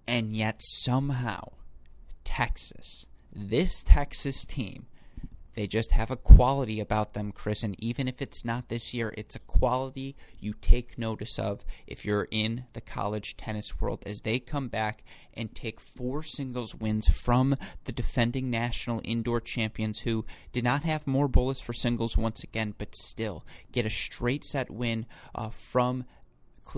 And 0.06 0.34
yet, 0.36 0.60
somehow, 0.62 1.52
Texas, 2.24 3.06
this 3.32 3.82
Texas 3.82 4.44
team, 4.44 4.86
they 5.54 5.66
just 5.66 5.92
have 5.92 6.10
a 6.10 6.16
quality 6.16 6.80
about 6.80 7.12
them, 7.12 7.32
Chris. 7.32 7.62
And 7.62 7.76
even 7.82 8.08
if 8.08 8.22
it's 8.22 8.44
not 8.44 8.68
this 8.68 8.94
year, 8.94 9.12
it's 9.16 9.34
a 9.34 9.40
quality 9.40 10.16
you 10.40 10.54
take 10.60 10.98
notice 10.98 11.38
of 11.38 11.64
if 11.86 12.04
you're 12.04 12.28
in 12.30 12.64
the 12.72 12.80
college 12.80 13.36
tennis 13.36 13.80
world 13.80 14.02
as 14.06 14.20
they 14.20 14.38
come 14.38 14.68
back 14.68 15.04
and 15.34 15.54
take 15.54 15.80
four 15.80 16.22
singles 16.22 16.74
wins 16.74 17.08
from 17.08 17.56
the 17.84 17.92
defending 17.92 18.50
national 18.50 19.00
indoor 19.04 19.40
champions 19.40 20.00
who 20.00 20.24
did 20.52 20.64
not 20.64 20.82
have 20.82 21.06
more 21.06 21.28
bullets 21.28 21.60
for 21.60 21.72
singles 21.72 22.16
once 22.16 22.42
again, 22.42 22.74
but 22.78 22.94
still 22.94 23.44
get 23.72 23.86
a 23.86 23.90
straight 23.90 24.44
set 24.44 24.70
win 24.70 25.06
uh, 25.34 25.50
from 25.50 26.04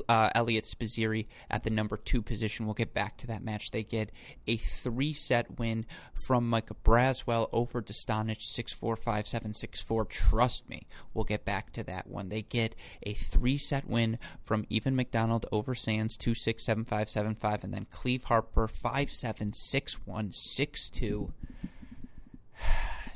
uh, 0.09 0.31
Eliot 0.35 0.65
Spizzirri 0.65 1.27
at 1.51 1.63
the 1.63 1.71
number 1.71 1.97
two 1.97 2.23
position. 2.23 2.67
We'll 2.67 2.75
get 2.75 2.95
back 2.95 3.17
to 3.19 3.27
that 3.29 3.43
match. 3.43 3.71
They 3.71 3.83
get 3.83 4.11
a 4.47 4.57
three 4.57 5.13
set 5.13 5.59
win 5.59 5.87
from 6.13 6.49
Micah 6.49 6.77
Braswell 6.85 7.49
over 7.53 7.83
Dostanic 7.83 8.41
6 8.41 8.73
4 8.73 8.97
5 8.97 9.27
7 9.27 9.55
6 9.55 9.81
4. 9.81 10.05
Trust 10.07 10.69
me, 10.69 10.87
we'll 11.13 11.25
get 11.25 11.45
back 11.45 11.73
to 11.73 11.85
that 11.85 12.07
one. 12.07 12.29
They 12.29 12.43
get 12.43 12.75
a 13.03 13.15
three 13.15 13.59
set 13.59 13.87
win 13.89 14.19
from 14.43 14.67
Even 14.69 14.97
McDonald 14.97 15.47
over 15.53 15.75
Sands 15.75 16.17
2 16.17 16.35
6 16.35 16.63
7 16.63 16.85
5 16.85 17.09
7 17.09 17.35
5, 17.35 17.65
and 17.65 17.75
then 17.75 17.87
Cleeve 17.91 18.25
Harper 18.25 18.69
5 18.69 19.11
7 19.11 19.53
6 19.53 19.95
1 20.07 20.33
6 20.33 20.91
2. 20.91 21.33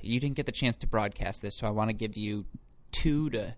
You 0.01 0.21
didn't 0.21 0.37
get 0.37 0.47
the 0.47 0.53
chance 0.53 0.77
to 0.77 0.87
broadcast 0.87 1.43
this, 1.43 1.57
so 1.57 1.67
I 1.67 1.71
want 1.71 1.91
to 1.91 1.93
give 1.93 2.17
you 2.17 2.47
two 2.93 3.31
to 3.31 3.55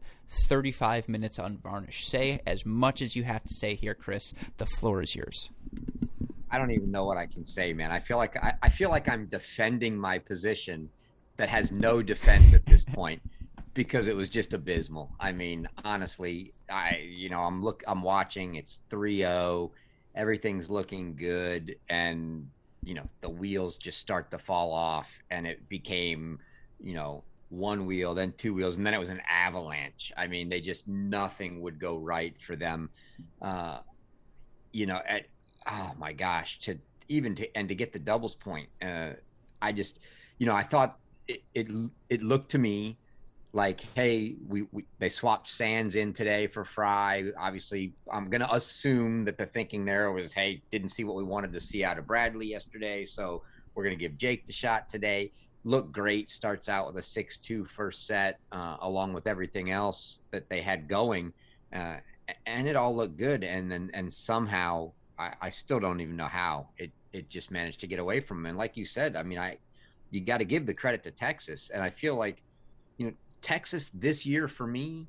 35 0.49 1.09
minutes 1.09 1.39
unvarnished. 1.39 2.09
Say 2.09 2.41
as 2.47 2.65
much 2.65 3.03
as 3.03 3.17
you 3.17 3.25
have 3.25 3.43
to 3.45 3.55
say 3.55 3.75
here, 3.75 3.95
Chris. 3.95 4.33
The 4.59 4.67
floor 4.67 5.03
is 5.03 5.15
yours. 5.15 5.51
I 6.51 6.59
don't 6.59 6.73
even 6.73 6.91
know 6.91 7.05
what 7.05 7.17
I 7.17 7.27
can 7.27 7.45
say, 7.45 7.73
man. 7.73 7.93
I 7.93 8.01
feel 8.01 8.17
like 8.17 8.37
I, 8.37 8.55
I 8.63 8.69
feel 8.69 8.91
like 8.91 9.09
I'm 9.09 9.27
defending 9.27 9.97
my 9.97 10.19
position 10.19 10.91
that 11.37 11.49
has 11.49 11.73
no 11.73 12.03
defense 12.03 12.53
at 12.55 12.67
this 12.67 12.85
point 12.85 13.23
because 13.73 14.09
it 14.09 14.17
was 14.17 14.29
just 14.29 14.53
abysmal. 14.53 15.11
I 15.21 15.33
mean, 15.33 15.69
honestly, 15.85 16.53
I 16.69 17.09
you 17.09 17.29
know, 17.29 17.41
I'm 17.41 17.63
look 17.63 17.83
I'm 17.87 18.03
watching, 18.03 18.57
it's 18.57 18.83
3-0, 18.91 19.71
everything's 20.15 20.71
looking 20.71 21.15
good 21.15 21.77
and 21.89 22.49
you 22.83 22.95
know, 22.95 23.09
the 23.21 23.29
wheels 23.29 23.77
just 23.77 23.99
start 23.99 24.31
to 24.31 24.39
fall 24.39 24.73
off 24.73 25.19
and 25.31 25.47
it 25.47 25.69
became, 25.69 26.39
you 26.81 26.95
know, 26.95 27.23
one 27.51 27.85
wheel, 27.85 28.15
then 28.15 28.33
two 28.37 28.55
wheels, 28.55 28.79
and 28.79 28.87
then 28.87 28.95
it 28.95 28.99
was 28.99 29.09
an 29.09 29.21
avalanche. 29.29 30.13
I 30.17 30.27
mean, 30.27 30.49
they 30.49 30.61
just 30.61 30.89
nothing 30.89 31.61
would 31.61 31.79
go 31.79 31.99
right 31.99 32.35
for 32.41 32.57
them. 32.57 32.91
Uh, 33.43 33.81
you 34.73 34.87
know, 34.87 35.01
at 35.07 35.27
oh 35.67 35.93
my 35.99 36.13
gosh, 36.13 36.61
to 36.61 36.79
even 37.09 37.35
to 37.35 37.57
and 37.57 37.69
to 37.69 37.75
get 37.75 37.93
the 37.93 37.99
doubles 37.99 38.37
point, 38.37 38.69
uh, 38.83 39.11
I 39.61 39.73
just, 39.73 39.99
you 40.39 40.47
know, 40.47 40.55
I 40.55 40.63
thought 40.63 40.99
it 41.29 41.43
it, 41.55 41.69
it 42.09 42.23
looked 42.23 42.53
to 42.53 42.59
me 42.59 42.99
like, 43.53 43.81
hey, 43.97 44.37
we, 44.47 44.63
we 44.71 44.85
they 45.01 45.09
swapped 45.09 45.49
Sands 45.49 45.97
in 45.97 46.13
today 46.13 46.47
for 46.47 46.65
Frye. 46.65 47.25
Obviously, 47.39 47.95
I'm 48.13 48.31
gonna 48.31 48.49
assume 48.53 49.25
that 49.25 49.39
the 49.39 49.47
thinking 49.47 49.85
there 49.85 50.13
was, 50.13 50.33
hey, 50.33 50.63
didn't 50.71 50.91
see 50.91 51.05
what 51.05 51.17
we 51.17 51.25
wanted 51.25 51.53
to 51.53 51.61
see 51.61 51.83
out 51.83 51.99
of 51.99 52.07
Bradley 52.07 52.47
yesterday, 52.47 53.05
so 53.05 53.43
we're 53.75 53.85
gonna 53.85 53.97
give 53.97 54.17
Jake 54.17 54.47
the 54.47 54.53
shot 54.53 54.89
today. 54.89 55.33
Look 55.65 55.93
great. 55.93 56.31
Starts 56.31 56.69
out 56.69 56.87
with 56.87 56.97
a 56.97 57.07
6-2 57.07 57.69
first 57.69 58.07
set, 58.07 58.41
uh, 58.53 58.77
along 58.81 59.13
with 59.13 59.27
everything 59.27 59.71
else 59.71 60.21
that 60.31 60.49
they 60.49 60.63
had 60.63 60.89
going, 60.89 61.33
uh, 61.75 61.97
and 62.47 62.67
it 62.67 62.77
all 62.77 62.95
looked 62.95 63.17
good. 63.17 63.45
And 63.45 63.71
then 63.71 63.91
and 63.93 64.13
somehow, 64.13 64.93
I, 65.19 65.35
I 65.41 65.51
still 65.51 65.81
don't 65.81 66.01
even 66.01 66.17
know 66.17 66.27
how 66.27 66.69
it 66.79 66.91
it 67.13 67.29
just 67.29 67.51
managed 67.51 67.81
to 67.81 67.87
get 67.87 67.99
away 67.99 68.21
from 68.21 68.39
him. 68.39 68.47
And 68.47 68.59
like 68.59 68.77
you 68.77 68.85
said, 68.85 69.17
I 69.17 69.23
mean, 69.23 69.39
I 69.39 69.59
you 70.11 70.21
got 70.21 70.39
to 70.39 70.45
give 70.45 70.67
the 70.67 70.75
credit 70.75 71.03
to 71.05 71.11
Texas, 71.11 71.71
and 71.71 71.83
I 71.83 71.91
feel 71.91 72.17
like 72.17 72.43
you 72.97 73.07
know 73.07 73.13
Texas 73.41 73.91
this 73.91 74.25
year 74.25 74.49
for 74.49 74.67
me 74.67 75.09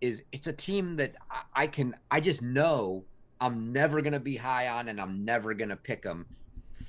is 0.00 0.22
it's 0.32 0.48
a 0.48 0.52
team 0.52 0.96
that 0.96 1.14
I, 1.30 1.42
I 1.54 1.66
can 1.68 1.94
I 2.10 2.20
just 2.20 2.42
know 2.42 3.04
I'm 3.40 3.72
never 3.72 4.02
going 4.02 4.12
to 4.12 4.20
be 4.20 4.36
high 4.36 4.68
on 4.68 4.88
and 4.88 5.00
I'm 5.00 5.24
never 5.24 5.54
going 5.54 5.70
to 5.70 5.76
pick 5.76 6.02
them 6.02 6.26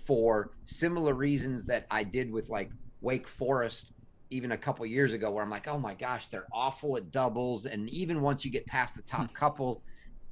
for 0.06 0.51
similar 0.66 1.14
reasons 1.14 1.66
that 1.66 1.86
I 1.89 2.04
did 2.04 2.32
with 2.32 2.49
like 2.49 2.72
Wake 3.01 3.28
Forest 3.28 3.91
even 4.30 4.54
a 4.54 4.58
couple 4.58 4.86
years 4.86 5.14
ago 5.14 5.30
where 5.30 5.43
I'm 5.43 5.49
like, 5.49 5.68
"Oh 5.68 5.78
my 5.78 5.93
gosh, 5.93 6.28
they're 6.28 6.47
awful 6.51 6.97
at 6.97 7.12
doubles 7.12 7.66
and 7.66 7.89
even 7.89 8.22
once 8.22 8.43
you 8.43 8.51
get 8.51 8.66
past 8.66 8.95
the 8.95 9.01
top 9.04 9.28
hmm. 9.28 9.36
couple, 9.36 9.82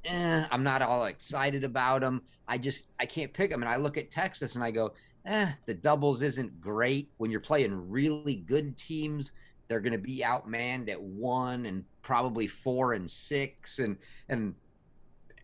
eh, 0.04 0.44
I'm 0.50 0.62
not 0.62 0.82
all 0.82 1.06
excited 1.06 1.64
about 1.64 2.00
them. 2.00 2.22
I 2.48 2.58
just 2.58 2.86
I 2.98 3.06
can't 3.06 3.32
pick 3.32 3.50
them 3.50 3.62
and 3.62 3.68
I 3.68 3.76
look 3.76 3.96
at 3.96 4.10
Texas 4.10 4.54
and 4.56 4.64
I 4.64 4.70
go, 4.70 4.92
"Eh, 5.26 5.52
the 5.66 5.74
doubles 5.74 6.22
isn't 6.22 6.60
great 6.60 7.10
when 7.18 7.30
you're 7.30 7.40
playing 7.40 7.90
really 7.90 8.36
good 8.36 8.76
teams." 8.76 9.32
they're 9.72 9.80
going 9.80 9.92
to 9.92 9.98
be 9.98 10.18
outmanned 10.18 10.90
at 10.90 11.00
one 11.00 11.64
and 11.64 11.82
probably 12.02 12.46
four 12.46 12.92
and 12.92 13.10
six 13.10 13.78
and 13.78 13.96
and 14.28 14.54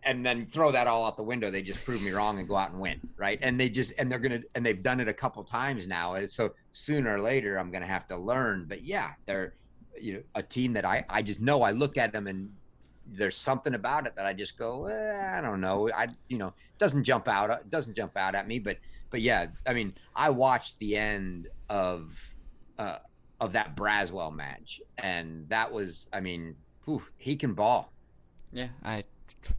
and 0.05 0.25
then 0.25 0.47
throw 0.47 0.71
that 0.73 0.87
all 0.87 1.05
out 1.05 1.17
the 1.17 1.23
window 1.23 1.51
they 1.51 1.63
just 1.63 1.85
prove 1.85 2.03
me 2.03 2.11
wrong 2.11 2.39
and 2.39 2.49
go 2.49 2.57
out 2.57 2.71
and 2.71 2.81
win 2.81 3.01
right? 3.17 3.39
And 3.43 3.59
they 3.59 3.69
just 3.69 3.93
and 3.99 4.11
they're 4.11 4.19
gonna 4.19 4.41
and 4.55 4.65
they've 4.65 4.83
done 4.83 5.01
it 5.01 5.09
a 5.09 5.13
couple 5.13 5.43
times 5.45 5.87
now 5.87 6.15
and 6.15 6.31
so 6.31 6.53
sooner 6.71 7.17
or 7.17 7.21
later 7.21 7.59
i'm 7.59 7.71
gonna 7.71 7.87
have 7.87 8.07
to 8.09 8.17
learn. 8.17 8.67
But 8.69 8.85
yeah 8.85 9.13
they're 9.27 9.55
you 10.01 10.15
know 10.15 10.23
a 10.35 10.43
team 10.43 10.73
that 10.73 10.85
i 10.85 11.05
i 11.09 11.23
just 11.23 11.41
know 11.41 11.63
i 11.63 11.73
look 11.73 11.99
at 11.99 12.13
them 12.13 12.29
and 12.29 12.51
there's 13.11 13.37
something 13.37 13.75
about 13.75 14.07
it 14.07 14.15
that 14.15 14.27
i 14.27 14.33
just 14.33 14.57
go 14.57 14.87
eh, 14.87 15.39
i 15.39 15.41
don't 15.41 15.61
know. 15.61 15.91
I 15.95 16.09
you 16.29 16.39
know 16.39 16.49
it 16.49 16.79
doesn't 16.79 17.05
jump 17.05 17.27
out 17.29 17.51
it 17.51 17.71
doesn't 17.71 17.97
jump 17.97 18.17
out 18.17 18.35
at 18.35 18.47
me. 18.47 18.59
But 18.59 18.79
but 19.11 19.21
yeah 19.21 19.47
i 19.67 19.73
mean 19.73 19.95
i 20.15 20.31
watched 20.31 20.79
the 20.79 20.97
end 20.97 21.49
of 21.69 22.15
uh, 22.79 22.99
of 23.41 23.53
that 23.53 23.77
Braswell 23.77 24.35
match, 24.35 24.81
and 24.97 25.49
that 25.49 25.73
was, 25.73 26.09
I 26.13 26.21
mean, 26.21 26.57
whew, 26.85 27.03
he 27.17 27.37
can 27.37 27.55
ball. 27.55 27.93
Yeah, 28.53 28.69
I 28.85 29.05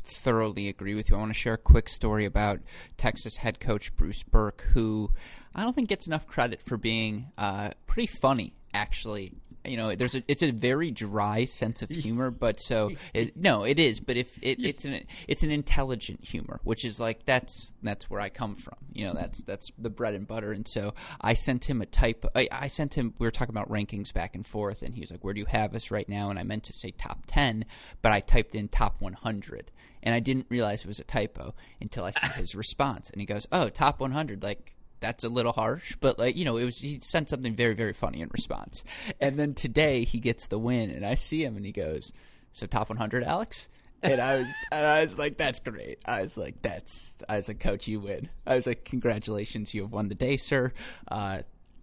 thoroughly 0.04 0.68
agree 0.68 0.96
with 0.96 1.10
you. 1.10 1.16
I 1.16 1.20
want 1.20 1.32
to 1.32 1.40
share 1.40 1.54
a 1.54 1.58
quick 1.58 1.90
story 1.90 2.26
about 2.26 2.60
Texas 2.98 3.38
head 3.38 3.60
coach 3.60 3.96
Bruce 3.96 4.24
Berque, 4.24 4.64
who 4.74 5.12
I 5.56 5.64
don't 5.64 5.74
think 5.74 5.90
gets 5.90 6.08
enough 6.08 6.28
credit 6.28 6.62
for 6.62 6.78
being 6.78 7.32
uh, 7.38 7.72
pretty 7.88 8.10
funny, 8.22 8.54
actually, 8.74 9.34
you 9.66 9.76
know 9.76 9.94
there's 9.94 10.16
a 10.16 10.24
it's 10.28 10.42
a 10.42 10.52
very 10.52 10.90
dry 10.90 11.46
sense 11.46 11.82
of 11.82 11.90
humor 11.90 12.32
but 12.32 12.60
so 12.60 12.92
it, 13.14 13.36
no 13.36 13.64
it 13.64 13.78
is 13.78 14.00
but 14.00 14.16
if 14.16 14.38
it, 14.42 14.58
it's 14.64 14.86
an 14.86 15.02
it's 15.28 15.44
an 15.44 15.52
intelligent 15.52 16.24
humor 16.24 16.60
which 16.64 16.86
is 16.86 17.00
like 17.00 17.26
that's 17.26 17.74
that's 17.84 18.10
where 18.10 18.22
i 18.22 18.30
come 18.30 18.56
from 18.56 18.78
you 18.94 19.06
know 19.06 19.14
that's 19.14 19.44
that's 19.44 19.72
the 19.78 19.90
bread 19.90 20.14
and 20.14 20.28
butter 20.28 20.52
and 20.52 20.68
so 20.68 20.94
i 21.20 21.34
sent 21.34 21.70
him 21.70 21.82
a 21.82 21.86
type 21.86 22.26
I, 22.36 22.48
I 22.52 22.68
sent 22.68 22.94
him 22.94 23.14
we 23.20 23.28
were 23.28 23.32
talking 23.32 23.54
about 23.54 23.70
rankings 23.70 24.14
back 24.14 24.34
and 24.34 24.46
forth 24.46 24.82
and 24.82 24.96
he 24.96 25.02
was 25.02 25.12
like 25.12 25.24
where 25.24 25.34
do 25.34 25.40
you 25.40 25.46
have 25.48 25.76
us 25.76 25.92
right 25.92 26.08
now? 26.08 26.30
And 26.30 26.40
i 26.40 26.44
meant 26.44 26.64
to 26.66 26.74
say 26.74 26.92
top 26.92 27.26
10 27.28 27.66
but 28.02 28.12
i 28.12 28.22
typed 28.22 28.56
in 28.56 28.70
top 28.70 29.02
100 29.02 29.72
and 30.04 30.16
i 30.16 30.20
didn't 30.20 30.48
realize 30.50 30.82
it 30.82 30.88
was 30.88 31.00
a 31.00 31.04
typo 31.04 31.54
until 31.82 32.06
i 32.06 32.12
saw 32.12 32.28
his 32.30 32.56
response 32.56 33.10
and 33.10 33.20
he 33.20 33.26
goes 33.26 33.46
oh 33.52 33.70
top 33.70 34.00
100 34.00 34.42
like 34.42 34.76
that's 35.00 35.24
a 35.24 35.30
little 35.30 35.52
harsh, 35.52 35.96
but 36.00 36.20
like 36.20 36.36
you 36.36 36.46
know, 36.46 36.58
it 36.58 36.66
was 36.66 36.80
he 36.80 37.00
sent 37.02 37.30
something 37.30 37.56
very 37.56 37.74
very 37.74 37.94
funny 37.94 38.22
in 38.22 38.30
response. 38.32 38.84
And 39.20 39.38
then 39.38 39.54
today 39.54 40.04
he 40.04 40.20
gets 40.20 40.48
the 40.48 40.60
win, 40.60 40.90
and 40.90 41.06
I 41.06 41.16
see 41.16 41.44
him, 41.44 41.56
and 41.56 41.66
he 41.66 41.72
goes, 41.72 42.12
"So 42.52 42.66
top 42.66 42.90
100, 42.90 43.24
Alex." 43.24 43.70
And 44.02 44.22
I 44.22 44.38
was, 44.38 44.48
and 44.72 44.86
I 44.86 45.02
was 45.02 45.18
like, 45.18 45.38
"That's 45.38 45.60
great." 45.60 46.00
I 46.06 46.22
was 46.22 46.38
like, 46.38 46.62
"That's," 46.62 47.18
I 47.28 47.38
was 47.38 47.48
like, 47.48 47.60
"Coach, 47.60 47.88
you 47.88 48.00
win." 48.00 48.30
I 48.46 48.56
was 48.56 48.66
like, 48.66 48.86
"Congratulations, 48.86 49.74
you 49.74 49.82
have 49.82 49.92
won 49.92 50.08
the 50.08 50.16
day, 50.16 50.38
sir. 50.38 50.72
Uh, 51.10 51.40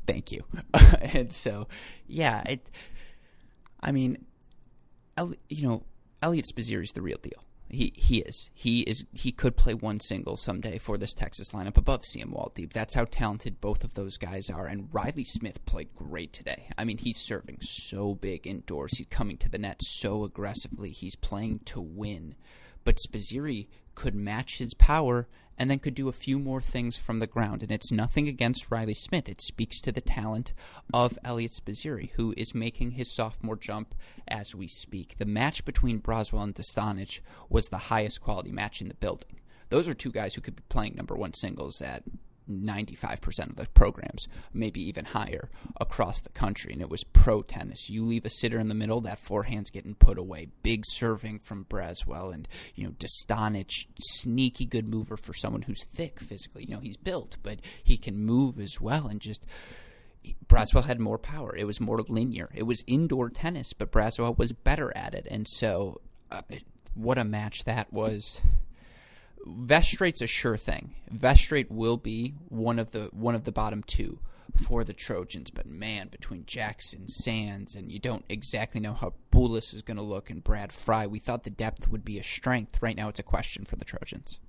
thank 0.06 0.32
you." 0.32 0.44
and 1.00 1.32
so, 1.32 1.68
yeah, 2.06 2.42
it. 2.48 2.70
I 3.80 3.92
mean, 3.92 4.24
you 5.48 5.68
know, 5.68 5.82
Elliot 6.22 6.46
Eliot 6.56 6.82
is 6.82 6.92
the 6.92 7.02
real 7.02 7.18
deal. 7.22 7.45
He 7.68 7.92
he 7.96 8.18
is. 8.18 8.50
He 8.54 8.82
is 8.82 9.04
he 9.12 9.32
could 9.32 9.56
play 9.56 9.74
one 9.74 10.00
single 10.00 10.36
someday 10.36 10.78
for 10.78 10.96
this 10.96 11.14
Texas 11.14 11.50
lineup 11.50 11.76
above 11.76 12.04
Siem 12.04 12.32
Woldeab. 12.32 12.72
That's 12.72 12.94
how 12.94 13.04
talented 13.04 13.60
both 13.60 13.82
of 13.82 13.94
those 13.94 14.16
guys 14.18 14.48
are. 14.50 14.66
And 14.66 14.88
Riley 14.92 15.24
Smith 15.24 15.64
played 15.66 15.94
great 15.94 16.32
today. 16.32 16.68
I 16.78 16.84
mean, 16.84 16.98
he's 16.98 17.18
serving 17.18 17.58
so 17.62 18.14
big 18.14 18.46
indoors. 18.46 18.96
He's 18.96 19.08
coming 19.08 19.36
to 19.38 19.48
the 19.48 19.58
net 19.58 19.80
so 19.82 20.24
aggressively. 20.24 20.90
He's 20.90 21.16
playing 21.16 21.60
to 21.66 21.80
win. 21.80 22.36
But 22.84 22.98
Spizzirri 22.98 23.66
could 23.96 24.14
match 24.14 24.58
his 24.58 24.74
power 24.74 25.26
and 25.58 25.70
then 25.70 25.78
could 25.78 25.94
do 25.94 26.08
a 26.08 26.12
few 26.12 26.38
more 26.38 26.60
things 26.60 26.96
from 26.96 27.18
the 27.18 27.26
ground. 27.26 27.62
And 27.62 27.72
it's 27.72 27.90
nothing 27.90 28.28
against 28.28 28.70
Riley 28.70 28.94
Smith. 28.94 29.28
It 29.28 29.40
speaks 29.40 29.80
to 29.80 29.92
the 29.92 30.00
talent 30.00 30.52
of 30.92 31.18
Eliot 31.24 31.52
Spizzirri, 31.52 32.10
who 32.12 32.34
is 32.36 32.54
making 32.54 32.92
his 32.92 33.14
sophomore 33.14 33.56
jump 33.56 33.94
as 34.28 34.54
we 34.54 34.68
speak. 34.68 35.16
The 35.18 35.24
match 35.24 35.64
between 35.64 36.00
Braswell 36.00 36.42
and 36.42 36.54
Dostanic 36.54 37.20
was 37.48 37.68
the 37.68 37.78
highest 37.78 38.20
quality 38.20 38.52
match 38.52 38.80
in 38.80 38.88
the 38.88 38.94
building. 38.94 39.40
Those 39.68 39.88
are 39.88 39.94
two 39.94 40.12
guys 40.12 40.34
who 40.34 40.40
could 40.40 40.56
be 40.56 40.62
playing 40.68 40.94
number 40.94 41.16
one 41.16 41.32
singles 41.32 41.82
at 41.82 42.04
95% 42.50 43.50
of 43.50 43.56
the 43.56 43.66
programs, 43.74 44.28
maybe 44.52 44.80
even 44.80 45.04
higher, 45.04 45.48
across 45.80 46.20
the 46.20 46.30
country. 46.30 46.72
And 46.72 46.82
it 46.82 46.88
was 46.88 47.04
pro 47.04 47.42
tennis. 47.42 47.90
You 47.90 48.04
leave 48.04 48.24
a 48.24 48.30
sitter 48.30 48.58
in 48.58 48.68
the 48.68 48.74
middle, 48.74 49.00
that 49.02 49.18
forehand's 49.18 49.70
getting 49.70 49.94
put 49.94 50.18
away. 50.18 50.48
Big 50.62 50.84
serving 50.86 51.40
from 51.40 51.64
Braswell. 51.64 52.32
And, 52.32 52.48
you 52.74 52.84
know, 52.84 52.92
Dostanic, 52.92 53.86
sneaky 53.98 54.64
good 54.64 54.88
mover 54.88 55.16
for 55.16 55.34
someone 55.34 55.62
who's 55.62 55.84
thick 55.84 56.20
physically. 56.20 56.64
You 56.64 56.74
know, 56.74 56.80
he's 56.80 56.96
built, 56.96 57.36
but 57.42 57.60
he 57.82 57.96
can 57.96 58.18
move 58.18 58.58
as 58.58 58.80
well. 58.80 59.06
And 59.06 59.20
just. 59.20 59.44
Braswell 60.48 60.86
had 60.86 60.98
more 60.98 61.18
power. 61.18 61.54
It 61.54 61.68
was 61.68 61.80
more 61.80 62.00
linear. 62.08 62.50
It 62.52 62.64
was 62.64 62.82
indoor 62.88 63.30
tennis, 63.30 63.72
but 63.72 63.92
Braswell 63.92 64.36
was 64.36 64.52
better 64.52 64.92
at 64.96 65.14
it. 65.14 65.24
And 65.30 65.46
so, 65.46 66.00
uh, 66.32 66.42
what 66.94 67.16
a 67.16 67.22
match 67.22 67.62
that 67.62 67.92
was. 67.92 68.40
Vestrate's 69.46 70.20
a 70.20 70.26
sure 70.26 70.56
thing. 70.56 70.94
Vestrate 71.12 71.70
will 71.70 71.96
be 71.96 72.34
one 72.48 72.78
of 72.78 72.90
the 72.90 73.08
one 73.12 73.34
of 73.34 73.44
the 73.44 73.52
bottom 73.52 73.82
two 73.82 74.18
for 74.56 74.84
the 74.84 74.92
Trojans, 74.92 75.50
but 75.50 75.66
man, 75.66 76.08
between 76.08 76.46
Jackson, 76.46 77.08
Sands, 77.08 77.74
and 77.74 77.92
you 77.92 77.98
don't 77.98 78.24
exactly 78.28 78.80
know 78.80 78.94
how 78.94 79.14
Bulis 79.30 79.74
is 79.74 79.82
going 79.82 79.98
to 79.98 80.02
look, 80.02 80.30
and 80.30 80.42
Brad 80.42 80.72
Frye, 80.72 81.06
we 81.06 81.18
thought 81.18 81.44
the 81.44 81.50
depth 81.50 81.88
would 81.88 82.04
be 82.04 82.18
a 82.18 82.22
strength. 82.22 82.82
Right 82.82 82.96
now, 82.96 83.08
it's 83.08 83.20
a 83.20 83.24
question 83.24 83.64
for 83.64 83.76
the 83.76 83.84
Trojans. 83.84 84.40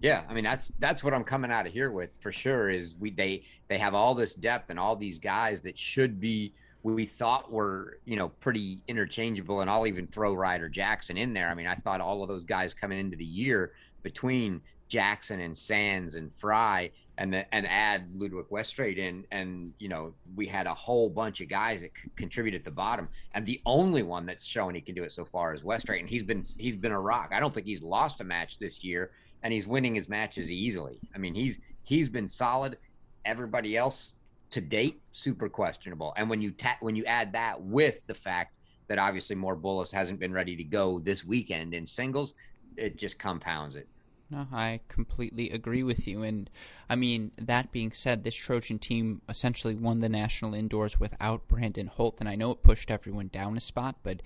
Yeah, 0.00 0.22
I 0.28 0.34
mean 0.34 0.44
that's 0.44 0.70
that's 0.78 1.02
what 1.02 1.14
I'm 1.14 1.24
coming 1.24 1.50
out 1.50 1.66
of 1.66 1.72
here 1.72 1.90
with 1.90 2.10
for 2.20 2.30
sure. 2.30 2.68
Is 2.68 2.94
we 2.98 3.10
they 3.10 3.44
they 3.68 3.78
have 3.78 3.94
all 3.94 4.14
this 4.14 4.34
depth 4.34 4.68
and 4.68 4.78
all 4.78 4.96
these 4.96 5.18
guys 5.18 5.62
that 5.62 5.78
should 5.78 6.20
be 6.20 6.52
we 6.82 7.06
thought 7.06 7.50
were 7.50 7.98
you 8.04 8.16
know 8.16 8.28
pretty 8.28 8.82
interchangeable, 8.86 9.60
and 9.60 9.70
I'll 9.70 9.86
even 9.86 10.06
throw 10.06 10.34
Ryder 10.34 10.68
Jackson 10.68 11.16
in 11.16 11.32
there. 11.32 11.48
I 11.48 11.54
mean, 11.54 11.66
I 11.66 11.76
thought 11.76 12.02
all 12.02 12.22
of 12.22 12.28
those 12.28 12.44
guys 12.44 12.74
coming 12.74 12.98
into 12.98 13.16
the 13.16 13.24
year 13.24 13.72
between 14.04 14.60
Jackson 14.86 15.40
and 15.40 15.56
Sands 15.56 16.14
and 16.14 16.32
Frye 16.32 16.92
and 17.18 17.32
the, 17.32 17.52
and 17.54 17.66
add 17.66 18.08
Ludwig 18.14 18.46
Westrate 18.50 18.98
in, 18.98 19.24
and 19.32 19.72
you 19.80 19.88
know 19.88 20.14
we 20.36 20.46
had 20.46 20.66
a 20.66 20.74
whole 20.74 21.08
bunch 21.08 21.40
of 21.40 21.48
guys 21.48 21.80
that 21.80 21.90
c- 21.96 22.10
contribute 22.14 22.54
at 22.54 22.64
the 22.64 22.70
bottom, 22.70 23.08
and 23.32 23.44
the 23.44 23.60
only 23.66 24.02
one 24.02 24.26
that's 24.26 24.44
shown 24.46 24.74
he 24.74 24.80
can 24.80 24.94
do 24.94 25.02
it 25.02 25.10
so 25.10 25.24
far 25.24 25.54
is 25.54 25.64
Westrate, 25.64 26.00
and 26.00 26.08
he's 26.08 26.22
been 26.22 26.44
he's 26.58 26.76
been 26.76 26.92
a 26.92 27.00
rock. 27.00 27.30
I 27.32 27.40
don't 27.40 27.52
think 27.52 27.66
he's 27.66 27.82
lost 27.82 28.20
a 28.20 28.24
match 28.24 28.58
this 28.58 28.84
year, 28.84 29.10
and 29.42 29.52
he's 29.52 29.66
winning 29.66 29.94
his 29.94 30.08
matches 30.08 30.50
easily. 30.52 31.00
I 31.14 31.18
mean 31.18 31.34
he's 31.34 31.58
he's 31.82 32.08
been 32.08 32.28
solid. 32.28 32.76
Everybody 33.24 33.76
else 33.76 34.14
to 34.50 34.60
date 34.60 35.00
super 35.12 35.48
questionable, 35.48 36.12
and 36.16 36.28
when 36.28 36.42
you 36.42 36.50
ta- 36.50 36.78
when 36.80 36.94
you 36.94 37.04
add 37.06 37.32
that 37.32 37.60
with 37.60 38.00
the 38.06 38.14
fact 38.14 38.54
that 38.88 38.98
obviously 38.98 39.34
Mor 39.34 39.56
Bulis 39.56 39.90
hasn't 39.90 40.20
been 40.20 40.32
ready 40.32 40.56
to 40.56 40.64
go 40.64 40.98
this 40.98 41.24
weekend 41.24 41.72
in 41.72 41.86
singles, 41.86 42.34
it 42.76 42.96
just 42.96 43.18
compounds 43.18 43.76
it. 43.76 43.88
No, 44.34 44.48
I 44.52 44.80
completely 44.88 45.50
agree 45.50 45.84
with 45.84 46.08
you. 46.08 46.22
And 46.22 46.50
I 46.90 46.96
mean, 46.96 47.30
that 47.38 47.70
being 47.70 47.92
said, 47.92 48.24
this 48.24 48.34
Trojan 48.34 48.80
team 48.80 49.22
essentially 49.28 49.74
won 49.76 50.00
the 50.00 50.08
national 50.08 50.54
indoors 50.54 50.98
without 50.98 51.46
Brandon 51.46 51.86
Holt. 51.86 52.16
And 52.18 52.28
I 52.28 52.34
know 52.34 52.50
it 52.50 52.64
pushed 52.64 52.90
everyone 52.90 53.28
down 53.28 53.56
a 53.56 53.60
spot, 53.60 53.96
but 54.02 54.22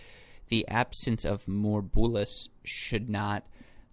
the 0.49 0.67
absence 0.67 1.27
of 1.27 1.47
Mor 1.47 1.83
Bulis 1.83 2.49
should 2.65 3.11
not 3.11 3.45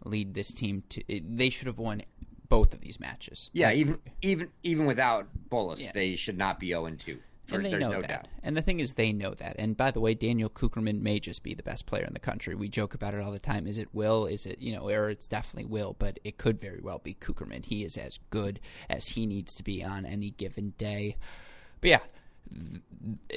lead 0.06 0.34
this 0.34 0.54
team 0.54 0.84
to. 0.90 1.04
They 1.08 1.50
should 1.50 1.68
have 1.68 1.80
won 1.80 2.04
both 2.48 2.74
of 2.74 2.80
these 2.80 3.00
matches. 3.00 3.52
Yeah, 3.54 3.74
even 3.74 4.00
even 4.22 4.50
even 4.64 4.86
without 4.86 5.28
Bulis, 5.50 5.84
yeah. 5.84 5.92
they 5.94 6.16
should 6.16 6.38
not 6.38 6.62
be 6.62 6.70
0 6.70 6.90
2. 6.98 7.20
For, 7.46 7.58
and 7.58 7.66
they 7.66 7.72
know 7.78 7.92
no 7.92 8.02
that. 8.02 8.10
Doubt. 8.10 8.28
And 8.42 8.58
the 8.58 8.62
thing 8.62 8.80
is, 8.80 8.96
they 8.96 9.14
know 9.14 9.36
that. 9.36 9.56
And 9.60 9.78
by 9.78 9.92
the 9.92 10.00
way, 10.00 10.16
Daniel 10.16 10.50
Cukierman 10.50 11.02
may 11.02 11.20
just 11.20 11.44
be 11.44 11.54
the 11.54 11.64
best 11.64 11.86
player 11.86 12.04
in 12.04 12.14
the 12.14 12.20
country. 12.20 12.56
We 12.56 12.70
joke 12.70 12.96
about 12.96 13.14
it 13.14 13.22
all 13.22 13.32
the 13.32 13.40
time. 13.40 13.68
Is 13.68 13.78
it 13.78 13.94
Will? 13.94 14.26
Is 14.26 14.46
it, 14.46 14.60
you 14.60 14.76
know, 14.76 14.90
or 14.90 15.10
it's 15.10 15.28
definitely 15.28 15.70
Will, 15.70 15.96
but 16.00 16.20
it 16.24 16.38
could 16.38 16.60
very 16.60 16.80
well 16.82 17.00
be 17.00 17.14
Cukierman. 17.14 17.66
He 17.66 17.84
is 17.84 17.98
as 17.98 18.20
good 18.32 18.60
as 18.90 19.10
he 19.10 19.28
needs 19.28 19.54
to 19.56 19.64
be 19.64 19.84
on 19.84 20.06
any 20.06 20.32
given 20.32 20.74
day. 20.78 21.18
But 21.82 21.90
yeah, 21.92 22.00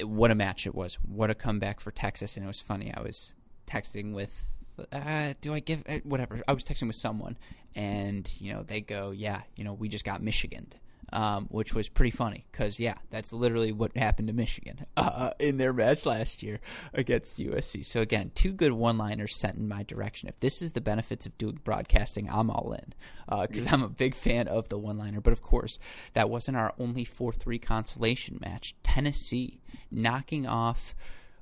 what 0.03 0.31
a 0.31 0.35
match 0.35 0.65
it 0.65 0.73
was. 0.73 0.95
What 0.95 1.29
a 1.29 1.35
comeback 1.35 1.79
for 1.79 1.91
Texas. 1.91 2.35
And 2.35 2.43
it 2.43 2.47
was 2.47 2.61
funny. 2.61 2.91
I 2.95 3.01
was 3.01 3.33
texting 3.67 4.13
with 4.13 4.49
uh, 4.91 5.33
do 5.41 5.53
I 5.53 5.59
give 5.59 5.83
uh, 5.87 5.99
whatever? 6.03 6.41
I 6.47 6.53
was 6.53 6.63
texting 6.63 6.87
with 6.87 6.95
someone, 6.95 7.37
and 7.75 8.31
you 8.39 8.53
know 8.53 8.63
they 8.63 8.81
go, 8.81 9.11
yeah, 9.11 9.41
you 9.55 9.63
know 9.63 9.73
we 9.73 9.89
just 9.89 10.05
got 10.05 10.21
Michigan 10.21 10.67
um, 11.11 11.47
which 11.49 11.73
was 11.73 11.89
pretty 11.89 12.11
funny 12.11 12.45
because 12.51 12.79
yeah, 12.79 12.95
that's 13.09 13.33
literally 13.33 13.71
what 13.71 13.95
happened 13.95 14.27
to 14.27 14.33
Michigan 14.33 14.85
uh, 14.97 15.31
in 15.39 15.57
their 15.57 15.73
match 15.73 16.05
last 16.05 16.43
year 16.43 16.59
against 16.93 17.39
USC. 17.39 17.85
So 17.85 18.01
again, 18.01 18.31
two 18.35 18.51
good 18.51 18.71
one-liners 18.71 19.35
sent 19.35 19.57
in 19.57 19.67
my 19.67 19.83
direction. 19.83 20.29
If 20.29 20.39
this 20.39 20.61
is 20.61 20.73
the 20.73 20.81
benefits 20.81 21.25
of 21.25 21.37
doing 21.37 21.59
broadcasting, 21.63 22.29
I'm 22.29 22.49
all 22.49 22.73
in 22.73 22.93
because 23.47 23.67
uh, 23.67 23.71
I'm 23.71 23.83
a 23.83 23.89
big 23.89 24.15
fan 24.15 24.47
of 24.47 24.69
the 24.69 24.77
one-liner. 24.77 25.21
But 25.21 25.33
of 25.33 25.41
course, 25.41 25.79
that 26.13 26.29
wasn't 26.29 26.57
our 26.57 26.73
only 26.79 27.03
four-three 27.03 27.59
consolation 27.59 28.39
match. 28.41 28.75
Tennessee 28.83 29.61
knocking 29.91 30.47
off 30.47 30.95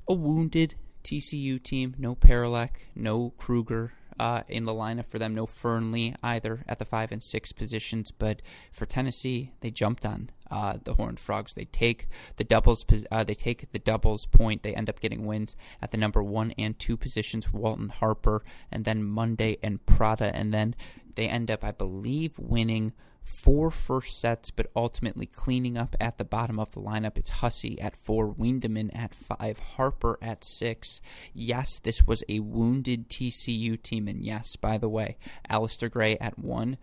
a 0.07 0.13
wounded 0.13 0.76
TCU 1.03 1.61
team. 1.61 1.95
No 1.97 2.15
Paralek, 2.15 2.70
no 2.95 3.32
Kruger, 3.38 3.93
uh, 4.20 4.43
in 4.47 4.65
the 4.65 4.74
lineup 4.74 5.05
for 5.05 5.20
them. 5.20 5.36
No 5.36 5.45
Fearnley 5.45 6.15
either 6.24 6.63
at 6.68 6.80
the 6.80 6.86
five 6.86 7.11
and 7.11 7.22
six 7.22 7.51
positions, 7.51 8.11
but 8.11 8.41
for 8.72 8.86
Tennessee, 8.86 9.51
they 9.61 9.72
jumped 9.72 10.05
on 10.05 10.30
uh, 10.49 10.78
the 10.84 10.95
Horned 10.95 11.20
Frogs. 11.20 11.53
They 11.53 11.65
take 11.65 12.07
the 12.38 12.43
doubles. 12.43 12.86
Uh, 13.11 13.24
they 13.24 13.34
take 13.34 13.72
the 13.72 13.80
doubles 13.80 14.26
point. 14.26 14.63
They 14.63 14.74
end 14.74 14.89
up 14.89 14.99
getting 14.99 15.26
wins 15.26 15.55
at 15.82 15.91
the 15.91 15.97
number 15.97 16.24
one 16.24 16.53
and 16.57 16.78
two 16.78 16.97
positions. 16.97 17.53
Walton 17.53 17.89
Harper, 17.89 18.43
and 18.72 18.86
then 18.86 19.03
Monday 19.03 19.57
and 19.61 19.86
Prada, 19.86 20.36
and 20.36 20.53
then 20.53 20.76
they 21.15 21.28
end 21.28 21.49
up, 21.49 21.63
I 21.63 21.72
believe, 21.72 22.38
winning 22.38 22.93
four 23.28 23.69
first 23.69 24.19
sets, 24.19 24.51
but 24.51 24.71
ultimately 24.75 25.25
cleaning 25.25 25.78
up 25.78 25.95
at 25.99 26.17
the 26.17 26.23
bottom 26.23 26.59
of 26.59 26.71
the 26.71 26.80
lineup. 26.80 27.17
It's 27.17 27.30
Hussey 27.30 27.80
at 27.82 27.95
four, 27.95 28.28
Wiedemann 28.28 28.89
at 28.91 29.13
five, 29.13 29.59
Harper 29.59 30.17
at 30.21 30.43
six. 30.43 31.01
Yes, 31.34 31.78
this 31.78 32.07
was 32.07 32.23
a 32.30 32.39
wounded 32.39 33.09
TCU 33.09 33.82
team, 33.82 34.07
and 34.07 34.23
yes, 34.23 34.55
by 34.55 34.78
the 34.78 34.89
way, 34.89 35.17
Alastair 35.49 35.89
Gray 35.89 36.17
at 36.17 36.39
one 36.39 36.78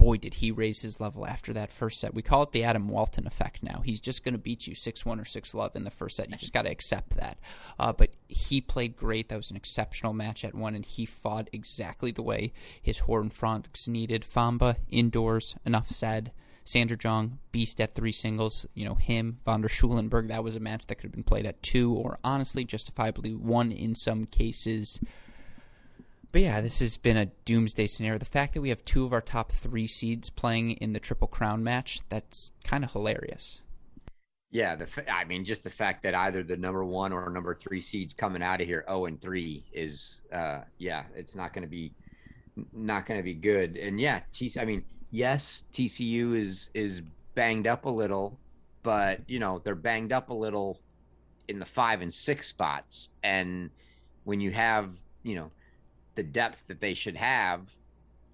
boy, 0.00 0.16
did 0.16 0.32
he 0.32 0.50
raise 0.50 0.80
his 0.80 0.98
level 0.98 1.26
after 1.26 1.52
that 1.52 1.70
first 1.70 2.00
set. 2.00 2.14
We 2.14 2.22
call 2.22 2.42
it 2.42 2.52
the 2.52 2.64
Adam 2.64 2.88
Walton 2.88 3.26
effect 3.26 3.62
now. 3.62 3.82
He's 3.84 4.00
just 4.00 4.24
going 4.24 4.32
to 4.32 4.38
beat 4.38 4.66
you 4.66 4.74
6 4.74 5.04
1 5.04 5.20
or 5.20 5.26
6 5.26 5.54
love 5.54 5.76
in 5.76 5.84
the 5.84 5.90
first 5.90 6.16
set. 6.16 6.30
You 6.30 6.36
just 6.38 6.54
got 6.54 6.62
to 6.62 6.70
accept 6.70 7.16
that. 7.18 7.38
Uh, 7.78 7.92
but 7.92 8.14
he 8.26 8.62
played 8.62 8.96
great. 8.96 9.28
That 9.28 9.36
was 9.36 9.50
an 9.50 9.58
exceptional 9.58 10.14
match 10.14 10.42
at 10.42 10.54
one, 10.54 10.74
and 10.74 10.86
he 10.86 11.04
fought 11.04 11.50
exactly 11.52 12.12
the 12.12 12.22
way 12.22 12.54
his 12.80 13.00
Horned 13.00 13.34
Frogs 13.34 13.86
needed. 13.88 14.22
Fomba, 14.22 14.76
indoors, 14.88 15.54
enough 15.66 15.90
said. 15.90 16.32
Sanders-Jong, 16.64 17.38
beast 17.52 17.78
at 17.78 17.94
three 17.94 18.12
singles. 18.12 18.64
You 18.74 18.86
know, 18.86 18.94
him, 18.94 19.40
Von 19.44 19.60
der 19.60 19.68
Schulenburg, 19.68 20.28
that 20.28 20.44
was 20.44 20.56
a 20.56 20.60
match 20.60 20.86
that 20.86 20.94
could 20.94 21.08
have 21.08 21.12
been 21.12 21.24
played 21.24 21.44
at 21.44 21.62
two, 21.62 21.92
or 21.92 22.18
honestly, 22.24 22.64
justifiably 22.64 23.34
one 23.34 23.70
in 23.70 23.94
some 23.94 24.24
cases. 24.24 24.98
But 26.32 26.42
yeah, 26.42 26.60
this 26.60 26.78
has 26.78 26.96
been 26.96 27.16
a 27.16 27.26
doomsday 27.44 27.88
scenario. 27.88 28.18
The 28.18 28.24
fact 28.24 28.54
that 28.54 28.60
we 28.60 28.68
have 28.68 28.84
two 28.84 29.04
of 29.04 29.12
our 29.12 29.20
top 29.20 29.50
three 29.50 29.86
seeds 29.86 30.30
playing 30.30 30.72
in 30.72 30.92
the 30.92 31.00
Triple 31.00 31.26
Crown 31.26 31.64
match, 31.64 32.00
that's 32.08 32.52
kind 32.62 32.84
of 32.84 32.92
hilarious. 32.92 33.62
Yeah, 34.52 34.76
the 34.76 35.12
I 35.12 35.24
mean, 35.24 35.44
just 35.44 35.62
the 35.62 35.70
fact 35.70 36.02
that 36.02 36.14
either 36.14 36.42
the 36.42 36.56
number 36.56 36.84
one 36.84 37.12
or 37.12 37.28
number 37.30 37.54
three 37.54 37.80
seeds 37.80 38.14
coming 38.14 38.42
out 38.42 38.60
of 38.60 38.66
here 38.66 38.84
zero 38.86 39.00
oh 39.00 39.04
and 39.06 39.20
three 39.20 39.64
is, 39.72 40.22
uh, 40.32 40.60
yeah, 40.78 41.04
it's 41.14 41.36
not 41.36 41.52
going 41.52 41.62
to 41.62 41.68
be, 41.68 41.92
not 42.72 43.06
going 43.06 43.18
to 43.18 43.24
be 43.24 43.34
good. 43.34 43.76
And 43.76 44.00
yeah, 44.00 44.20
TC, 44.32 44.60
I 44.60 44.64
mean, 44.64 44.84
yes, 45.10 45.64
TCU 45.72 46.36
is 46.36 46.68
is 46.74 47.00
banged 47.36 47.68
up 47.68 47.84
a 47.84 47.90
little, 47.90 48.38
but 48.82 49.20
you 49.28 49.38
know 49.38 49.60
they're 49.62 49.76
banged 49.76 50.12
up 50.12 50.30
a 50.30 50.34
little 50.34 50.80
in 51.46 51.60
the 51.60 51.64
five 51.64 52.02
and 52.02 52.12
six 52.12 52.48
spots, 52.48 53.10
and 53.22 53.70
when 54.24 54.40
you 54.40 54.50
have 54.50 54.90
you 55.22 55.36
know 55.36 55.52
the 56.20 56.24
depth 56.24 56.66
that 56.66 56.82
they 56.82 56.92
should 56.92 57.16
have, 57.16 57.62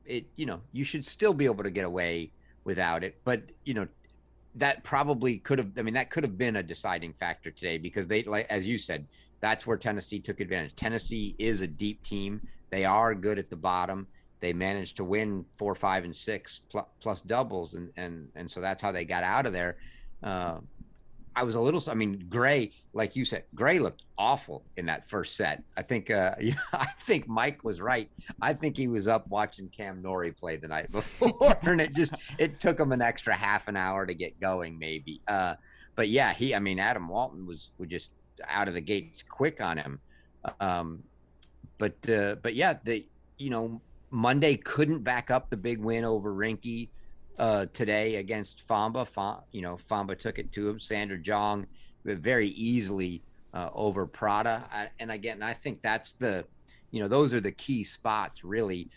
it 0.05 0.25
you 0.35 0.45
know 0.45 0.61
you 0.73 0.83
should 0.83 1.05
still 1.05 1.33
be 1.33 1.45
able 1.45 1.63
to 1.63 1.71
get 1.71 1.85
away 1.85 2.33
without 2.65 3.05
it. 3.05 3.15
But 3.23 3.43
you 3.65 3.75
know 3.75 3.87
that 4.57 4.83
probably 4.83 5.39
could 5.39 5.59
have. 5.59 5.71
I 5.79 5.83
mean, 5.83 5.95
that 5.95 6.11
could 6.11 6.25
have 6.25 6.37
been 6.37 6.57
a 6.57 6.65
deciding 6.65 7.13
factor 7.13 7.53
today 7.53 7.79
because 7.79 8.09
they, 8.09 8.25
like 8.25 8.49
as 8.51 8.67
you 8.67 8.77
said, 8.77 9.07
that's 9.39 9.69
where 9.69 9.77
Tennessee 9.77 10.19
took 10.19 10.41
advantage. 10.41 10.75
Tennessee 10.75 11.37
is 11.39 11.61
a 11.61 11.67
deep 11.69 12.03
team. 12.03 12.41
They 12.71 12.85
are 12.85 13.15
good 13.15 13.39
at 13.39 13.51
the 13.51 13.57
bottom. 13.57 14.09
They 14.41 14.53
managed 14.53 14.97
to 14.97 15.05
win 15.05 15.45
four, 15.57 15.77
five, 15.77 16.03
and 16.03 16.15
six 16.15 16.63
plus, 16.69 16.87
plus 16.99 17.21
doubles, 17.21 17.75
and 17.75 17.93
and 17.97 18.29
and 18.35 18.51
so 18.51 18.61
that's 18.61 18.83
how 18.83 18.91
they 18.91 19.05
got 19.05 19.23
out 19.23 19.47
of 19.47 19.53
there. 19.53 19.77
Uh, 20.25 20.59
I 21.37 21.43
was 21.43 21.55
a 21.55 21.61
little. 21.61 21.83
I 21.89 21.95
mean, 21.95 22.25
Gray, 22.31 22.73
like 22.95 23.15
you 23.15 23.27
said, 23.27 23.45
Gray 23.55 23.79
looked 23.79 24.03
awful 24.17 24.65
in 24.79 24.87
that 24.87 25.09
first 25.11 25.37
set. 25.37 25.63
I 25.77 25.83
think. 25.83 26.11
Uh, 26.11 26.35
I 26.73 26.87
think 26.87 27.29
Mike 27.29 27.63
was 27.63 27.81
right. 27.81 28.11
I 28.41 28.55
think 28.55 28.77
he 28.77 28.89
was 28.89 29.07
up 29.07 29.29
watching 29.29 29.69
Cam 29.69 30.01
Norrie 30.01 30.33
play 30.33 30.57
the 30.57 30.69
night 30.69 30.91
before, 30.93 31.59
and 31.63 31.81
it 31.81 31.95
just 31.95 32.15
it 32.39 32.59
took 32.59 32.81
him 32.81 32.91
an 32.93 33.03
extra 33.03 33.35
half 33.35 33.69
an 33.69 33.77
hour 33.77 34.07
to 34.07 34.15
get 34.15 34.41
going, 34.41 34.79
maybe. 34.79 35.21
Uh, 35.29 35.57
but 35.95 36.09
yeah, 36.09 36.33
he. 36.33 36.55
I 36.55 36.59
mean, 36.59 36.79
Adam 36.79 37.07
Walton 37.07 37.47
was 37.47 37.71
was 37.77 37.91
just 37.91 38.13
out 38.49 38.69
of 38.69 38.75
the 38.75 38.81
gates 38.81 39.23
quick 39.23 39.61
on 39.61 39.77
him. 39.77 40.01
Um, 40.59 41.03
but 41.77 42.09
uh, 42.09 42.37
but 42.43 42.55
yeah, 42.55 42.75
the 42.83 43.05
you 43.37 43.51
know 43.51 43.83
Monday 44.11 44.57
couldn't 44.57 45.05
back 45.05 45.31
up 45.31 45.51
the 45.51 45.57
big 45.59 45.79
win 45.79 46.05
over 46.05 46.33
Rinky 46.33 46.89
uh, 47.39 47.67
today 47.73 48.17
against 48.17 48.67
Fomba. 48.67 49.09
Fomba. 49.09 49.43
You 49.53 49.63
know, 49.63 49.79
Fomba 49.91 50.19
took 50.19 50.39
it 50.39 50.53
to 50.53 50.69
him. 50.69 50.81
Sanders-Jong 50.81 51.67
very 52.05 52.49
easily 52.51 53.23
uh, 53.53 53.71
over 53.75 54.07
Prada. 54.07 54.65
I, 54.73 54.89
and 55.01 55.11
again, 55.11 55.43
I 55.43 55.55
think 55.55 55.83
that's 55.83 56.13
the, 56.13 56.45
you 56.91 57.01
know, 57.01 57.09
those 57.09 57.35
are 57.35 57.41
the 57.41 57.53
key 57.53 57.85
spots 57.85 58.45
really 58.45 58.89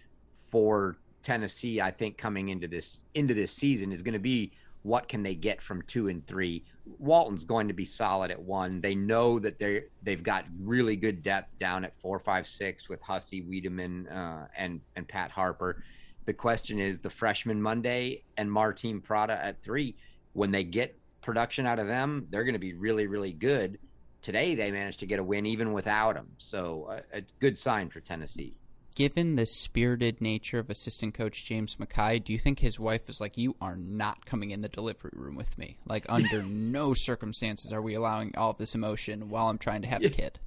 for 0.45 0.97
Tennessee. 1.21 1.81
I 1.81 1.91
think 1.91 2.17
coming 2.17 2.49
into 2.49 2.67
this 2.67 3.03
into 3.13 3.33
this 3.33 3.51
season 3.51 3.91
is 3.91 4.01
going 4.01 4.13
to 4.13 4.19
be 4.19 4.51
what 4.83 5.07
can 5.07 5.23
they 5.23 5.35
get 5.35 5.61
from 5.61 5.81
two 5.83 6.07
and 6.07 6.25
three. 6.25 6.63
Walton's 6.97 7.43
going 7.43 7.67
to 7.67 7.73
be 7.73 7.85
solid 7.85 8.31
at 8.31 8.41
one. 8.41 8.81
They 8.81 8.95
know 8.95 9.39
that 9.39 9.59
they 9.59 9.83
they've 10.03 10.23
got 10.23 10.45
really 10.59 10.95
good 10.95 11.21
depth 11.21 11.57
down 11.59 11.83
at 11.83 11.93
four, 11.99 12.19
five, 12.19 12.47
six 12.47 12.89
with 12.89 13.01
Hussey, 13.01 13.41
Wiedemann, 13.41 14.07
uh, 14.07 14.47
and 14.57 14.81
and 14.95 15.07
Pat 15.07 15.31
Harper. 15.31 15.83
The 16.29 16.33
question 16.33 16.77
is 16.77 16.99
the 16.99 17.09
freshman 17.09 17.59
Monday 17.59 18.21
and 18.37 18.51
Martin 18.51 19.01
Prada 19.01 19.43
at 19.43 19.63
three. 19.63 19.95
When 20.33 20.51
they 20.51 20.63
get 20.63 20.95
production 21.21 21.65
out 21.65 21.79
of 21.79 21.87
them, 21.87 22.27
they're 22.29 22.43
going 22.43 22.53
to 22.53 22.59
be 22.59 22.75
really, 22.75 23.07
really 23.07 23.33
good. 23.33 23.79
Today, 24.21 24.53
they 24.53 24.69
managed 24.69 24.99
to 24.99 25.07
get 25.07 25.17
a 25.17 25.23
win 25.23 25.47
even 25.47 25.73
without 25.73 26.15
him. 26.15 26.27
So, 26.37 26.87
uh, 26.91 27.01
a 27.11 27.21
good 27.39 27.57
sign 27.57 27.89
for 27.89 27.99
Tennessee. 27.99 28.59
Given 28.95 29.37
the 29.37 29.47
spirited 29.47 30.21
nature 30.21 30.59
of 30.59 30.69
assistant 30.69 31.15
coach 31.15 31.45
James 31.45 31.79
Mackay, 31.79 32.19
do 32.19 32.31
you 32.31 32.37
think 32.37 32.59
his 32.59 32.79
wife 32.79 33.09
is 33.09 33.19
like, 33.19 33.35
You 33.35 33.55
are 33.59 33.75
not 33.75 34.27
coming 34.27 34.51
in 34.51 34.61
the 34.61 34.69
delivery 34.69 35.13
room 35.15 35.35
with 35.35 35.57
me? 35.57 35.79
Like, 35.87 36.05
under 36.09 36.43
no 36.47 36.93
circumstances 36.93 37.73
are 37.73 37.81
we 37.81 37.95
allowing 37.95 38.35
all 38.37 38.51
of 38.51 38.57
this 38.57 38.75
emotion 38.75 39.29
while 39.29 39.49
I'm 39.49 39.57
trying 39.57 39.81
to 39.81 39.87
have 39.87 40.03
a 40.03 40.09
kid. 40.09 40.37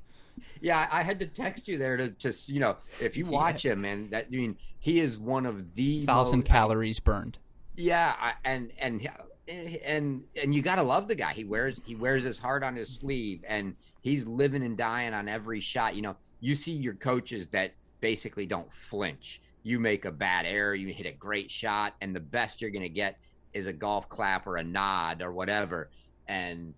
Yeah, 0.60 0.88
I 0.90 1.02
had 1.02 1.18
to 1.20 1.26
text 1.26 1.68
you 1.68 1.78
there 1.78 1.96
to 1.96 2.10
just 2.10 2.48
you 2.48 2.60
know 2.60 2.76
if 3.00 3.16
you 3.16 3.26
watch 3.26 3.64
yeah. 3.64 3.72
him 3.72 3.84
and 3.84 4.10
that 4.10 4.26
I 4.26 4.34
mean 4.34 4.56
he 4.78 5.00
is 5.00 5.18
one 5.18 5.46
of 5.46 5.74
the 5.74 6.04
thousand 6.06 6.40
most, 6.40 6.48
calories 6.48 7.00
burned. 7.00 7.38
Yeah, 7.76 8.14
I, 8.20 8.32
and 8.44 8.72
and 8.78 9.08
and 9.48 10.24
and 10.40 10.54
you 10.54 10.62
gotta 10.62 10.82
love 10.82 11.08
the 11.08 11.14
guy. 11.14 11.32
He 11.32 11.44
wears 11.44 11.80
he 11.84 11.94
wears 11.94 12.24
his 12.24 12.38
heart 12.38 12.62
on 12.62 12.76
his 12.76 12.88
sleeve, 12.88 13.44
and 13.46 13.74
he's 14.00 14.26
living 14.26 14.62
and 14.62 14.76
dying 14.76 15.14
on 15.14 15.28
every 15.28 15.60
shot. 15.60 15.94
You 15.94 16.02
know, 16.02 16.16
you 16.40 16.54
see 16.54 16.72
your 16.72 16.94
coaches 16.94 17.46
that 17.48 17.74
basically 18.00 18.46
don't 18.46 18.72
flinch. 18.72 19.40
You 19.62 19.78
make 19.78 20.04
a 20.04 20.10
bad 20.10 20.44
error, 20.44 20.74
you 20.74 20.88
hit 20.88 21.06
a 21.06 21.12
great 21.12 21.50
shot, 21.50 21.94
and 22.00 22.14
the 22.14 22.20
best 22.20 22.60
you're 22.60 22.70
gonna 22.70 22.88
get 22.88 23.18
is 23.52 23.66
a 23.66 23.72
golf 23.72 24.08
clap 24.08 24.46
or 24.46 24.56
a 24.56 24.64
nod 24.64 25.22
or 25.22 25.32
whatever. 25.32 25.90
And 26.28 26.74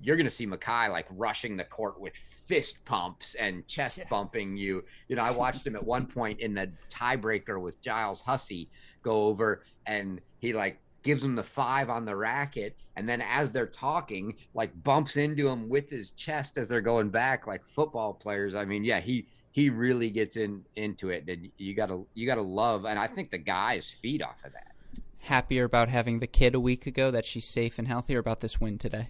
you're 0.00 0.16
going 0.16 0.26
to 0.26 0.30
see 0.30 0.46
Mackay 0.46 0.88
like 0.88 1.06
rushing 1.10 1.56
the 1.56 1.64
court 1.64 2.00
with 2.00 2.14
fist 2.14 2.84
pumps 2.84 3.34
and 3.34 3.66
chest 3.66 4.00
bumping 4.08 4.56
you. 4.56 4.84
You 5.08 5.16
know, 5.16 5.22
I 5.22 5.30
watched 5.30 5.66
him 5.66 5.76
at 5.76 5.84
one 5.84 6.06
point 6.14 6.40
in 6.40 6.54
the 6.54 6.70
tiebreaker 6.90 7.60
with 7.60 7.80
Giles 7.80 8.20
Hussey 8.20 8.70
go 9.02 9.26
over 9.26 9.62
and 9.86 10.20
he 10.38 10.52
like 10.52 10.80
gives 11.02 11.22
him 11.22 11.34
the 11.34 11.42
five 11.42 11.90
on 11.90 12.04
the 12.04 12.14
racket 12.14 12.76
and 12.96 13.08
then 13.08 13.22
as 13.22 13.50
they're 13.50 13.66
talking 13.66 14.34
like 14.54 14.82
bumps 14.82 15.16
into 15.16 15.48
him 15.48 15.68
with 15.68 15.88
his 15.88 16.10
chest 16.12 16.56
as 16.56 16.68
they're 16.68 16.80
going 16.80 17.08
back 17.08 17.46
like 17.46 17.64
football 17.64 18.12
players. 18.12 18.54
I 18.54 18.64
mean 18.64 18.84
yeah 18.84 19.00
he 19.00 19.26
he 19.52 19.70
really 19.70 20.10
gets 20.10 20.36
in 20.36 20.64
into 20.76 21.10
it 21.10 21.24
and 21.28 21.48
you 21.56 21.74
gotta 21.74 22.02
you 22.14 22.26
gotta 22.26 22.42
love 22.42 22.84
and 22.84 22.98
i 22.98 23.06
think 23.06 23.30
the 23.30 23.38
guys 23.38 23.88
feed 23.88 24.22
off 24.22 24.44
of 24.44 24.52
that. 24.52 24.72
Happier 25.20 25.64
about 25.64 25.88
having 25.88 26.20
the 26.20 26.26
kid 26.26 26.54
a 26.54 26.60
week 26.60 26.86
ago 26.86 27.10
that 27.10 27.24
she's 27.24 27.44
safe 27.44 27.78
and 27.78 27.88
healthy 27.88 28.14
or 28.14 28.20
about 28.20 28.40
this 28.40 28.60
win 28.60 28.78
today 28.78 29.08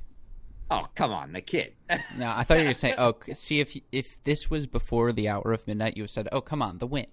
Oh 0.71 0.85
come 0.95 1.13
on, 1.13 1.33
the 1.33 1.41
kid. 1.41 1.73
no, 2.19 2.31
I 2.35 2.45
thought 2.45 2.59
you 2.59 2.67
were 2.67 2.75
saying, 2.75 2.97
"Oh, 2.99 3.15
see 3.33 3.61
if 3.61 3.77
if 3.91 4.23
this 4.25 4.51
was 4.51 4.67
before 4.67 5.13
the 5.13 5.29
hour 5.29 5.53
of 5.53 5.67
midnight, 5.67 5.97
you 5.97 6.03
would 6.03 6.11
have 6.11 6.15
said, 6.15 6.29
oh 6.31 6.41
come 6.41 6.61
on, 6.61 6.79
the 6.79 6.87
win,' 6.87 7.07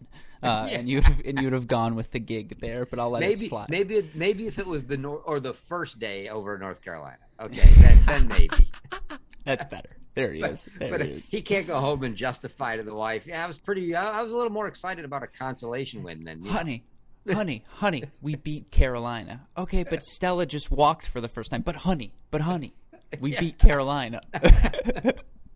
uh, 0.44 0.68
yeah. 0.72 0.80
and 0.80 0.90
you 0.90 1.02
and 1.24 1.40
you'd 1.40 1.54
have 1.54 1.68
gone 1.68 1.96
with 1.96 2.12
the 2.12 2.20
gig 2.20 2.60
there." 2.60 2.86
But 2.86 3.00
I'll 3.00 3.10
let 3.10 3.22
maybe, 3.22 3.34
it 3.34 3.40
slide. 3.40 3.70
Maybe 3.70 4.10
maybe 4.14 4.48
if 4.48 4.60
it 4.60 4.68
was 4.68 4.86
the 4.86 4.98
nor- 4.98 5.22
or 5.22 5.40
the 5.40 5.54
first 5.54 6.00
day 6.00 6.28
over 6.28 6.58
North 6.58 6.82
Carolina, 6.82 7.18
okay, 7.40 7.70
then, 7.78 8.04
then 8.06 8.28
maybe. 8.28 8.72
That's 9.46 9.64
better. 9.66 9.98
There 10.16 10.32
he 10.32 10.42
but, 10.42 10.52
is. 10.52 10.70
There 10.78 10.90
but 10.90 11.02
he 11.02 11.12
is. 11.12 11.30
He 11.30 11.42
can't 11.42 11.68
go 11.68 11.80
home 11.80 12.04
and 12.04 12.16
justify 12.16 12.78
to 12.78 12.84
the 12.84 12.96
wife. 12.96 13.28
Yeah, 13.28 13.44
I 13.44 13.48
was 13.48 13.58
pretty. 13.58 13.96
I 13.96 14.22
was 14.22 14.32
a 14.32 14.36
little 14.36 14.52
more 14.52 14.68
excited 14.68 15.06
about 15.06 15.24
a 15.24 15.28
consolation 15.28 16.04
win 16.04 16.24
than 16.24 16.44
honey. 16.46 16.84
honey, 17.30 17.64
honey, 17.76 18.04
we 18.22 18.36
beat 18.36 18.72
Carolina. 18.72 19.48
Okay, 19.58 19.84
but 19.84 20.04
Stella 20.04 20.46
just 20.46 20.72
walked 20.72 21.08
for 21.08 21.22
the 21.22 21.30
first 21.30 21.52
time. 21.52 21.62
But 21.62 21.78
honey, 21.78 22.14
but 22.32 22.42
honey, 22.42 22.74
we 23.22 23.34
yeah. 23.34 23.40
beat 23.40 23.58
Carolina. 23.58 24.22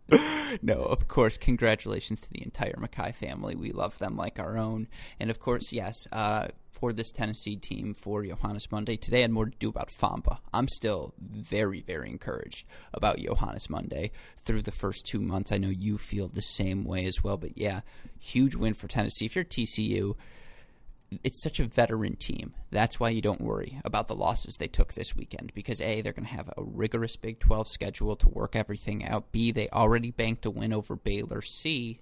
no, 0.61 0.75
of 0.75 1.07
course, 1.07 1.37
congratulations 1.37 2.21
to 2.21 2.29
the 2.31 2.43
entire 2.43 2.75
Mackay 2.77 3.11
family. 3.11 3.55
We 3.55 3.71
love 3.71 3.97
them 3.99 4.15
like 4.15 4.39
our 4.39 4.57
own. 4.57 4.87
And 5.19 5.29
of 5.29 5.39
course, 5.39 5.71
yes, 5.71 6.07
uh, 6.11 6.47
for 6.79 6.93
this 6.93 7.11
Tennessee 7.11 7.57
team 7.57 7.93
for 7.93 8.23
Johannes 8.23 8.71
Monday. 8.71 8.95
Today 8.95 9.19
I 9.19 9.21
had 9.21 9.31
more 9.31 9.45
to 9.45 9.57
do 9.57 9.69
about 9.69 9.89
Fomba. 9.89 10.39
I'm 10.53 10.67
still 10.67 11.13
very, 11.19 11.81
very 11.81 12.09
encouraged 12.09 12.65
about 12.93 13.19
Johannes 13.19 13.69
Monday 13.69 14.11
through 14.45 14.61
the 14.61 14.71
first 14.71 15.05
two 15.05 15.19
months. 15.19 15.51
I 15.51 15.57
know 15.57 15.69
you 15.69 15.97
feel 15.97 16.27
the 16.27 16.41
same 16.41 16.85
way 16.85 17.05
as 17.05 17.23
well, 17.23 17.37
but 17.37 17.57
yeah, 17.57 17.81
huge 18.17 18.55
win 18.55 18.73
for 18.73 18.87
Tennessee. 18.87 19.25
If 19.25 19.35
you're 19.35 19.45
TCU, 19.45 20.15
it's 21.23 21.41
such 21.41 21.59
a 21.59 21.65
veteran 21.65 22.15
team. 22.15 22.53
That's 22.71 22.99
why 22.99 23.09
you 23.09 23.21
don't 23.21 23.41
worry 23.41 23.79
about 23.83 24.07
the 24.07 24.15
losses 24.15 24.55
they 24.55 24.67
took 24.67 24.93
this 24.93 25.15
weekend 25.15 25.51
because 25.53 25.81
A, 25.81 26.01
they're 26.01 26.13
going 26.13 26.25
to 26.25 26.31
have 26.31 26.49
a 26.49 26.63
rigorous 26.63 27.15
Big 27.15 27.39
12 27.39 27.67
schedule 27.67 28.15
to 28.17 28.29
work 28.29 28.55
everything 28.55 29.05
out. 29.05 29.31
B, 29.31 29.51
they 29.51 29.69
already 29.69 30.11
banked 30.11 30.45
a 30.45 30.51
win 30.51 30.73
over 30.73 30.95
Baylor. 30.95 31.41
C, 31.41 31.99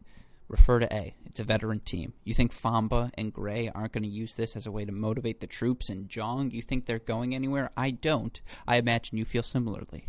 refer 0.47 0.80
to 0.80 0.93
A. 0.93 1.16
It's 1.26 1.39
a 1.39 1.43
veteran 1.43 1.80
team. 1.80 2.14
You 2.24 2.34
think 2.34 2.53
Fomba 2.53 3.12
and 3.16 3.34
Gray 3.34 3.70
aren't 3.74 3.93
going 3.93 4.03
to 4.03 4.10
use 4.10 4.36
this 4.36 4.55
as 4.55 4.66
a 4.66 4.72
way 4.72 4.86
to 4.86 4.91
motivate 4.91 5.39
the 5.39 5.47
troops 5.47 5.89
and 5.89 6.10
Jong, 6.10 6.51
you 6.51 6.62
think 6.62 6.86
they're 6.86 6.99
going 6.99 7.34
anywhere? 7.34 7.72
I 7.78 7.91
don't. 7.91 8.39
I 8.68 8.78
imagine 8.78 9.18
you 9.18 9.26
feel 9.26 9.43
similarly. 9.43 10.08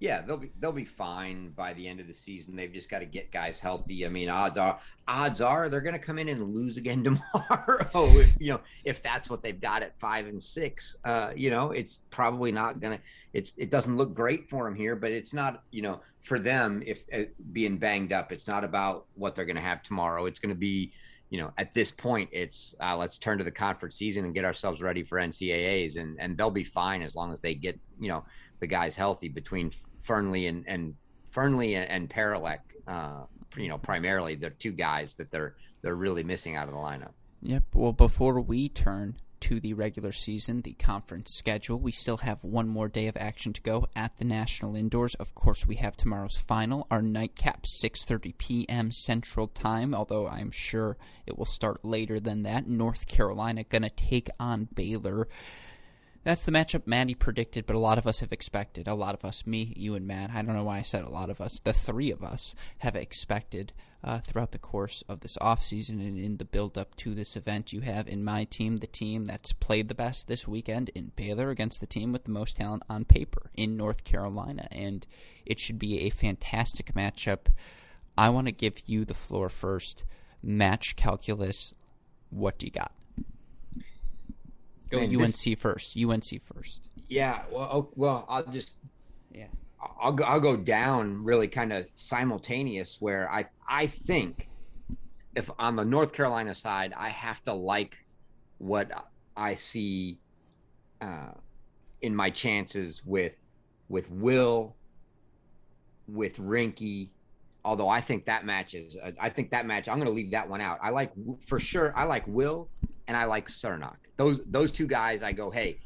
Yeah, 0.00 0.22
they'll 0.22 0.36
be 0.36 0.50
they'll 0.58 0.72
be 0.72 0.84
fine 0.84 1.50
by 1.50 1.72
the 1.72 1.86
end 1.86 2.00
of 2.00 2.06
the 2.06 2.12
season. 2.12 2.56
They've 2.56 2.72
just 2.72 2.90
got 2.90 2.98
to 2.98 3.06
get 3.06 3.30
guys 3.30 3.60
healthy. 3.60 4.04
I 4.04 4.08
mean, 4.08 4.28
odds 4.28 4.58
are 4.58 4.78
odds 5.06 5.40
are 5.40 5.68
they're 5.68 5.80
going 5.80 5.94
to 5.94 6.00
come 6.00 6.18
in 6.18 6.28
and 6.28 6.42
lose 6.52 6.76
again 6.76 7.04
tomorrow. 7.04 7.88
if 8.18 8.34
you 8.38 8.52
know 8.52 8.60
if 8.84 9.02
that's 9.02 9.30
what 9.30 9.42
they've 9.42 9.60
got 9.60 9.82
at 9.82 9.98
five 9.98 10.26
and 10.26 10.42
six, 10.42 10.96
uh, 11.04 11.30
you 11.34 11.50
know, 11.50 11.70
it's 11.70 12.00
probably 12.10 12.52
not 12.52 12.80
going 12.80 12.98
to. 12.98 13.04
It's 13.32 13.54
it 13.56 13.70
doesn't 13.70 13.96
look 13.96 14.14
great 14.14 14.48
for 14.48 14.64
them 14.64 14.74
here, 14.74 14.96
but 14.96 15.10
it's 15.10 15.32
not 15.32 15.62
you 15.70 15.82
know 15.82 16.00
for 16.22 16.38
them 16.38 16.82
if 16.84 17.04
uh, 17.12 17.22
being 17.52 17.78
banged 17.78 18.12
up. 18.12 18.32
It's 18.32 18.48
not 18.48 18.64
about 18.64 19.06
what 19.14 19.34
they're 19.34 19.46
going 19.46 19.56
to 19.56 19.62
have 19.62 19.82
tomorrow. 19.82 20.26
It's 20.26 20.40
going 20.40 20.54
to 20.54 20.58
be 20.58 20.92
you 21.34 21.40
know, 21.40 21.52
at 21.58 21.74
this 21.74 21.90
point, 21.90 22.28
it's 22.32 22.76
uh, 22.80 22.96
let's 22.96 23.16
turn 23.16 23.38
to 23.38 23.44
the 23.44 23.50
conference 23.50 23.96
season 23.96 24.24
and 24.24 24.34
get 24.34 24.44
ourselves 24.44 24.80
ready 24.80 25.02
for 25.02 25.18
NCAA's, 25.18 25.96
and 25.96 26.16
and 26.20 26.36
they'll 26.36 26.48
be 26.48 26.62
fine 26.62 27.02
as 27.02 27.16
long 27.16 27.32
as 27.32 27.40
they 27.40 27.56
get 27.56 27.76
you 27.98 28.08
know 28.08 28.24
the 28.60 28.66
guys 28.66 28.96
healthy 28.96 29.28
between 29.28 29.70
Fearnley 30.06 30.48
and 30.48 30.64
and 30.66 30.94
Fearnley 31.34 31.76
and, 31.76 31.90
and 31.90 32.10
Paralek, 32.10 32.60
uh, 32.86 33.24
you 33.56 33.68
know, 33.68 33.78
primarily 33.78 34.36
the 34.36 34.50
two 34.50 34.72
guys 34.72 35.14
that 35.16 35.30
they're 35.30 35.56
they're 35.82 35.94
really 35.94 36.22
missing 36.22 36.56
out 36.56 36.68
of 36.68 36.74
the 36.74 36.80
lineup. 36.80 37.12
Yep. 37.42 37.64
Well, 37.74 37.92
before 37.92 38.40
we 38.40 38.68
turn 38.70 39.16
to 39.44 39.60
the 39.60 39.74
regular 39.74 40.12
season, 40.12 40.62
the 40.62 40.72
conference 40.72 41.34
schedule, 41.34 41.78
we 41.78 41.92
still 41.92 42.16
have 42.16 42.42
one 42.42 42.66
more 42.66 42.88
day 42.88 43.08
of 43.08 43.16
action 43.18 43.52
to 43.52 43.60
go 43.60 43.86
at 43.94 44.16
the 44.16 44.24
National 44.24 44.74
Indoors. 44.74 45.14
Of 45.16 45.34
course, 45.34 45.66
we 45.66 45.74
have 45.74 45.94
tomorrow's 45.94 46.38
final, 46.38 46.86
our 46.90 47.02
nightcap, 47.02 47.64
6:30 47.64 48.38
p.m. 48.38 48.90
Central 48.92 49.48
Time. 49.48 49.94
Although 49.94 50.26
I'm 50.26 50.50
sure 50.50 50.96
it 51.26 51.36
will 51.36 51.44
start 51.44 51.84
later 51.84 52.18
than 52.18 52.44
that. 52.44 52.66
North 52.66 53.06
Carolina 53.06 53.64
going 53.64 53.82
to 53.82 53.90
take 53.90 54.30
on 54.40 54.68
Baylor. 54.74 55.28
That's 56.24 56.46
the 56.46 56.52
matchup 56.52 56.86
Maddie 56.86 57.14
predicted, 57.14 57.66
but 57.66 57.76
a 57.76 57.78
lot 57.78 57.98
of 57.98 58.06
us 58.06 58.20
have 58.20 58.32
expected. 58.32 58.88
A 58.88 58.94
lot 58.94 59.14
of 59.14 59.26
us, 59.26 59.46
me, 59.46 59.74
you, 59.76 59.94
and 59.94 60.06
Matt. 60.06 60.30
I 60.30 60.40
don't 60.40 60.54
know 60.54 60.64
why 60.64 60.78
I 60.78 60.82
said 60.82 61.04
a 61.04 61.10
lot 61.10 61.28
of 61.28 61.38
us. 61.38 61.60
The 61.60 61.74
three 61.74 62.10
of 62.10 62.24
us 62.24 62.54
have 62.78 62.96
expected 62.96 63.74
uh, 64.02 64.20
throughout 64.20 64.52
the 64.52 64.58
course 64.58 65.04
of 65.06 65.20
this 65.20 65.36
offseason 65.36 66.00
and 66.00 66.18
in 66.18 66.38
the 66.38 66.46
build 66.46 66.78
up 66.78 66.94
to 66.96 67.14
this 67.14 67.36
event. 67.36 67.74
You 67.74 67.82
have 67.82 68.08
in 68.08 68.24
my 68.24 68.44
team 68.44 68.78
the 68.78 68.86
team 68.86 69.26
that's 69.26 69.52
played 69.52 69.88
the 69.88 69.94
best 69.94 70.26
this 70.26 70.48
weekend 70.48 70.88
in 70.94 71.12
Baylor 71.14 71.50
against 71.50 71.80
the 71.80 71.86
team 71.86 72.10
with 72.10 72.24
the 72.24 72.30
most 72.30 72.56
talent 72.56 72.84
on 72.88 73.04
paper 73.04 73.50
in 73.54 73.76
North 73.76 74.04
Carolina. 74.04 74.66
And 74.72 75.06
it 75.44 75.60
should 75.60 75.78
be 75.78 76.00
a 76.00 76.10
fantastic 76.10 76.94
matchup. 76.94 77.48
I 78.16 78.30
want 78.30 78.46
to 78.46 78.52
give 78.52 78.80
you 78.86 79.04
the 79.04 79.12
floor 79.12 79.50
first. 79.50 80.04
Match 80.42 80.96
calculus. 80.96 81.74
What 82.30 82.58
do 82.58 82.66
you 82.66 82.72
got? 82.72 82.92
Go 84.94 85.06
Man, 85.06 85.20
UNC 85.20 85.32
this, 85.32 85.54
first. 85.58 85.96
UNC 85.96 86.42
first. 86.42 86.82
Yeah. 87.08 87.42
Well, 87.50 87.68
oh, 87.72 87.90
well, 87.94 88.24
I'll 88.28 88.46
just 88.46 88.72
yeah. 89.32 89.46
I'll 90.00 90.12
go, 90.12 90.24
I'll 90.24 90.40
go 90.40 90.56
down 90.56 91.22
really 91.22 91.48
kind 91.48 91.72
of 91.72 91.86
simultaneous 91.94 92.96
where 93.00 93.30
I 93.30 93.46
I 93.68 93.86
think 93.86 94.48
if 95.34 95.50
on 95.58 95.76
the 95.76 95.84
North 95.84 96.12
Carolina 96.12 96.54
side 96.54 96.94
I 96.96 97.08
have 97.08 97.42
to 97.44 97.52
like 97.52 98.04
what 98.58 98.90
I 99.36 99.54
see 99.54 100.18
uh, 101.00 101.32
in 102.02 102.14
my 102.14 102.30
chances 102.30 103.02
with 103.04 103.34
with 103.88 104.10
Will 104.10 104.76
with 106.08 106.38
Rinky 106.38 107.10
although 107.64 107.88
I 107.88 108.00
think 108.00 108.26
that 108.26 108.44
match 108.44 108.74
is 108.74 108.96
I 109.20 109.28
think 109.30 109.50
that 109.50 109.66
match 109.66 109.88
I'm 109.88 109.96
going 109.96 110.06
to 110.06 110.12
leave 110.14 110.30
that 110.32 110.48
one 110.48 110.60
out. 110.60 110.78
I 110.82 110.90
like 110.90 111.12
for 111.46 111.58
sure 111.58 111.92
I 111.96 112.04
like 112.04 112.26
Will 112.26 112.68
and 113.06 113.16
I 113.16 113.24
like 113.24 113.48
Cernoch. 113.48 113.96
Those 114.16 114.42
those 114.44 114.70
two 114.70 114.86
guys, 114.86 115.22
I 115.22 115.32
go, 115.32 115.50
hey, 115.50 115.78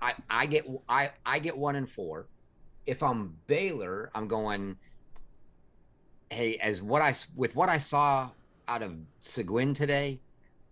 I 0.00 0.14
I 0.30 0.46
get 0.46 0.66
I 0.88 1.10
I 1.24 1.38
get 1.38 1.56
one 1.56 1.76
and 1.76 1.88
four. 1.88 2.26
If 2.86 3.02
I'm 3.02 3.34
Baylor, 3.46 4.10
I'm 4.14 4.28
going, 4.28 4.76
hey, 6.30 6.56
as 6.56 6.82
what 6.82 7.02
I 7.02 7.14
with 7.34 7.56
what 7.56 7.68
I 7.68 7.78
saw 7.78 8.30
out 8.68 8.82
of 8.82 8.94
Sigouin 9.22 9.74
today, 9.74 10.20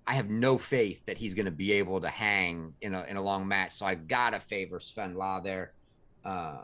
I 0.06 0.14
have 0.14 0.28
no 0.30 0.58
faith 0.58 1.04
that 1.06 1.18
he's 1.18 1.34
going 1.34 1.46
to 1.46 1.52
be 1.52 1.72
able 1.72 2.00
to 2.00 2.08
hang 2.08 2.74
in 2.80 2.94
a 2.94 3.04
in 3.04 3.16
a 3.16 3.22
long 3.22 3.46
match. 3.46 3.74
So 3.74 3.86
I 3.86 3.94
gotta 3.94 4.40
favor 4.40 4.80
Sven 4.80 5.14
Lah 5.14 5.40
there, 5.40 5.72
uh, 6.24 6.62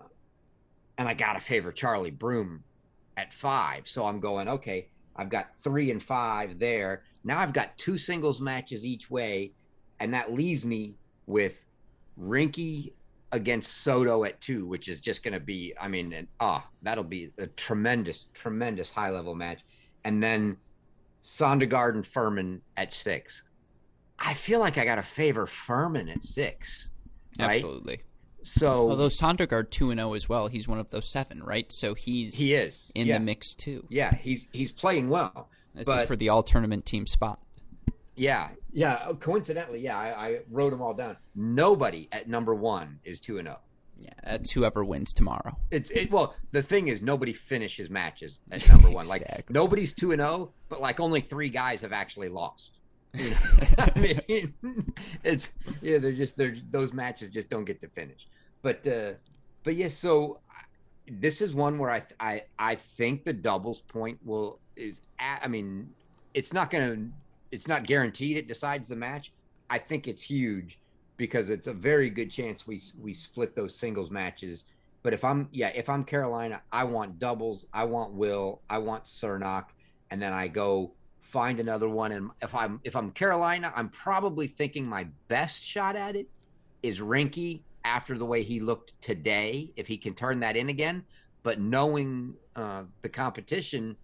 and 0.97 1.09
I 1.09 1.15
gotta 1.15 1.41
favor 1.41 1.73
Charlie 1.73 2.11
Broom 2.11 2.63
at 3.17 3.33
five. 3.33 3.89
So 3.89 4.07
I'm 4.07 4.21
going, 4.21 4.49
okay, 4.49 4.89
I've 5.19 5.29
got 5.29 5.49
three 5.63 5.91
and 5.91 6.03
five 6.03 6.59
there. 6.59 7.03
Now 7.25 7.41
I've 7.41 7.53
got 7.53 7.77
two 7.77 7.99
singles 7.99 8.41
matches 8.41 8.87
each 8.87 9.11
way, 9.11 9.53
and 10.01 10.15
that 10.15 10.33
leaves 10.33 10.65
me 10.65 10.95
with 11.27 11.67
Rinky 12.19 12.93
against 13.33 13.83
Soto 13.83 14.25
at 14.25 14.41
two, 14.41 14.67
which 14.67 14.89
is 14.89 15.01
just 15.01 15.23
going 15.23 15.35
to 15.35 15.41
be, 15.41 15.75
I 15.79 15.89
mean, 15.89 16.27
ah, 16.41 16.67
that'll 16.83 17.05
be 17.05 17.33
a 17.39 17.47
tremendous, 17.49 18.29
tremendous 18.33 18.91
high 18.91 19.11
level 19.11 19.35
match. 19.35 19.61
And 20.05 20.23
then 20.23 20.57
Sondergaard 21.23 21.95
and 21.95 22.07
Furman 22.07 22.63
at 22.77 22.93
six. 22.93 23.43
I 24.19 24.35
feel 24.35 24.61
like 24.61 24.79
I 24.79 24.85
got 24.85 24.97
to 24.97 25.03
favor 25.03 25.47
Furman 25.47 26.09
at 26.09 26.25
six. 26.25 26.91
Right? 27.39 27.57
Absolutely. 27.57 28.01
So 28.49 28.69
oh, 28.69 28.91
although 28.91 29.09
Sondergaard 29.09 29.71
two 29.71 29.91
and 29.91 30.01
zero 30.01 30.15
as 30.15 30.29
well, 30.29 30.49
he's 30.49 30.67
one 30.67 30.79
of 30.79 30.91
those 30.91 31.09
seven, 31.09 31.43
right? 31.43 31.71
So 31.73 31.95
he's 31.95 32.37
he 32.37 32.55
is 32.55 32.91
in 32.95 33.07
yeah. 33.07 33.19
the 33.19 33.25
mix 33.25 33.55
too. 33.55 33.85
Yeah, 33.89 34.15
he's 34.15 34.47
he's 34.53 34.73
playing 34.73 35.09
well. 35.09 35.49
This 35.75 35.87
but, 35.87 36.01
is 36.01 36.07
for 36.07 36.17
the 36.17 36.29
all 36.29 36.43
tournament 36.43 36.87
team 36.87 37.07
spot. 37.07 37.39
Yeah, 38.17 38.49
yeah. 38.73 39.05
Oh, 39.07 39.15
coincidentally, 39.15 39.81
yeah, 39.81 39.97
I, 39.97 40.27
I 40.27 40.39
wrote 40.51 40.71
them 40.71 40.83
all 40.83 40.95
down. 40.95 41.17
Nobody 41.37 42.09
at 42.11 42.29
number 42.29 42.55
one 42.55 42.99
is 43.05 43.21
two 43.21 43.39
and 43.39 43.47
zero. 43.47 43.59
Yeah, 44.01 44.11
that's 44.25 44.53
whoever 44.53 44.85
wins 44.85 45.13
tomorrow. 45.13 45.57
It's 45.71 45.91
it. 45.91 46.11
Well, 46.11 46.35
the 46.53 46.63
thing 46.63 46.89
is, 46.89 47.03
nobody 47.03 47.33
finishes 47.33 47.91
matches 47.91 48.41
at 48.51 48.69
number 48.69 48.91
one. 48.91 49.05
exactly. 49.05 49.35
Like 49.37 49.51
nobody's 49.51 49.93
two 49.93 50.13
and 50.13 50.21
zero, 50.21 50.53
but 50.69 50.81
like 50.81 51.01
only 51.01 51.21
three 51.21 51.49
guys 51.49 51.81
have 51.83 51.93
actually 51.93 52.29
lost. 52.29 52.79
You 53.15 53.31
know? 53.31 53.37
I 53.79 53.99
mean, 53.99 54.55
it's 55.25 55.53
yeah. 55.81 55.99
They're 55.99 56.13
just 56.13 56.37
they're 56.37 56.57
those 56.71 56.93
matches 56.93 57.29
just 57.29 57.49
don't 57.49 57.65
get 57.65 57.81
to 57.81 57.89
finish. 57.89 58.27
But 58.63 58.87
uh 58.87 59.13
but 59.65 59.75
yes. 59.75 59.93
Yeah, 59.93 60.11
so 60.11 60.41
this 61.11 61.41
is 61.41 61.55
one 61.55 61.79
where 61.79 61.91
I 61.91 62.03
I 62.21 62.43
I 62.59 62.75
think 62.75 63.25
the 63.25 63.33
doubles 63.33 63.81
point 63.83 64.19
will 64.25 64.61
is. 64.77 65.03
At, 65.19 65.41
I 65.43 65.49
mean, 65.49 65.91
it's 66.35 66.53
not 66.53 66.71
gonna 66.71 67.09
it's 67.51 67.67
not 67.67 67.87
guaranteed 67.87 68.37
it 68.37 68.49
decides 68.49 68.89
the 68.89 68.97
match. 68.97 69.33
I 69.71 69.79
think 69.79 70.09
it's 70.09 70.23
huge 70.23 70.79
because 71.17 71.51
it's 71.51 71.67
a 71.67 71.73
very 71.73 72.11
good 72.11 72.31
chance 72.31 72.67
we 72.67 72.81
we 73.01 73.13
split 73.13 73.55
those 73.55 73.75
singles 73.75 74.11
matches. 74.11 74.65
But 75.03 75.13
if 75.13 75.25
I'm 75.25 75.49
yeah, 75.53 75.69
if 75.75 75.89
I'm 75.89 76.05
Carolina, 76.05 76.63
I 76.73 76.85
want 76.85 77.19
doubles, 77.19 77.67
I 77.73 77.85
want 77.85 78.13
Will, 78.13 78.61
I 78.69 78.79
want 78.79 79.05
Cernoch, 79.05 79.67
and 80.11 80.21
then 80.21 80.33
I 80.33 80.49
go 80.49 80.93
find 81.21 81.61
another 81.61 81.89
one. 81.89 82.13
And 82.13 82.31
if 82.43 82.55
I'm 82.55 82.81
if 82.85 82.97
I'm 82.97 83.11
Carolina, 83.13 83.73
I'm 83.75 83.89
probably 83.89 84.47
thinking 84.47 84.87
my 84.87 85.07
best 85.29 85.63
shot 85.63 85.97
at 85.97 86.17
it 86.17 86.29
is 86.83 87.01
Rinky 87.01 87.63
after 87.85 88.19
the 88.19 88.25
way 88.25 88.43
he 88.43 88.61
looked 88.61 89.01
today, 89.01 89.73
if 89.77 89.87
he 89.87 89.97
can 89.97 90.15
turn 90.15 90.41
that 90.41 90.57
in 90.57 90.69
again. 90.69 91.05
But 91.43 91.61
knowing 91.61 92.35
uh, 92.57 92.85
the 93.03 93.09
competition, 93.09 93.97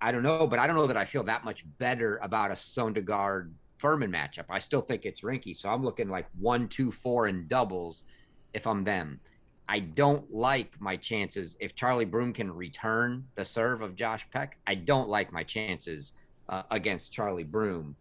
I 0.00 0.12
don't 0.12 0.22
know, 0.22 0.46
but 0.46 0.58
I 0.58 0.66
don't 0.66 0.76
know 0.76 0.86
that 0.86 0.96
I 0.96 1.04
feel 1.04 1.24
that 1.24 1.44
much 1.44 1.64
better 1.78 2.18
about 2.22 2.50
a 2.50 2.54
Sondergaard 2.54 3.52
Furman 3.78 4.12
matchup. 4.12 4.44
I 4.50 4.58
still 4.58 4.82
think 4.82 5.06
it's 5.06 5.22
Rinky. 5.22 5.56
So 5.56 5.68
I'm 5.68 5.82
looking 5.82 6.08
like 6.08 6.26
one, 6.38 6.68
two, 6.68 6.90
four 6.90 7.28
in 7.28 7.46
doubles 7.46 8.04
if 8.52 8.66
I'm 8.66 8.84
them. 8.84 9.20
I 9.68 9.78
don't 9.78 10.32
like 10.34 10.80
my 10.80 10.96
chances 10.96 11.56
if 11.60 11.76
Charlie 11.76 12.04
Broom 12.04 12.32
can 12.32 12.52
return 12.52 13.24
the 13.36 13.44
serve 13.44 13.82
of 13.82 13.94
Josh 13.94 14.28
Peck. 14.30 14.58
I 14.66 14.74
don't 14.74 15.08
like 15.08 15.32
my 15.32 15.44
chances 15.44 16.12
uh, 16.48 16.64
against 16.72 17.12
Charlie 17.12 17.44
Broom, 17.44 17.94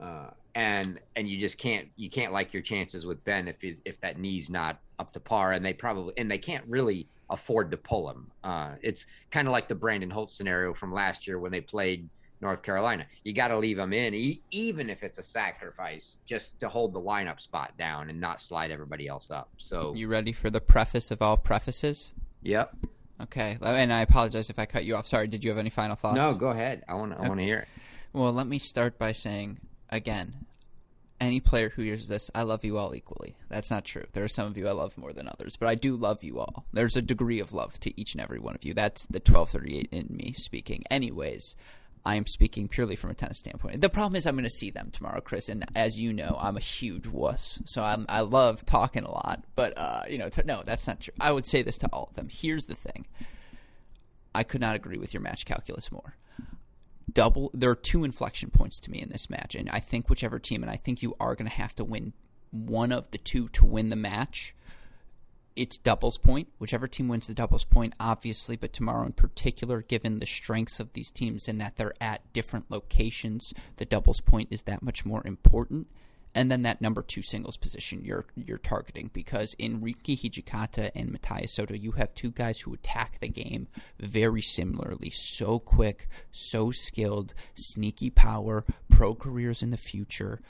uh, 0.00 0.30
and 0.54 1.00
and 1.16 1.28
you 1.28 1.38
just 1.38 1.58
can't 1.58 1.88
you 1.96 2.10
can't 2.10 2.32
like 2.32 2.52
your 2.52 2.62
chances 2.62 3.06
with 3.06 3.24
Ben 3.24 3.48
if 3.48 3.60
he's 3.60 3.80
if 3.84 4.00
that 4.00 4.18
knee's 4.18 4.50
not 4.50 4.78
up 4.98 5.12
to 5.12 5.20
par, 5.20 5.52
and 5.52 5.64
they 5.64 5.72
probably 5.72 6.12
and 6.16 6.30
they 6.30 6.38
can't 6.38 6.64
really 6.66 7.08
afford 7.30 7.70
to 7.70 7.76
pull 7.76 8.10
him. 8.10 8.30
Uh, 8.44 8.72
it's 8.82 9.06
kind 9.30 9.48
of 9.48 9.52
like 9.52 9.68
the 9.68 9.74
Brandon 9.74 10.10
Holt 10.10 10.30
scenario 10.30 10.74
from 10.74 10.92
last 10.92 11.26
year 11.26 11.38
when 11.38 11.50
they 11.50 11.62
played 11.62 12.08
North 12.42 12.62
Carolina. 12.62 13.06
You 13.24 13.32
got 13.32 13.48
to 13.48 13.56
leave 13.58 13.78
him 13.78 13.92
in, 13.92 14.14
e- 14.14 14.42
even 14.50 14.90
if 14.90 15.02
it's 15.02 15.18
a 15.18 15.22
sacrifice, 15.22 16.18
just 16.26 16.60
to 16.60 16.68
hold 16.68 16.92
the 16.92 17.00
lineup 17.00 17.40
spot 17.40 17.72
down 17.78 18.10
and 18.10 18.20
not 18.20 18.40
slide 18.40 18.70
everybody 18.70 19.08
else 19.08 19.30
up. 19.30 19.48
So, 19.56 19.94
you 19.94 20.08
ready 20.08 20.32
for 20.32 20.50
the 20.50 20.60
preface 20.60 21.10
of 21.10 21.22
all 21.22 21.36
prefaces? 21.38 22.12
Yep. 22.42 22.76
Okay, 23.22 23.56
and 23.62 23.92
I 23.92 24.00
apologize 24.00 24.50
if 24.50 24.58
I 24.58 24.66
cut 24.66 24.84
you 24.84 24.96
off. 24.96 25.06
Sorry. 25.06 25.28
Did 25.28 25.44
you 25.44 25.50
have 25.50 25.58
any 25.58 25.70
final 25.70 25.94
thoughts? 25.94 26.16
No, 26.16 26.34
go 26.34 26.48
ahead. 26.48 26.82
I 26.88 26.94
want 26.94 27.12
I 27.12 27.20
want 27.28 27.38
to 27.38 27.44
hear 27.44 27.58
it. 27.58 27.68
Well, 28.12 28.32
let 28.32 28.48
me 28.48 28.58
start 28.58 28.98
by 28.98 29.12
saying 29.12 29.58
again, 29.92 30.46
any 31.20 31.38
player 31.38 31.68
who 31.68 31.82
hears 31.82 32.08
this, 32.08 32.30
I 32.34 32.42
love 32.42 32.64
you 32.64 32.78
all 32.78 32.96
equally. 32.96 33.36
That's 33.48 33.70
not 33.70 33.84
true. 33.84 34.04
There 34.12 34.24
are 34.24 34.28
some 34.28 34.48
of 34.48 34.56
you 34.56 34.66
I 34.66 34.72
love 34.72 34.98
more 34.98 35.12
than 35.12 35.28
others, 35.28 35.56
but 35.56 35.68
I 35.68 35.76
do 35.76 35.94
love 35.94 36.24
you 36.24 36.40
all. 36.40 36.64
There's 36.72 36.96
a 36.96 37.02
degree 37.02 37.38
of 37.38 37.52
love 37.52 37.78
to 37.80 38.00
each 38.00 38.14
and 38.14 38.20
every 38.20 38.40
one 38.40 38.56
of 38.56 38.64
you. 38.64 38.74
That's 38.74 39.06
the 39.06 39.20
1238 39.20 39.88
in 39.92 40.16
me 40.16 40.32
speaking. 40.32 40.82
Anyways, 40.90 41.54
I 42.04 42.16
am 42.16 42.26
speaking 42.26 42.66
purely 42.66 42.96
from 42.96 43.10
a 43.10 43.14
tennis 43.14 43.38
standpoint. 43.38 43.80
The 43.80 43.88
problem 43.88 44.16
is 44.16 44.26
I'm 44.26 44.34
going 44.34 44.42
to 44.44 44.50
see 44.50 44.70
them 44.70 44.90
tomorrow, 44.90 45.20
Chris, 45.20 45.48
and 45.48 45.64
as 45.76 46.00
you 46.00 46.12
know, 46.12 46.36
I'm 46.40 46.56
a 46.56 46.60
huge 46.60 47.06
wuss, 47.06 47.62
so 47.64 47.84
I'm, 47.84 48.06
i 48.08 48.22
love 48.22 48.66
talking 48.66 49.04
a 49.04 49.10
lot. 49.10 49.44
But 49.54 49.78
uh, 49.78 50.02
you 50.08 50.18
know, 50.18 50.28
no, 50.44 50.62
that's 50.64 50.88
not 50.88 51.00
true. 51.00 51.14
I 51.20 51.30
would 51.30 51.46
say 51.46 51.62
this 51.62 51.78
to 51.78 51.88
all 51.92 52.08
of 52.10 52.16
them. 52.16 52.28
Here's 52.28 52.64
the 52.64 52.74
thing: 52.74 53.06
I 54.34 54.42
could 54.42 54.60
not 54.60 54.74
agree 54.74 54.98
with 54.98 55.14
your 55.14 55.20
match 55.20 55.44
calculus 55.44 55.92
more. 55.92 56.16
Double. 57.12 57.50
There 57.52 57.70
are 57.70 57.76
two 57.76 58.04
inflection 58.04 58.50
points 58.50 58.80
to 58.80 58.90
me 58.90 59.00
in 59.00 59.10
this 59.10 59.28
match, 59.28 59.54
and 59.54 59.68
I 59.70 59.80
think 59.80 60.08
whichever 60.08 60.38
team, 60.38 60.62
and 60.62 60.70
I 60.70 60.76
think 60.76 61.02
you 61.02 61.16
are 61.20 61.34
going 61.34 61.48
to 61.48 61.56
have 61.56 61.74
to 61.76 61.84
win 61.84 62.12
one 62.50 62.92
of 62.92 63.10
the 63.10 63.18
two 63.18 63.48
to 63.48 63.64
win 63.64 63.88
the 63.88 63.96
match 63.96 64.54
it's 65.56 65.78
doubles 65.78 66.18
point. 66.18 66.48
Whichever 66.58 66.88
team 66.88 67.08
wins 67.08 67.26
the 67.26 67.34
doubles 67.34 67.64
point, 67.64 67.94
obviously, 68.00 68.56
but 68.56 68.72
tomorrow 68.72 69.04
in 69.04 69.12
particular, 69.12 69.82
given 69.82 70.18
the 70.18 70.26
strengths 70.26 70.80
of 70.80 70.92
these 70.92 71.10
teams 71.10 71.48
and 71.48 71.60
that 71.60 71.76
they're 71.76 71.94
at 72.00 72.32
different 72.32 72.70
locations, 72.70 73.52
the 73.76 73.84
doubles 73.84 74.20
point 74.20 74.48
is 74.50 74.62
that 74.62 74.82
much 74.82 75.04
more 75.04 75.22
important. 75.26 75.88
And 76.34 76.50
then 76.50 76.62
that 76.62 76.80
number 76.80 77.02
two 77.02 77.20
singles 77.20 77.58
position 77.58 78.04
you're 78.04 78.24
you're 78.34 78.56
targeting 78.56 79.10
because 79.12 79.54
in 79.58 79.80
Rinky 79.80 80.18
Hijikata 80.18 80.90
and 80.94 81.12
Matias 81.12 81.52
Soto, 81.52 81.74
you 81.74 81.92
have 81.92 82.14
two 82.14 82.30
guys 82.30 82.60
who 82.60 82.72
attack 82.72 83.18
the 83.20 83.28
game 83.28 83.68
very 84.00 84.40
similarly, 84.40 85.10
so 85.10 85.58
quick, 85.58 86.08
so 86.30 86.70
skilled, 86.70 87.34
sneaky 87.54 88.08
power, 88.08 88.64
pro 88.88 89.14
careers 89.14 89.62
in 89.62 89.70
the 89.70 89.76
future 89.76 90.40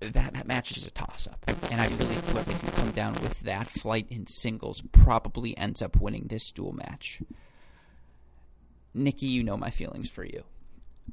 that, 0.00 0.46
match 0.46 0.76
is 0.76 0.86
a 0.86 0.90
toss 0.90 1.26
up. 1.26 1.44
And 1.70 1.80
I 1.80 1.86
really 1.86 2.14
whoever 2.14 2.52
can 2.52 2.70
come 2.70 2.90
down 2.90 3.12
with 3.14 3.40
that 3.40 3.68
flight 3.68 4.06
in 4.10 4.26
singles 4.26 4.82
probably 4.92 5.56
ends 5.56 5.82
up 5.82 6.00
winning 6.00 6.26
this 6.28 6.50
dual 6.50 6.72
match. 6.72 7.20
Nikki, 8.94 9.26
you 9.26 9.44
know 9.44 9.56
my 9.56 9.70
feelings 9.70 10.10
for 10.10 10.24
you. 10.24 10.44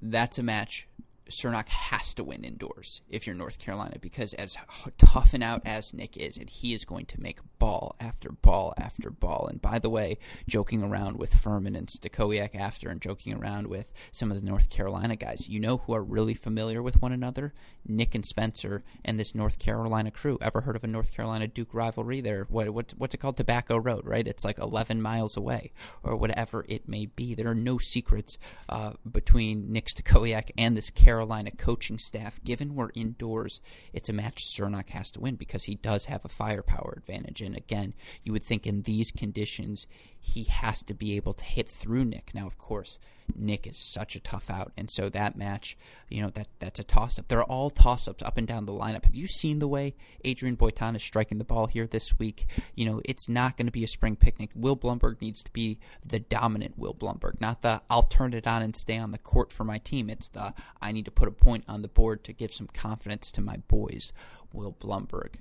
That's 0.01 0.39
a 0.39 0.43
match 0.43 0.87
Cernoch 1.29 1.67
has 1.69 2.13
to 2.13 2.23
win 2.23 2.43
indoors 2.43 3.01
if 3.09 3.25
you're 3.25 3.35
North 3.35 3.57
Carolina 3.57 3.97
because 3.99 4.33
as 4.35 4.55
tough 4.97 5.33
and 5.33 5.43
out 5.43 5.61
as 5.65 5.93
Nick 5.93 6.17
is, 6.17 6.37
and 6.37 6.49
he 6.49 6.73
is 6.73 6.85
going 6.85 7.05
to 7.07 7.21
make 7.21 7.39
ball 7.57 7.95
after 7.99 8.31
ball 8.31 8.73
after 8.77 9.09
ball. 9.09 9.47
And 9.49 9.61
by 9.61 9.79
the 9.79 9.89
way, 9.89 10.17
joking 10.47 10.83
around 10.83 11.17
with 11.17 11.33
Furman 11.33 11.75
and 11.75 11.87
Stachowiak 11.87 12.55
after, 12.55 12.89
and 12.89 13.01
joking 13.01 13.33
around 13.33 13.67
with 13.67 13.91
some 14.11 14.31
of 14.31 14.39
the 14.39 14.47
North 14.47 14.69
Carolina 14.69 15.15
guys, 15.15 15.49
you 15.49 15.59
know 15.59 15.77
who 15.77 15.93
are 15.95 16.03
really 16.03 16.35
familiar 16.35 16.81
with 16.81 17.01
one 17.01 17.11
another? 17.11 17.53
Nick 17.87 18.15
and 18.15 18.25
Spencer 18.25 18.83
and 19.03 19.19
this 19.19 19.35
North 19.35 19.59
Carolina 19.59 20.11
crew. 20.11 20.37
Ever 20.41 20.61
heard 20.61 20.75
of 20.75 20.83
a 20.83 20.87
North 20.87 21.13
Carolina 21.13 21.47
Duke 21.47 21.73
rivalry? 21.73 22.21
There, 22.21 22.45
what, 22.49 22.69
what 22.69 22.93
what's 22.97 23.13
it 23.15 23.19
called? 23.19 23.37
Tobacco 23.37 23.77
Road, 23.77 24.05
right? 24.05 24.27
It's 24.27 24.45
like 24.45 24.59
11 24.59 25.01
miles 25.01 25.35
away, 25.35 25.71
or 26.03 26.15
whatever 26.15 26.65
it 26.69 26.87
may 26.87 27.07
be. 27.07 27.33
There 27.33 27.49
are 27.49 27.55
no 27.55 27.77
secrets 27.77 28.37
uh, 28.69 28.93
between 29.09 29.71
Nick 29.71 29.87
Stachowiak 29.87 30.51
and 30.57 30.77
this 30.77 30.89
Carolina 30.89 31.14
Carolina 31.15 31.49
coaching 31.49 31.97
staff, 31.97 32.43
given 32.43 32.75
we're 32.75 32.89
indoors, 32.93 33.61
it's 33.93 34.09
a 34.09 34.13
match 34.13 34.43
Cernoch 34.43 34.89
has 34.89 35.11
to 35.11 35.21
win 35.21 35.35
because 35.35 35.63
he 35.63 35.75
does 35.75 36.05
have 36.05 36.25
a 36.25 36.29
firepower 36.29 36.93
advantage. 36.97 37.41
And 37.41 37.55
again, 37.55 37.93
you 38.25 38.33
would 38.33 38.43
think 38.43 38.67
in 38.67 38.81
these 38.81 39.11
conditions, 39.11 39.87
he 40.19 40.43
has 40.43 40.83
to 40.83 40.93
be 40.93 41.15
able 41.15 41.31
to 41.31 41.45
hit 41.45 41.69
through 41.69 42.03
Nick. 42.03 42.31
Now, 42.35 42.47
of 42.47 42.57
course, 42.57 42.99
Nick 43.33 43.65
is 43.65 43.77
such 43.77 44.15
a 44.15 44.19
tough 44.19 44.49
out, 44.49 44.71
and 44.77 44.89
so 44.89 45.09
that 45.09 45.35
match, 45.35 45.77
you 46.09 46.21
know, 46.21 46.29
that 46.31 46.47
that's 46.59 46.79
a 46.79 46.83
toss 46.83 47.17
up. 47.17 47.27
They're 47.27 47.43
all 47.43 47.69
toss 47.69 48.07
ups 48.07 48.23
up 48.23 48.37
and 48.37 48.47
down 48.47 48.65
the 48.65 48.71
lineup. 48.71 49.05
Have 49.05 49.15
you 49.15 49.27
seen 49.27 49.59
the 49.59 49.67
way 49.67 49.95
Adrian 50.23 50.55
Boitan 50.55 50.95
is 50.95 51.03
striking 51.03 51.37
the 51.37 51.43
ball 51.43 51.67
here 51.67 51.87
this 51.87 52.17
week? 52.19 52.45
You 52.75 52.85
know, 52.85 53.01
it's 53.03 53.27
not 53.27 53.57
going 53.57 53.65
to 53.65 53.71
be 53.71 53.83
a 53.83 53.87
spring 53.87 54.15
picnic. 54.15 54.51
Will 54.55 54.75
Blumberg 54.75 55.21
needs 55.21 55.41
to 55.43 55.51
be 55.51 55.79
the 56.05 56.19
dominant 56.19 56.77
Will 56.77 56.93
Blumberg, 56.93 57.41
not 57.41 57.61
the 57.61 57.81
I'll 57.89 58.03
turn 58.03 58.33
it 58.33 58.47
on 58.47 58.61
and 58.61 58.75
stay 58.75 58.97
on 58.97 59.11
the 59.11 59.17
court 59.17 59.51
for 59.51 59.63
my 59.63 59.79
team. 59.79 60.09
It's 60.09 60.27
the 60.27 60.53
I 60.81 60.91
need 60.91 61.05
to 61.05 61.11
put 61.11 61.27
a 61.27 61.31
point 61.31 61.65
on 61.67 61.81
the 61.81 61.87
board 61.87 62.23
to 62.25 62.33
give 62.33 62.53
some 62.53 62.67
confidence 62.67 63.31
to 63.33 63.41
my 63.41 63.57
boys, 63.67 64.13
Will 64.53 64.75
Blumberg. 64.79 65.35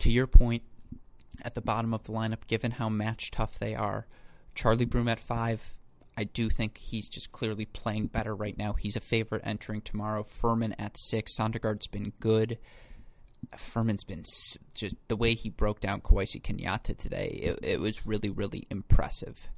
To 0.00 0.10
your 0.10 0.26
point, 0.26 0.62
at 1.42 1.54
the 1.54 1.60
bottom 1.60 1.94
of 1.94 2.04
the 2.04 2.12
lineup, 2.12 2.46
given 2.46 2.72
how 2.72 2.88
match 2.88 3.30
tough 3.30 3.58
they 3.58 3.74
are, 3.74 4.06
Charlie 4.54 4.84
Broom 4.84 5.08
at 5.08 5.20
five, 5.20 5.74
I 6.16 6.24
do 6.24 6.50
think 6.50 6.78
he's 6.78 7.08
just 7.08 7.32
clearly 7.32 7.64
playing 7.64 8.08
better 8.08 8.34
right 8.34 8.56
now. 8.56 8.74
He's 8.74 8.96
a 8.96 9.00
favorite 9.00 9.42
entering 9.44 9.80
tomorrow. 9.80 10.24
Furman 10.24 10.74
at 10.78 10.96
six. 10.98 11.36
Sondergaard's 11.36 11.86
been 11.86 12.12
good. 12.20 12.58
Furman's 13.56 14.04
been 14.04 14.22
just 14.74 14.96
the 15.08 15.16
way 15.16 15.34
he 15.34 15.50
broke 15.50 15.80
down 15.80 16.00
Kawasi 16.00 16.40
Kenyatta 16.40 16.96
today. 16.96 17.40
It, 17.42 17.58
it 17.62 17.80
was 17.80 18.06
really, 18.06 18.30
really 18.30 18.66
impressive. 18.70 19.48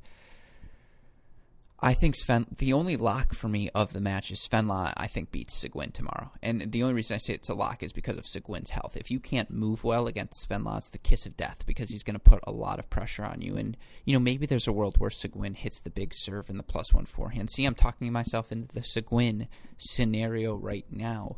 I 1.81 1.93
think 1.93 2.15
Sven, 2.15 2.47
the 2.57 2.73
only 2.73 2.97
lock 2.97 3.35
for 3.35 3.49
me 3.49 3.69
of 3.75 3.93
the 3.93 4.01
match 4.01 4.31
is 4.31 4.41
Sven 4.41 4.69
Lah, 4.69 4.93
I 4.97 5.07
think, 5.07 5.31
beats 5.31 5.63
Sigouin 5.63 5.93
tomorrow. 5.93 6.31
And 6.43 6.73
the 6.73 6.83
only 6.83 6.95
reason 6.95 7.15
I 7.15 7.19
say 7.19 7.35
it's 7.35 7.51
a 7.51 7.55
lock 7.55 7.83
is 7.83 7.93
because 7.93 8.17
of 8.17 8.25
Sigouin's 8.25 8.71
health. 8.71 8.97
If 8.97 9.11
you 9.11 9.21
can't 9.21 9.51
move 9.51 9.85
well 9.85 10.07
against 10.07 10.41
Sven 10.41 10.65
Lah, 10.65 10.79
it's 10.79 10.89
the 10.89 10.99
kiss 10.99 11.27
of 11.27 11.37
death 11.37 11.65
because 11.67 11.91
he's 11.91 12.03
going 12.03 12.15
to 12.15 12.21
put 12.21 12.41
a 12.47 12.53
lot 12.53 12.79
of 12.79 12.89
pressure 12.89 13.25
on 13.25 13.43
you. 13.43 13.57
And, 13.57 13.77
you 14.05 14.15
know, 14.15 14.21
maybe 14.21 14.47
there's 14.47 14.69
a 14.69 14.73
world 14.73 14.97
where 14.99 15.11
Sigouin 15.11 15.57
hits 15.57 15.81
the 15.81 15.91
big 15.91 16.15
serve 16.15 16.49
and 16.49 16.59
the 16.59 16.63
plus 16.63 16.95
one 16.95 17.05
forehand. 17.05 17.51
See, 17.51 17.67
I'm 17.67 17.75
talking 17.75 18.11
myself 18.13 18.51
into 18.51 18.75
the 18.75 18.81
Sigouin 18.81 19.49
scenario 19.77 20.55
right 20.55 20.87
now. 20.91 21.37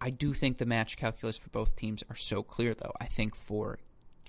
I 0.00 0.10
do 0.10 0.34
think 0.34 0.58
the 0.58 0.66
match 0.66 0.96
calculus 0.96 1.38
for 1.38 1.50
both 1.50 1.76
teams 1.76 2.02
are 2.10 2.16
so 2.16 2.42
clear, 2.42 2.74
though. 2.74 2.94
I 3.00 3.06
think 3.06 3.36
for 3.36 3.78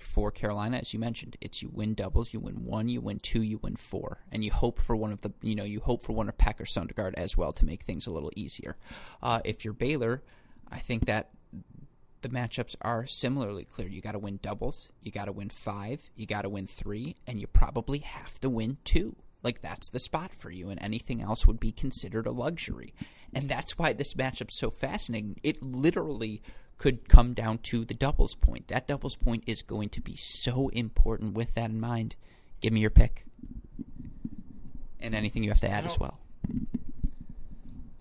for 0.06 0.30
Carolina, 0.30 0.78
as 0.78 0.94
you 0.94 0.98
mentioned, 0.98 1.36
it's 1.40 1.62
you 1.62 1.70
win 1.72 1.94
doubles, 1.94 2.32
you 2.32 2.40
win 2.40 2.64
one, 2.64 2.88
you 2.88 3.00
win 3.00 3.18
two, 3.18 3.42
you 3.42 3.58
win 3.58 3.76
four, 3.76 4.20
and 4.32 4.44
you 4.44 4.50
hope 4.50 4.80
for 4.80 4.96
one 4.96 5.12
of 5.12 5.20
the 5.20 5.32
you 5.42 5.54
know 5.54 5.64
you 5.64 5.80
hope 5.80 6.02
for 6.02 6.12
one 6.12 6.28
of 6.28 6.38
Peck 6.38 6.60
or 6.60 6.64
Sondergaard 6.64 7.14
as 7.14 7.36
well 7.36 7.52
to 7.52 7.66
make 7.66 7.82
things 7.82 8.06
a 8.06 8.10
little 8.10 8.32
easier. 8.36 8.76
Uh, 9.22 9.40
if 9.44 9.64
you're 9.64 9.74
Baylor, 9.74 10.22
I 10.70 10.78
think 10.78 11.06
that 11.06 11.30
the 12.22 12.28
matchups 12.28 12.74
are 12.80 13.06
similarly 13.06 13.64
clear. 13.64 13.88
You 13.88 14.00
got 14.00 14.12
to 14.12 14.18
win 14.18 14.38
doubles, 14.42 14.88
you 15.02 15.12
got 15.12 15.26
to 15.26 15.32
win 15.32 15.50
five, 15.50 16.10
you 16.14 16.26
got 16.26 16.42
to 16.42 16.48
win 16.48 16.66
three, 16.66 17.16
and 17.26 17.38
you 17.38 17.46
probably 17.46 17.98
have 17.98 18.40
to 18.40 18.48
win 18.48 18.78
two. 18.84 19.16
Like 19.42 19.60
that's 19.60 19.90
the 19.90 20.00
spot 20.00 20.34
for 20.34 20.50
you, 20.50 20.70
and 20.70 20.82
anything 20.82 21.20
else 21.20 21.46
would 21.46 21.60
be 21.60 21.72
considered 21.72 22.26
a 22.26 22.32
luxury. 22.32 22.94
And 23.32 23.48
that's 23.48 23.78
why 23.78 23.92
this 23.92 24.14
matchup's 24.14 24.58
so 24.58 24.70
fascinating. 24.70 25.38
It 25.42 25.62
literally 25.62 26.42
could 26.78 27.08
come 27.08 27.32
down 27.32 27.58
to 27.58 27.84
the 27.84 27.94
doubles 27.94 28.34
point. 28.34 28.68
That 28.68 28.86
doubles 28.86 29.16
point 29.16 29.44
is 29.46 29.62
going 29.62 29.88
to 29.90 30.00
be 30.00 30.16
so 30.16 30.68
important 30.68 31.34
with 31.34 31.54
that 31.54 31.70
in 31.70 31.80
mind. 31.80 32.16
Give 32.60 32.72
me 32.72 32.80
your 32.80 32.90
pick. 32.90 33.24
And 35.00 35.14
anything 35.14 35.42
you 35.42 35.50
have 35.50 35.60
to 35.60 35.70
add 35.70 35.84
as 35.84 35.98
well. 35.98 36.18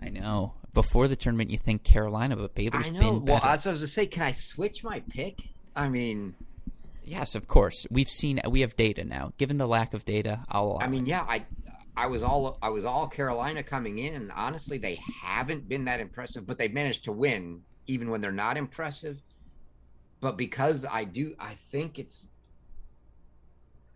I 0.01 0.09
know. 0.09 0.53
Before 0.73 1.07
the 1.07 1.15
tournament, 1.15 1.51
you 1.51 1.57
think 1.57 1.83
Carolina, 1.83 2.35
but 2.35 2.53
Baylor's 2.53 2.87
I 2.87 2.89
know. 2.89 2.99
been 2.99 3.25
Well, 3.25 3.41
as 3.43 3.65
I 3.65 3.71
was 3.71 3.81
to 3.81 3.87
say, 3.87 4.07
can 4.07 4.23
I 4.23 4.33
switch 4.33 4.83
my 4.83 5.01
pick? 5.09 5.39
I 5.75 5.87
mean, 5.87 6.35
yes, 7.03 7.35
of 7.35 7.47
course. 7.47 7.85
We've 7.89 8.09
seen. 8.09 8.41
We 8.49 8.61
have 8.61 8.75
data 8.75 9.05
now. 9.05 9.31
Given 9.37 9.57
the 9.57 9.67
lack 9.67 9.93
of 9.93 10.03
data, 10.03 10.43
I'll. 10.49 10.77
I 10.81 10.87
mean, 10.87 11.05
it. 11.05 11.09
yeah, 11.09 11.21
I 11.21 11.45
I 11.95 12.07
was 12.07 12.23
all 12.23 12.57
I 12.61 12.69
was 12.69 12.83
all 12.83 13.07
Carolina 13.07 13.63
coming 13.63 13.99
in. 13.99 14.31
Honestly, 14.31 14.77
they 14.77 14.99
haven't 15.23 15.67
been 15.67 15.85
that 15.85 15.99
impressive, 15.99 16.45
but 16.45 16.57
they've 16.57 16.73
managed 16.73 17.05
to 17.05 17.11
win 17.11 17.61
even 17.87 18.09
when 18.09 18.21
they're 18.21 18.31
not 18.31 18.57
impressive. 18.57 19.21
But 20.21 20.37
because 20.37 20.85
I 20.89 21.03
do, 21.03 21.35
I 21.39 21.55
think 21.71 21.99
it's 21.99 22.27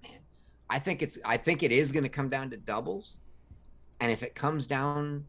man, 0.04 0.20
I 0.70 0.80
think 0.80 1.02
it's 1.02 1.18
I 1.26 1.38
think 1.38 1.64
it 1.64 1.72
is 1.72 1.92
going 1.92 2.04
to 2.04 2.10
come 2.10 2.30
down 2.30 2.50
to 2.52 2.58
doubles, 2.58 3.18
and 4.00 4.12
if 4.12 4.24
it 4.24 4.36
comes 4.36 4.68
down 4.68 5.26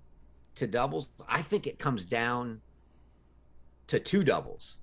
to 0.56 0.66
doubles, 0.66 1.08
I 1.28 1.42
think 1.42 1.66
it 1.66 1.78
comes 1.78 2.04
down 2.04 2.60
to 3.86 3.98
two 3.98 4.24
doubles 4.24 4.78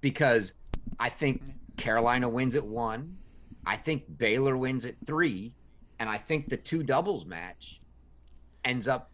because 0.00 0.54
I 1.00 1.08
think 1.08 1.42
Carolina 1.76 2.28
wins 2.28 2.56
at 2.56 2.64
one. 2.64 3.16
I 3.66 3.76
think 3.76 4.18
Baylor 4.18 4.56
wins 4.56 4.84
at 4.84 4.94
three. 5.06 5.54
And 5.98 6.08
I 6.08 6.16
think 6.16 6.48
the 6.48 6.56
two 6.56 6.82
doubles 6.82 7.26
match 7.26 7.80
ends 8.64 8.86
up 8.86 9.10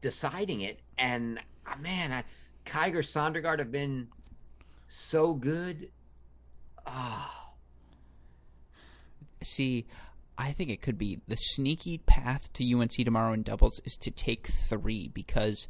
deciding 0.00 0.60
it. 0.60 0.80
And 0.98 1.40
uh, 1.66 1.76
man, 1.80 2.12
I, 2.12 2.24
Kiger 2.70 3.02
Sondergaard 3.02 3.58
have 3.58 3.72
been 3.72 4.08
so 4.86 5.34
good. 5.34 5.90
Ah, 6.86 7.50
see, 9.42 9.86
I 10.38 10.52
think 10.52 10.70
it 10.70 10.80
could 10.80 10.96
be 10.96 11.20
the 11.26 11.36
sneaky 11.36 11.98
path 11.98 12.52
to 12.54 12.74
UNC 12.74 12.92
tomorrow 12.92 13.32
in 13.32 13.42
doubles 13.42 13.80
is 13.84 13.96
to 14.02 14.10
take 14.12 14.46
three 14.46 15.08
because 15.08 15.66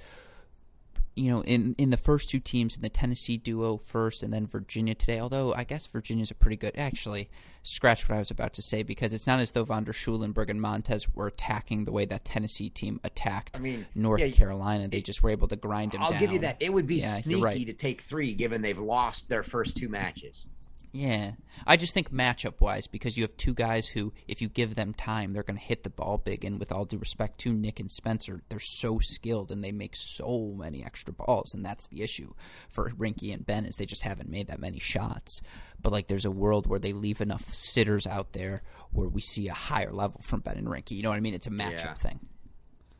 you 1.16 1.30
know 1.30 1.42
in 1.42 1.74
in 1.78 1.90
the 1.90 1.96
first 1.96 2.30
two 2.30 2.40
teams 2.40 2.76
in 2.76 2.82
the 2.82 2.88
Tennessee 2.88 3.36
duo 3.36 3.76
first 3.78 4.22
and 4.22 4.32
then 4.32 4.46
Virginia 4.46 4.94
today. 4.94 5.20
Although 5.20 5.54
I 5.54 5.64
guess 5.64 5.86
Virginia's 5.86 6.30
a 6.30 6.34
pretty 6.34 6.56
good 6.56 6.72
actually. 6.76 7.28
Scratch 7.62 8.08
what 8.08 8.16
I 8.16 8.18
was 8.18 8.30
about 8.30 8.54
to 8.54 8.62
say 8.62 8.82
because 8.82 9.12
it's 9.12 9.26
not 9.26 9.38
as 9.38 9.52
though 9.52 9.64
Von 9.64 9.84
der 9.84 9.92
Schulenburg 9.92 10.48
and 10.48 10.62
Montes 10.62 11.14
were 11.14 11.26
attacking 11.26 11.84
the 11.84 11.92
way 11.92 12.06
that 12.06 12.24
Tennessee 12.24 12.70
team 12.70 12.98
attacked 13.04 13.58
I 13.58 13.60
mean, 13.60 13.86
North 13.94 14.22
yeah, 14.22 14.28
Carolina. 14.28 14.88
They 14.88 15.02
just 15.02 15.22
were 15.22 15.28
able 15.28 15.46
to 15.48 15.56
grind 15.56 15.92
them 15.92 16.02
I'll 16.02 16.10
down. 16.10 16.20
give 16.20 16.32
you 16.32 16.38
that. 16.38 16.56
It 16.60 16.72
would 16.72 16.86
be 16.86 16.96
Yeah, 16.96 17.16
sneaky 17.16 17.42
right. 17.42 17.66
to 17.66 17.74
take 17.74 18.00
three 18.00 18.32
given 18.34 18.62
they've 18.62 18.78
lost 18.78 19.28
their 19.28 19.42
first 19.42 19.76
two 19.76 19.90
matches. 19.90 20.48
Yeah. 20.92 21.32
I 21.66 21.76
just 21.76 21.94
think 21.94 22.10
matchup 22.12 22.60
wise, 22.60 22.88
because 22.88 23.16
you 23.16 23.22
have 23.22 23.36
two 23.36 23.54
guys 23.54 23.86
who, 23.86 24.12
if 24.26 24.42
you 24.42 24.48
give 24.48 24.74
them 24.74 24.92
time, 24.92 25.32
they're 25.32 25.44
going 25.44 25.58
to 25.58 25.64
hit 25.64 25.84
the 25.84 25.90
ball 25.90 26.18
big. 26.18 26.44
And 26.44 26.58
with 26.58 26.72
all 26.72 26.84
due 26.84 26.98
respect 26.98 27.38
to 27.40 27.52
Nick 27.52 27.78
and 27.78 27.88
Spencer, 27.90 28.42
they're 28.48 28.58
so 28.58 28.98
skilled 28.98 29.52
and 29.52 29.62
they 29.62 29.70
make 29.70 29.94
so 29.94 30.52
many 30.56 30.84
extra 30.84 31.12
balls. 31.12 31.54
And 31.54 31.64
that's 31.64 31.86
the 31.86 32.02
issue 32.02 32.34
for 32.68 32.90
Rinky 32.90 33.32
and 33.32 33.46
Ben 33.46 33.66
is 33.66 33.76
they 33.76 33.86
just 33.86 34.02
haven't 34.02 34.28
made 34.30 34.48
that 34.48 34.58
many 34.58 34.80
shots. 34.80 35.40
But 35.80 35.92
like, 35.92 36.08
there's 36.08 36.24
a 36.24 36.30
world 36.30 36.66
where 36.66 36.80
they 36.80 36.92
leave 36.92 37.20
enough 37.20 37.42
sitters 37.44 38.06
out 38.06 38.32
there 38.32 38.62
where 38.90 39.08
we 39.08 39.20
see 39.20 39.46
a 39.46 39.54
higher 39.54 39.92
level 39.92 40.20
from 40.24 40.40
Ben 40.40 40.56
and 40.56 40.66
Rinky. 40.66 40.92
You 40.92 41.04
know 41.04 41.10
what 41.10 41.16
I 41.16 41.20
mean? 41.20 41.34
It's 41.34 41.46
a 41.46 41.50
matchup 41.50 41.84
Yeah. 41.84 41.94
thing. 41.94 42.20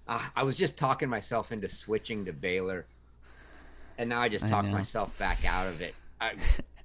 Uh, 0.06 0.20
I 0.36 0.44
was 0.44 0.54
just 0.56 0.76
talking 0.76 1.08
myself 1.08 1.50
into 1.52 1.68
switching 1.68 2.24
to 2.26 2.32
Baylor, 2.32 2.86
and 3.98 4.08
now 4.10 4.20
I 4.20 4.28
just 4.28 4.48
talked 4.48 4.68
myself 4.68 5.16
back 5.18 5.44
out 5.44 5.68
of 5.68 5.80
it. 5.80 5.94
I, 6.20 6.32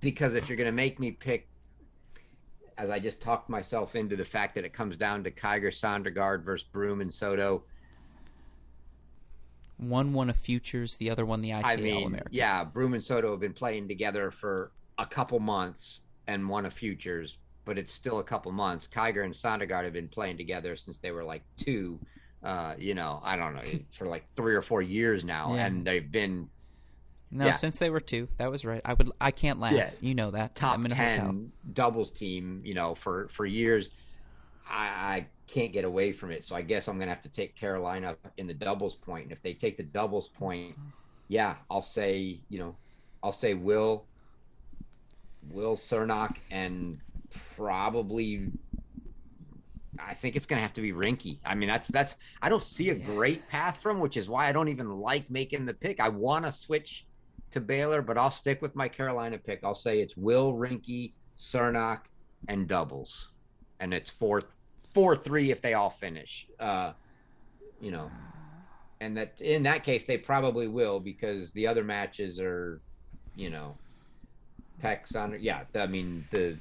because 0.00 0.34
if 0.34 0.48
you're 0.48 0.56
going 0.56 0.66
to 0.66 0.72
make 0.72 0.98
me 0.98 1.10
pick, 1.12 1.48
as 2.78 2.90
I 2.90 2.98
just 2.98 3.20
talked 3.20 3.48
myself 3.48 3.94
into 3.96 4.16
the 4.16 4.24
fact 4.24 4.54
that 4.54 4.64
it 4.64 4.72
comes 4.72 4.96
down 4.96 5.24
to 5.24 5.30
Kiger 5.30 5.68
Sondergaard 5.72 6.44
versus 6.44 6.68
Broom 6.70 7.00
and 7.00 7.12
Soto. 7.12 7.64
One 9.78 10.12
won 10.14 10.30
a 10.30 10.34
futures, 10.34 10.96
the 10.96 11.10
other 11.10 11.26
one 11.26 11.42
the 11.42 11.50
ITL 11.50 11.64
I 11.64 11.76
mean, 11.76 12.06
American. 12.06 12.32
yeah, 12.32 12.64
Broom 12.64 12.94
and 12.94 13.04
Soto 13.04 13.30
have 13.32 13.40
been 13.40 13.52
playing 13.52 13.88
together 13.88 14.30
for 14.30 14.72
a 14.98 15.04
couple 15.04 15.38
months 15.38 16.00
and 16.26 16.48
won 16.48 16.64
a 16.66 16.70
futures, 16.70 17.38
but 17.66 17.76
it's 17.78 17.92
still 17.92 18.18
a 18.18 18.24
couple 18.24 18.50
months. 18.52 18.88
Kiger 18.88 19.24
and 19.24 19.34
Sondergaard 19.34 19.84
have 19.84 19.92
been 19.92 20.08
playing 20.08 20.38
together 20.38 20.76
since 20.76 20.96
they 20.98 21.10
were 21.10 21.24
like 21.24 21.42
two. 21.56 21.98
Uh, 22.42 22.74
you 22.78 22.94
know, 22.94 23.20
I 23.22 23.36
don't 23.36 23.54
know, 23.54 23.62
for 23.90 24.06
like 24.06 24.24
three 24.34 24.54
or 24.54 24.62
four 24.62 24.80
years 24.80 25.24
now, 25.24 25.54
Yeah. 25.54 25.66
and 25.66 25.86
they've 25.86 26.10
been 26.10 26.48
No, 27.30 27.46
Yeah. 27.46 27.52
since 27.52 27.78
they 27.78 27.90
were 27.90 28.00
two, 28.00 28.28
that 28.38 28.50
was 28.50 28.64
right. 28.64 28.80
I 28.84 28.94
would, 28.94 29.10
I 29.20 29.30
can't 29.32 29.58
laugh. 29.58 29.72
Yeah. 29.72 29.90
You 30.00 30.14
know 30.14 30.30
that. 30.30 30.54
top 30.54 30.76
in 30.76 30.84
ten 30.84 31.52
doubles 31.72 32.10
team. 32.12 32.62
You 32.64 32.74
know, 32.74 32.94
for 32.94 33.28
for 33.28 33.44
years, 33.44 33.90
I, 34.68 34.86
I 34.86 35.26
can't 35.48 35.72
get 35.72 35.84
away 35.84 36.12
from 36.12 36.30
it. 36.30 36.44
So 36.44 36.54
I 36.54 36.62
guess 36.62 36.88
I'm 36.88 36.98
gonna 36.98 37.10
have 37.10 37.22
to 37.22 37.28
take 37.28 37.56
Carolina 37.56 38.16
in 38.36 38.46
the 38.46 38.54
doubles 38.54 38.94
point. 38.94 39.24
And 39.24 39.32
if 39.32 39.42
they 39.42 39.54
take 39.54 39.76
the 39.76 39.82
doubles 39.82 40.28
point, 40.28 40.76
yeah, 41.28 41.56
I'll 41.70 41.82
say 41.82 42.38
you 42.48 42.58
know, 42.60 42.76
I'll 43.22 43.32
say 43.32 43.54
Will, 43.54 44.04
Will 45.50 45.76
Cernoch, 45.76 46.36
and 46.50 46.98
probably. 47.56 48.48
I 49.98 50.12
think 50.12 50.36
it's 50.36 50.44
gonna 50.46 50.60
have 50.60 50.74
to 50.74 50.82
be 50.82 50.92
Rinky. 50.92 51.38
I 51.44 51.54
mean, 51.54 51.68
that's 51.68 51.88
that's. 51.88 52.16
I 52.42 52.48
don't 52.48 52.62
see 52.62 52.90
a 52.90 52.94
great 52.94 53.48
path 53.48 53.78
from, 53.78 53.98
which 53.98 54.16
is 54.16 54.28
why 54.28 54.46
I 54.48 54.52
don't 54.52 54.68
even 54.68 55.00
like 55.00 55.30
making 55.30 55.64
the 55.64 55.74
pick. 55.74 56.00
I 56.00 56.08
want 56.10 56.44
to 56.44 56.52
switch 56.52 57.06
to 57.56 57.60
Baylor, 57.60 58.02
but 58.02 58.18
I'll 58.18 58.30
stick 58.30 58.60
with 58.60 58.76
my 58.76 58.86
Carolina 58.86 59.38
pick. 59.38 59.60
I'll 59.64 59.74
say 59.74 60.00
it's 60.00 60.16
Will 60.16 60.52
Rinky, 60.52 61.12
Cernoch, 61.38 62.00
and 62.48 62.68
doubles, 62.68 63.30
and 63.80 63.92
it's 63.94 64.10
four 64.10 64.42
four 64.92 65.16
three 65.16 65.50
if 65.50 65.62
they 65.62 65.74
all 65.74 65.90
finish. 65.90 66.46
Uh, 66.60 66.92
you 67.80 67.90
know, 67.90 68.10
and 69.00 69.16
that 69.16 69.40
in 69.40 69.62
that 69.62 69.82
case 69.82 70.04
they 70.04 70.18
probably 70.18 70.68
will 70.68 71.00
because 71.00 71.52
the 71.52 71.66
other 71.66 71.82
matches 71.82 72.38
are, 72.38 72.80
you 73.34 73.48
know, 73.48 73.74
Peck 74.80 75.06
Sonder. 75.08 75.38
Yeah, 75.40 75.62
I 75.74 75.86
mean 75.86 76.26
the 76.30 76.58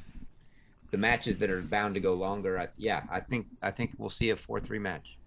the 0.91 0.97
matches 0.97 1.37
that 1.39 1.49
are 1.49 1.61
bound 1.61 1.95
to 1.95 1.99
go 1.99 2.13
longer. 2.13 2.57
I, 2.57 2.69
yeah, 2.77 3.03
I 3.11 3.19
think 3.19 3.47
I 3.61 3.71
think 3.71 3.91
we'll 3.97 4.09
see 4.09 4.29
a 4.29 4.35
four 4.37 4.61
three 4.61 4.79
match. 4.79 5.17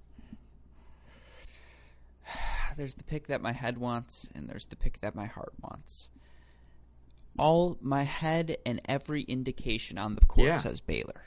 There's 2.79 2.95
the 2.95 3.03
pick 3.03 3.27
that 3.27 3.43
my 3.43 3.51
head 3.51 3.77
wants, 3.79 4.31
and 4.37 4.49
there's 4.49 4.67
the 4.67 4.77
pick 4.77 5.01
that 5.01 5.17
my 5.17 5.27
heart 5.27 5.53
wants. 5.61 6.09
All 7.37 7.77
my 7.81 8.05
head 8.05 8.57
and 8.65 8.81
every 8.85 9.23
indication 9.23 9.99
on 9.99 10.15
the 10.15 10.21
court 10.21 10.47
Yeah. 10.47 10.59
says 10.59 10.81
Baylor. 10.81 11.25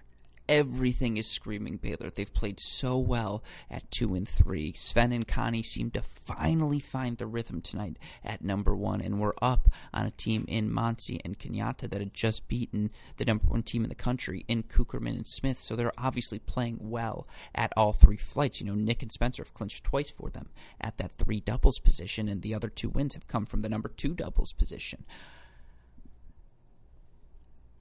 Everything 0.49 1.17
is 1.17 1.27
screaming 1.27 1.77
Baylor. 1.77 2.09
They've 2.09 2.33
played 2.33 2.59
so 2.59 2.97
well 2.97 3.43
at 3.69 3.89
two 3.89 4.15
and 4.15 4.27
three. 4.27 4.73
Sven 4.75 5.11
and 5.11 5.27
Connie 5.27 5.63
seem 5.63 5.91
to 5.91 6.01
finally 6.01 6.79
find 6.79 7.17
the 7.17 7.27
rhythm 7.27 7.61
tonight 7.61 7.97
at 8.23 8.43
number 8.43 8.75
one, 8.75 9.01
and 9.01 9.19
we're 9.19 9.33
up 9.41 9.69
on 9.93 10.05
a 10.05 10.11
team 10.11 10.45
in 10.47 10.69
Monsi 10.69 11.19
and 11.23 11.39
Kenyatta 11.39 11.89
that 11.89 11.99
had 11.99 12.13
just 12.13 12.47
beaten 12.47 12.91
the 13.17 13.25
number 13.25 13.45
one 13.45 13.63
team 13.63 13.83
in 13.83 13.89
the 13.89 13.95
country 13.95 14.45
in 14.47 14.63
Cukierman 14.63 15.15
and 15.15 15.27
Smith. 15.27 15.57
So 15.57 15.75
they're 15.75 15.93
obviously 15.97 16.39
playing 16.39 16.77
well 16.81 17.27
at 17.55 17.73
all 17.77 17.93
three 17.93 18.17
flights. 18.17 18.59
You 18.59 18.67
know, 18.67 18.75
Nick 18.75 19.01
and 19.01 19.11
Spencer 19.11 19.43
have 19.43 19.53
clinched 19.53 19.83
twice 19.83 20.09
for 20.09 20.29
them 20.29 20.49
at 20.79 20.97
that 20.97 21.17
three 21.17 21.39
doubles 21.39 21.79
position, 21.79 22.27
and 22.27 22.41
the 22.41 22.53
other 22.53 22.69
two 22.69 22.89
wins 22.89 23.13
have 23.13 23.27
come 23.27 23.45
from 23.45 23.61
the 23.61 23.69
number 23.69 23.89
two 23.89 24.13
doubles 24.13 24.53
position 24.53 25.05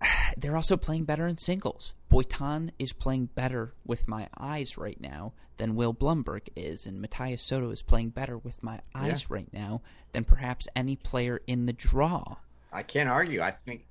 they're 0.36 0.57
also 0.57 0.76
playing 0.76 1.05
better 1.05 1.26
in 1.26 1.36
singles. 1.36 1.94
Boitan 2.11 2.70
is 2.78 2.92
playing 2.92 3.26
better 3.26 3.74
with 3.84 4.09
my 4.09 4.28
eyes 4.38 4.76
right 4.76 5.01
now 5.01 5.32
than 5.57 5.74
Will 5.74 5.92
Blumberg 5.92 6.48
is, 6.57 6.86
and 6.86 7.01
Matias 7.01 7.42
Soto 7.42 7.70
is 7.70 7.82
playing 7.82 8.11
better 8.11 8.38
with 8.38 8.62
my 8.62 8.80
eyes 8.94 9.30
right 9.30 9.53
now 9.53 9.82
than 10.12 10.24
perhaps 10.24 10.66
any 10.74 10.96
player 10.96 11.40
in 11.46 11.66
the 11.66 11.72
draw. 11.72 12.36
I 12.72 12.82
can't 12.82 13.09
argue. 13.09 13.42
I 13.42 13.51
think 13.51 13.84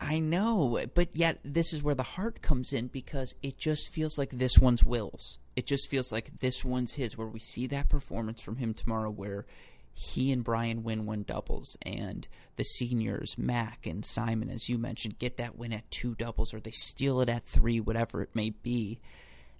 I 0.00 0.18
know, 0.18 0.84
but 0.94 1.16
yet 1.16 1.38
this 1.44 1.72
is 1.72 1.82
where 1.82 1.94
the 1.94 2.02
heart 2.02 2.42
comes 2.42 2.72
in 2.72 2.88
because 2.88 3.34
it 3.42 3.56
just 3.56 3.90
feels 3.90 4.18
like 4.18 4.30
this 4.30 4.58
one's 4.58 4.84
Will's. 4.84 5.38
It 5.56 5.66
just 5.66 5.88
feels 5.88 6.12
like 6.12 6.40
this 6.40 6.64
one's 6.64 6.94
his, 6.94 7.16
where 7.16 7.28
we 7.28 7.38
see 7.38 7.66
that 7.68 7.88
performance 7.88 8.42
from 8.42 8.56
him 8.56 8.74
tomorrow 8.74 9.08
where 9.08 9.46
he 9.94 10.32
and 10.32 10.42
Brian 10.42 10.82
win 10.82 11.06
one 11.06 11.22
doubles, 11.22 11.78
and 11.82 12.26
the 12.56 12.64
seniors, 12.64 13.38
Mac 13.38 13.86
and 13.86 14.04
Simon, 14.04 14.50
as 14.50 14.68
you 14.68 14.76
mentioned, 14.76 15.18
get 15.18 15.36
that 15.36 15.56
win 15.56 15.72
at 15.72 15.90
two 15.90 16.14
doubles, 16.16 16.52
or 16.52 16.60
they 16.60 16.72
steal 16.72 17.20
it 17.20 17.28
at 17.28 17.46
three, 17.46 17.80
whatever 17.80 18.20
it 18.20 18.34
may 18.34 18.50
be. 18.50 19.00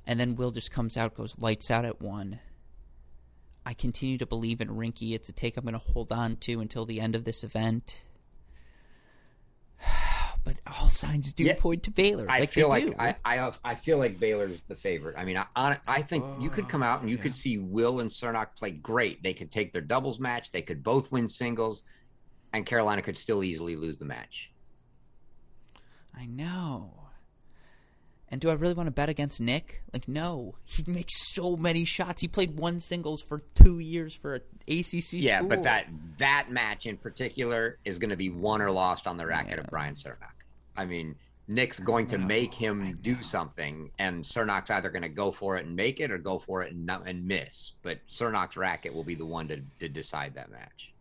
And 0.06 0.18
then 0.18 0.34
Will 0.34 0.50
just 0.50 0.72
comes 0.72 0.96
out, 0.96 1.14
goes 1.14 1.38
lights 1.38 1.70
out 1.70 1.86
at 1.86 2.02
one. 2.02 2.40
I 3.64 3.72
continue 3.72 4.18
to 4.18 4.26
believe 4.26 4.60
in 4.60 4.68
Rinky. 4.68 5.14
It's 5.14 5.28
a 5.28 5.32
take 5.32 5.56
I'm 5.56 5.64
going 5.64 5.72
to 5.72 5.78
hold 5.78 6.12
on 6.12 6.36
to 6.38 6.60
until 6.60 6.84
the 6.84 7.00
end 7.00 7.14
of 7.14 7.24
this 7.24 7.44
event. 7.44 8.02
But 10.44 10.58
all 10.66 10.90
signs 10.90 11.32
do 11.32 11.44
Yeah. 11.44 11.54
point 11.58 11.84
to 11.84 11.90
Baylor. 11.90 12.26
I 12.28 12.40
like 12.40 12.50
feel 12.50 12.68
like 12.68 12.84
do. 12.86 12.94
I, 12.98 13.16
I 13.24 13.52
I 13.64 13.74
feel 13.74 13.96
like 13.98 14.20
Baylor's 14.20 14.60
the 14.68 14.74
favorite. 14.76 15.16
I 15.16 15.24
mean, 15.24 15.38
I 15.38 15.46
I, 15.56 15.78
I 15.86 16.02
think 16.02 16.24
you 16.38 16.50
could 16.50 16.64
oh, 16.64 16.68
come 16.68 16.82
out 16.82 17.00
and 17.00 17.08
you 17.10 17.16
Oh, 17.18 17.22
could 17.22 17.34
see 17.34 17.56
Will 17.58 18.00
and 18.00 18.10
Cernoch 18.10 18.48
play 18.56 18.70
great. 18.72 19.22
They 19.22 19.32
could 19.32 19.50
take 19.50 19.72
their 19.72 19.80
doubles 19.82 20.18
match. 20.18 20.52
They 20.52 20.60
could 20.60 20.82
both 20.82 21.10
win 21.10 21.30
singles, 21.30 21.82
and 22.52 22.66
Carolina 22.66 23.00
could 23.00 23.16
still 23.16 23.42
easily 23.42 23.74
lose 23.74 23.96
the 23.96 24.04
match. 24.04 24.50
I 26.16 26.26
know. 26.26 26.92
And 28.28 28.40
do 28.40 28.50
I 28.50 28.54
really 28.54 28.74
want 28.74 28.86
to 28.88 28.90
bet 28.90 29.08
against 29.08 29.40
Nick? 29.40 29.82
Like, 29.92 30.08
no. 30.08 30.56
He 30.64 30.82
makes 30.86 31.32
so 31.34 31.56
many 31.56 31.84
shots. 31.84 32.20
He 32.20 32.26
played 32.28 32.58
one 32.58 32.80
singles 32.80 33.22
for 33.22 33.40
two 33.54 33.78
years 33.78 34.12
for 34.14 34.34
a 34.34 34.40
ACC 34.80 35.12
yeah, 35.14 35.38
school. 35.38 35.50
but 35.50 35.62
that 35.64 35.86
that 36.18 36.48
match 36.50 36.86
in 36.86 36.96
particular 36.96 37.78
is 37.84 37.98
going 37.98 38.10
to 38.10 38.16
be 38.16 38.30
won 38.30 38.60
or 38.62 38.70
lost 38.70 39.06
on 39.06 39.16
the 39.16 39.26
racket 39.26 39.58
of 39.58 39.66
Brian 39.66 39.94
Cernoch. 39.94 40.33
I 40.76 40.84
mean, 40.84 41.14
Nick's 41.46 41.78
going 41.78 42.06
to 42.08 42.16
make 42.18 42.54
him 42.54 42.98
do 43.02 43.22
something, 43.22 43.90
and 43.98 44.24
Cernoch's 44.24 44.70
either 44.70 44.88
going 44.90 45.02
to 45.02 45.08
go 45.10 45.30
for 45.30 45.56
it 45.58 45.66
and 45.66 45.76
make 45.76 46.00
it, 46.00 46.10
or 46.10 46.16
go 46.18 46.38
for 46.38 46.62
it 46.62 46.72
and 46.72 46.86
not, 46.86 47.06
and 47.06 47.26
miss. 47.26 47.72
But 47.82 47.98
Cernoch's 48.08 48.56
racket 48.56 48.94
will 48.94 49.04
be 49.04 49.14
the 49.14 49.26
one 49.26 49.48
to 49.48 49.60
to 49.80 49.88
decide 49.88 50.34
that 50.34 50.50
match. 50.50 50.92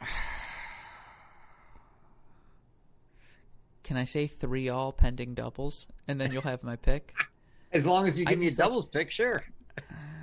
Can 3.82 3.96
I 3.96 4.04
say 4.04 4.28
three 4.28 4.68
all 4.68 4.92
pending 4.92 5.34
doubles, 5.34 5.88
and 6.06 6.20
then 6.20 6.30
you'll 6.30 6.42
have 6.42 6.62
my 6.62 6.76
pick? 6.76 7.12
As 7.72 7.86
long 7.86 8.06
as 8.06 8.18
you 8.18 8.24
I 8.26 8.30
give 8.30 8.38
me 8.38 8.46
a 8.46 8.48
just 8.50 8.60
like- 8.60 8.68
doubles 8.68 8.86
pick, 8.86 9.10
sure. 9.10 9.44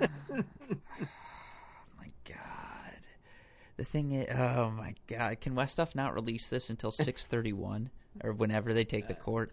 The 3.78 3.84
thing 3.84 4.10
is, 4.12 4.26
oh 4.36 4.70
my 4.70 4.94
God, 5.06 5.40
can 5.40 5.54
Westhoff 5.54 5.94
not 5.94 6.12
release 6.14 6.48
this 6.48 6.68
until 6.68 6.90
six 7.06 7.26
thirty 7.26 7.52
one 7.52 7.90
or 8.22 8.32
whenever 8.32 8.72
they 8.74 8.84
take 8.84 9.08
the 9.08 9.14
court? 9.14 9.52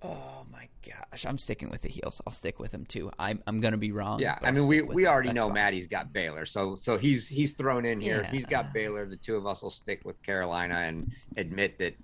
Oh 0.00 0.44
my 0.52 0.68
gosh, 0.86 1.26
I'm 1.26 1.38
sticking 1.38 1.70
with 1.70 1.80
the 1.80 1.88
heels. 1.88 2.20
I'll 2.24 2.32
stick 2.32 2.60
with 2.60 2.72
him 2.72 2.84
too. 2.84 3.10
I'm 3.18 3.42
I'm 3.48 3.60
gonna 3.60 3.78
be 3.78 3.90
wrong. 3.90 4.20
Yeah, 4.20 4.38
I 4.42 4.52
mean, 4.52 4.68
we, 4.68 4.82
we 4.82 5.02
him. 5.04 5.08
already 5.08 5.28
That's 5.30 5.36
know 5.36 5.46
fine. 5.46 5.54
Maddie's 5.54 5.86
got 5.88 6.12
Baylor, 6.12 6.44
so 6.46 6.74
so 6.76 6.96
he's 6.98 7.26
he's 7.26 7.54
thrown 7.54 7.84
in 7.84 8.00
here. 8.00 8.22
He's 8.30 8.44
got 8.46 8.72
Baylor. 8.72 9.06
The 9.06 9.16
two 9.16 9.34
of 9.36 9.46
us 9.46 9.62
will 9.62 9.70
stick 9.70 10.02
with 10.04 10.22
Carolina 10.22 10.76
and 10.82 11.10
admit 11.36 11.78
that 11.78 11.96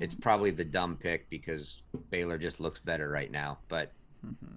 it's 0.00 0.14
probably 0.14 0.52
the 0.52 0.64
dumb 0.64 0.96
pick 0.96 1.28
because 1.28 1.82
Baylor 2.10 2.38
just 2.38 2.60
looks 2.60 2.80
better 2.80 3.10
right 3.10 3.30
now. 3.30 3.58
But 3.68 3.92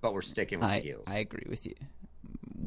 but 0.01 0.13
we're 0.13 0.21
sticking 0.21 0.59
with 0.59 0.69
Mm-hmm. 0.69 0.75
I, 0.75 0.79
the 0.79 0.85
heels. 0.85 1.03
I 1.07 1.17
agree 1.17 1.45
with 1.49 1.65
you. 1.65 1.73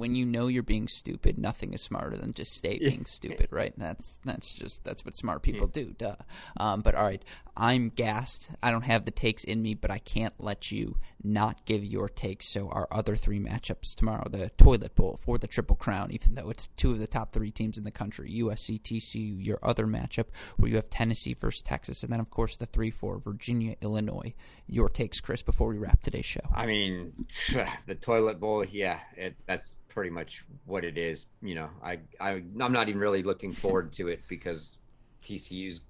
When 0.00 0.14
you 0.14 0.24
know 0.24 0.46
you're 0.46 0.62
being 0.62 0.88
stupid, 0.88 1.38
nothing 1.38 1.74
is 1.74 1.82
smarter 1.82 2.16
than 2.16 2.32
just 2.32 2.52
stay 2.54 2.78
being 2.78 3.04
stupid, 3.04 3.48
right? 3.50 3.74
That's 3.76 4.18
that's 4.24 4.54
just 4.54 4.82
that's 4.82 5.04
what 5.04 5.14
smart 5.14 5.42
people 5.42 5.66
do, 5.66 5.94
duh. 5.96 6.16
Um, 6.56 6.80
but 6.80 6.94
all 6.94 7.04
right, 7.04 7.22
I'm 7.54 7.90
gassed. 7.90 8.48
I 8.62 8.70
don't 8.70 8.86
have 8.86 9.04
the 9.04 9.10
takes 9.10 9.44
in 9.44 9.60
me, 9.60 9.74
but 9.74 9.90
I 9.90 9.98
can't 9.98 10.32
let 10.38 10.72
you 10.72 10.96
not 11.22 11.66
give 11.66 11.84
your 11.84 12.08
takes. 12.08 12.48
So 12.48 12.70
our 12.70 12.88
other 12.90 13.14
three 13.14 13.38
matchups 13.38 13.94
tomorrow: 13.94 14.26
the 14.30 14.48
Toilet 14.56 14.94
Bowl 14.94 15.18
for 15.22 15.36
the 15.36 15.46
Triple 15.46 15.76
Crown, 15.76 16.10
even 16.10 16.34
though 16.34 16.48
it's 16.48 16.68
two 16.76 16.92
of 16.92 16.98
the 16.98 17.06
top 17.06 17.32
three 17.32 17.50
teams 17.50 17.76
in 17.76 17.84
the 17.84 17.90
country. 17.90 18.32
USC, 18.40 18.80
TCU. 18.80 19.44
Your 19.44 19.58
other 19.62 19.86
matchup 19.86 20.26
where 20.56 20.70
you 20.70 20.76
have 20.76 20.88
Tennessee 20.88 21.34
versus 21.34 21.60
Texas, 21.60 22.02
and 22.02 22.10
then 22.10 22.20
of 22.20 22.30
course 22.30 22.56
the 22.56 22.66
three-four 22.66 23.18
Virginia, 23.18 23.76
Illinois. 23.82 24.32
Your 24.66 24.88
takes, 24.88 25.20
Chris, 25.20 25.42
before 25.42 25.68
we 25.68 25.78
wrap 25.78 26.00
today's 26.00 26.24
show. 26.24 26.40
I 26.54 26.64
mean, 26.64 27.26
the 27.86 27.94
toilet 27.94 28.40
bowl. 28.40 28.64
Yeah, 28.64 29.00
it, 29.16 29.36
that's 29.46 29.76
pretty 29.90 30.10
much 30.10 30.44
what 30.64 30.84
it 30.84 30.96
is. 30.96 31.26
You 31.42 31.56
know, 31.56 31.68
I, 31.84 31.98
I 32.18 32.42
I'm 32.60 32.72
not 32.72 32.88
even 32.88 33.00
really 33.00 33.22
looking 33.22 33.52
forward 33.52 33.92
to 33.92 34.08
it 34.08 34.22
because 34.28 34.76
TCU's. 35.22 35.82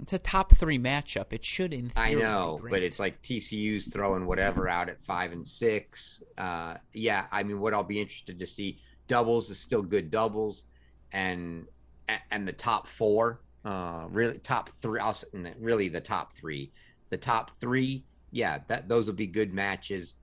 It's 0.00 0.12
a 0.12 0.18
top 0.18 0.56
three 0.56 0.78
matchup. 0.78 1.32
It 1.32 1.44
should, 1.44 1.74
in 1.74 1.90
theory, 1.90 2.06
I 2.10 2.14
know, 2.14 2.60
but 2.70 2.82
it's 2.84 3.00
like 3.00 3.20
TCU's 3.20 3.92
throwing 3.92 4.26
whatever 4.26 4.68
out 4.68 4.88
at 4.88 5.02
five 5.04 5.32
and 5.32 5.44
six. 5.44 6.22
Uh, 6.38 6.76
yeah, 6.92 7.26
I 7.32 7.42
mean, 7.42 7.58
what 7.58 7.74
I'll 7.74 7.82
be 7.82 8.00
interested 8.00 8.38
to 8.38 8.46
see 8.46 8.78
doubles 9.08 9.50
is 9.50 9.58
still 9.58 9.82
good 9.82 10.12
doubles, 10.12 10.64
and 11.12 11.66
and 12.30 12.46
the 12.46 12.52
top 12.52 12.86
four, 12.86 13.40
uh, 13.64 14.04
really 14.08 14.38
top 14.38 14.70
three. 14.80 15.00
I'll, 15.00 15.16
really 15.58 15.88
the 15.88 16.00
top 16.00 16.32
three, 16.36 16.70
the 17.10 17.18
top 17.18 17.58
three. 17.60 18.04
Yeah, 18.30 18.58
that 18.68 18.88
those 18.88 19.08
will 19.08 19.14
be 19.14 19.26
good 19.26 19.52
matches, 19.52 20.14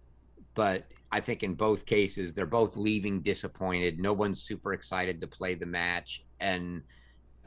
but 0.53 0.85
I 1.11 1.19
think 1.19 1.43
in 1.43 1.53
both 1.53 1.85
cases 1.85 2.33
they're 2.33 2.45
both 2.45 2.75
leaving 2.75 3.21
disappointed. 3.21 3.99
No 3.99 4.13
one's 4.13 4.41
super 4.41 4.73
excited 4.73 5.21
to 5.21 5.27
play 5.27 5.55
the 5.55 5.65
match, 5.65 6.23
and 6.39 6.81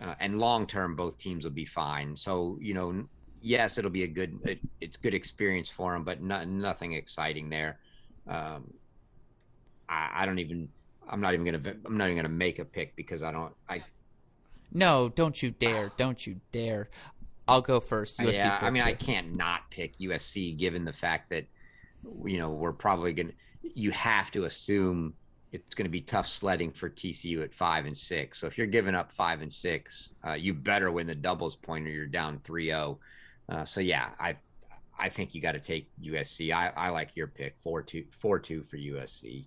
uh, 0.01 0.15
and 0.21 0.39
long 0.39 0.67
term 0.67 0.97
both 0.97 1.19
teams 1.19 1.45
will 1.45 1.53
be 1.53 1.65
fine. 1.65 2.17
So 2.17 2.59
you 2.61 2.75
know, 2.75 3.05
yes, 3.43 3.79
it'll 3.79 3.91
be 3.91 4.05
a 4.05 4.09
good 4.09 4.39
it, 4.45 4.61
it's 4.81 4.97
good 4.97 5.15
experience 5.15 5.71
for 5.71 5.93
them, 5.93 6.05
but 6.05 6.23
no, 6.23 6.45
nothing 6.45 6.93
exciting 6.93 7.51
there. 7.51 7.79
Um, 8.27 8.73
I, 9.89 10.11
I 10.15 10.27
don't 10.27 10.39
even. 10.39 10.69
I'm 11.11 11.21
not 11.21 11.35
even 11.35 11.47
gonna. 11.47 11.77
I'm 11.87 11.97
not 11.97 12.07
even 12.07 12.17
gonna 12.17 12.29
make 12.29 12.59
a 12.59 12.65
pick 12.65 12.95
because 12.97 13.23
I 13.23 13.33
don't. 13.33 13.53
I 13.69 13.83
no, 14.73 15.09
don't 15.09 15.43
you 15.43 15.51
dare! 15.51 15.91
Don't 15.97 16.27
you 16.27 16.41
dare! 16.53 16.91
I'll 17.47 17.63
go 17.63 17.81
first. 17.81 18.19
USC 18.19 18.35
yeah. 18.35 18.59
I 18.61 18.71
mean, 18.71 18.83
I 18.83 18.93
can't 18.93 19.35
not 19.35 19.71
pick 19.71 19.97
USC 19.99 20.57
given 20.57 20.85
the 20.85 20.93
fact 20.93 21.31
that 21.31 21.47
you 22.25 22.39
know 22.39 22.51
we're 22.51 22.73
probably 22.73 23.13
gonna. 23.15 23.33
You 23.63 23.91
have 23.93 24.31
to 24.33 24.45
assume 24.45 25.15
it's 25.53 25.75
going 25.75 25.87
to 25.87 25.91
be 25.91 26.01
tough 26.01 26.29
sledding 26.29 26.71
for 26.71 26.91
TCU 26.91 27.43
at 27.43 27.55
five 27.55 27.87
and 27.87 27.97
six. 27.97 28.39
So 28.39 28.47
if 28.47 28.59
you're 28.59 28.67
giving 28.67 28.95
up 28.95 29.11
five 29.11 29.41
and 29.41 29.53
six, 29.53 30.13
uh, 30.27 30.35
you 30.35 30.53
better 30.53 30.91
win 30.91 31.07
the 31.07 31.15
doubles 31.15 31.57
point 31.57 31.87
or 31.87 31.91
you're 31.91 32.07
down 32.07 32.39
3-0. 32.41 32.99
Uh, 33.49 33.65
so 33.65 33.81
yeah, 33.81 34.11
I 34.21 34.37
I 34.99 35.09
think 35.09 35.35
you 35.35 35.41
got 35.41 35.53
to 35.53 35.61
take 35.61 35.89
USC. 36.03 36.53
I, 36.53 36.73
I 36.77 36.89
like 36.89 37.17
your 37.17 37.29
pick 37.29 37.57
four 37.63 37.83
two 37.83 38.05
four 38.19 38.39
two 38.39 38.65
for 38.65 38.77
USC. 38.77 39.47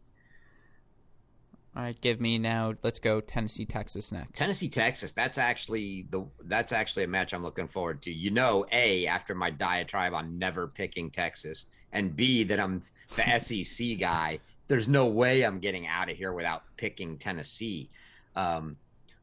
All 1.73 1.83
right, 1.83 1.99
give 2.01 2.19
me 2.19 2.37
now. 2.37 2.73
Let's 2.83 2.99
go 2.99 3.21
Tennessee, 3.21 3.65
Texas 3.65 4.11
next. 4.11 4.35
Tennessee 4.35 4.67
Texas. 4.67 5.13
That's 5.13 5.37
actually 5.37 6.05
the 6.09 6.25
that's 6.43 6.73
actually 6.73 7.05
a 7.05 7.07
match 7.07 7.33
I'm 7.33 7.43
looking 7.43 7.67
forward 7.67 8.01
to. 8.01 8.11
You 8.11 8.29
know, 8.29 8.65
a 8.73 9.07
after 9.07 9.33
my 9.33 9.51
diatribe 9.51 10.13
on 10.13 10.37
never 10.37 10.67
picking 10.67 11.09
Texas, 11.09 11.67
and 11.93 12.13
b 12.13 12.43
that 12.43 12.59
I'm 12.59 12.81
the 13.15 13.39
SEC 13.63 13.99
guy. 13.99 14.39
There's 14.67 14.89
no 14.89 15.05
way 15.05 15.43
I'm 15.43 15.59
getting 15.59 15.87
out 15.87 16.09
of 16.09 16.17
here 16.17 16.33
without 16.33 16.63
picking 16.75 17.17
Tennessee. 17.17 17.89
Um, 18.35 18.75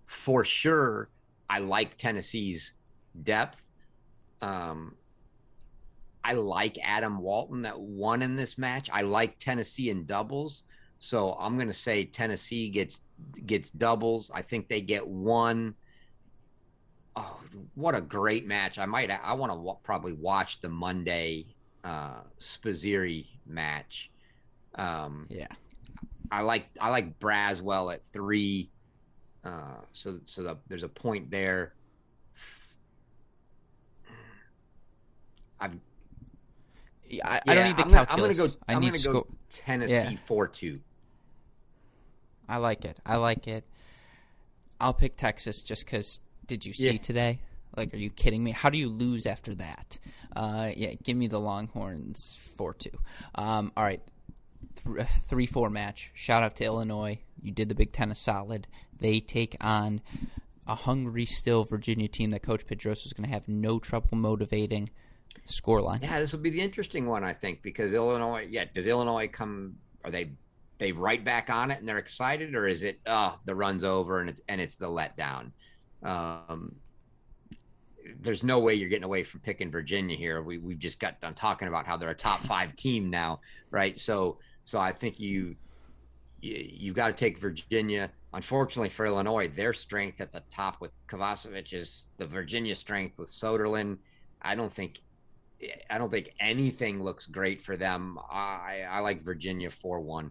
for 0.06 0.42
sure, 0.42 1.10
I 1.50 1.58
like 1.58 1.96
Tennessee's 1.98 2.74
depth. 3.22 3.62
Um, 4.40 4.94
I 6.24 6.32
like 6.32 6.78
Adam 6.82 7.18
Walton 7.20 7.62
that 7.62 7.78
won 7.78 8.22
in 8.22 8.36
this 8.36 8.56
match. 8.56 8.88
I 8.92 9.02
like 9.02 9.38
Tennessee 9.38 9.90
in 9.90 10.06
doubles. 10.06 10.64
So 10.98 11.36
I'm 11.38 11.56
going 11.56 11.68
to 11.68 11.74
say 11.74 12.04
Tennessee 12.04 12.70
gets 12.70 13.02
gets 13.46 13.70
doubles. 13.70 14.30
I 14.34 14.42
think 14.42 14.68
they 14.68 14.80
get 14.80 15.06
one. 15.06 15.74
Oh, 17.16 17.40
what 17.74 17.94
a 17.94 18.00
great 18.00 18.46
match! 18.46 18.78
I 18.78 18.86
might. 18.86 19.10
I 19.10 19.32
want 19.32 19.50
to 19.52 19.56
w- 19.56 19.76
probably 19.82 20.12
watch 20.12 20.60
the 20.60 20.68
Monday 20.68 21.46
uh, 21.84 22.20
Spizzirri 22.40 23.26
match. 23.46 24.10
Um, 24.74 25.26
Yeah. 25.30 25.46
I 26.30 26.42
like 26.42 26.66
I 26.80 26.90
like 26.90 27.18
Braswell 27.18 27.92
at 27.92 28.04
three. 28.06 28.70
Uh, 29.44 29.76
so 29.92 30.20
so 30.24 30.42
the, 30.42 30.56
there's 30.68 30.82
a 30.82 30.88
point 30.88 31.30
there. 31.30 31.72
I've 35.60 35.76
Yeah, 37.08 37.26
I, 37.26 37.40
I 37.48 37.54
don't 37.54 37.64
need 37.64 37.76
the 37.76 37.82
I'm 37.84 37.88
gonna- 37.90 38.06
I'm 38.10 38.18
gonna 38.18 38.34
go. 38.34 38.46
I 38.68 38.74
I'm 38.74 38.80
gonna 38.82 38.98
sco- 38.98 39.12
go 39.12 39.26
Tennessee 39.48 39.92
Yeah. 39.94 40.16
four 40.26 40.46
two. 40.46 40.80
I 42.48 42.56
like 42.58 42.84
it. 42.84 42.98
I 43.04 43.16
like 43.16 43.46
it. 43.48 43.64
I'll 44.80 44.94
pick 44.94 45.16
Texas 45.16 45.62
just 45.62 45.84
because. 45.84 46.20
Did 46.46 46.64
you 46.64 46.72
see 46.72 46.92
Yeah. 46.92 46.98
today? 46.98 47.40
Like, 47.76 47.92
are 47.92 47.98
you 47.98 48.08
kidding 48.10 48.42
me? 48.42 48.52
How 48.52 48.70
do 48.70 48.78
you 48.78 48.88
lose 48.88 49.26
after 49.26 49.54
that? 49.56 49.98
Uh, 50.34 50.70
yeah, 50.74 50.94
give 51.02 51.16
me 51.16 51.26
the 51.26 51.38
Longhorns 51.38 52.38
four 52.56 52.72
two. 52.74 52.98
Um, 53.34 53.70
all 53.76 53.84
right, 53.84 54.00
Th- 54.86 55.06
three 55.26 55.46
four 55.46 55.68
match. 55.68 56.10
Shout 56.14 56.42
out 56.42 56.56
to 56.56 56.64
Illinois. 56.64 57.18
You 57.42 57.52
did 57.52 57.68
the 57.68 57.74
Big 57.74 57.92
Ten 57.92 58.10
a 58.10 58.14
solid. 58.14 58.66
They 58.98 59.20
take 59.20 59.56
on 59.60 60.00
a 60.66 60.74
hungry 60.74 61.26
still 61.26 61.64
Virginia 61.64 62.08
team 62.08 62.30
that 62.30 62.42
Coach 62.42 62.66
Pedroso 62.66 63.06
is 63.06 63.12
going 63.12 63.26
to 63.28 63.32
have 63.34 63.46
no 63.48 63.78
trouble 63.78 64.16
motivating. 64.16 64.88
Scoreline. 65.48 66.02
Yeah, 66.02 66.18
this 66.18 66.32
will 66.32 66.40
be 66.40 66.50
the 66.50 66.60
interesting 66.60 67.06
one, 67.06 67.24
I 67.24 67.32
think, 67.32 67.62
because 67.62 67.92
Illinois. 67.92 68.46
Yeah, 68.50 68.64
does 68.74 68.86
Illinois 68.86 69.28
come? 69.28 69.76
Are 70.04 70.10
they 70.10 70.30
they 70.78 70.92
right 70.92 71.24
back 71.24 71.50
on 71.50 71.70
it 71.70 71.78
and 71.78 71.88
they're 71.88 71.98
excited, 71.98 72.54
or 72.54 72.66
is 72.66 72.82
it 72.82 73.00
oh 73.06 73.38
the 73.44 73.54
run's 73.54 73.84
over 73.84 74.20
and 74.20 74.30
it's 74.30 74.40
and 74.48 74.60
it's 74.60 74.76
the 74.76 74.88
letdown? 74.88 75.50
Um, 76.02 76.74
there's 78.20 78.42
no 78.42 78.58
way 78.58 78.74
you're 78.74 78.88
getting 78.88 79.04
away 79.04 79.22
from 79.22 79.40
picking 79.40 79.70
Virginia 79.70 80.16
here. 80.16 80.42
We 80.42 80.58
we've 80.58 80.78
just 80.78 80.98
got 80.98 81.20
done 81.20 81.34
talking 81.34 81.68
about 81.68 81.86
how 81.86 81.96
they're 81.96 82.10
a 82.10 82.14
top 82.14 82.38
five 82.40 82.74
team 82.76 83.10
now, 83.10 83.40
right? 83.70 83.98
So 83.98 84.38
so 84.64 84.78
I 84.78 84.92
think 84.92 85.18
you, 85.18 85.56
you 86.40 86.66
you've 86.70 86.96
got 86.96 87.08
to 87.08 87.12
take 87.12 87.38
Virginia. 87.38 88.10
Unfortunately 88.34 88.90
for 88.90 89.06
Illinois, 89.06 89.48
their 89.48 89.72
strength 89.72 90.20
at 90.20 90.32
the 90.32 90.42
top 90.50 90.80
with 90.80 90.90
Kovacevic 91.06 91.72
is 91.72 92.06
the 92.18 92.26
Virginia 92.26 92.74
strength 92.74 93.18
with 93.18 93.30
Soderlund. 93.30 93.98
I 94.42 94.54
don't 94.54 94.72
think 94.72 95.00
I 95.90 95.98
don't 95.98 96.10
think 96.10 96.34
anything 96.38 97.02
looks 97.02 97.26
great 97.26 97.62
for 97.62 97.76
them. 97.76 98.18
I 98.30 98.84
I 98.88 99.00
like 99.00 99.24
Virginia 99.24 99.70
four 99.70 100.00
one. 100.00 100.30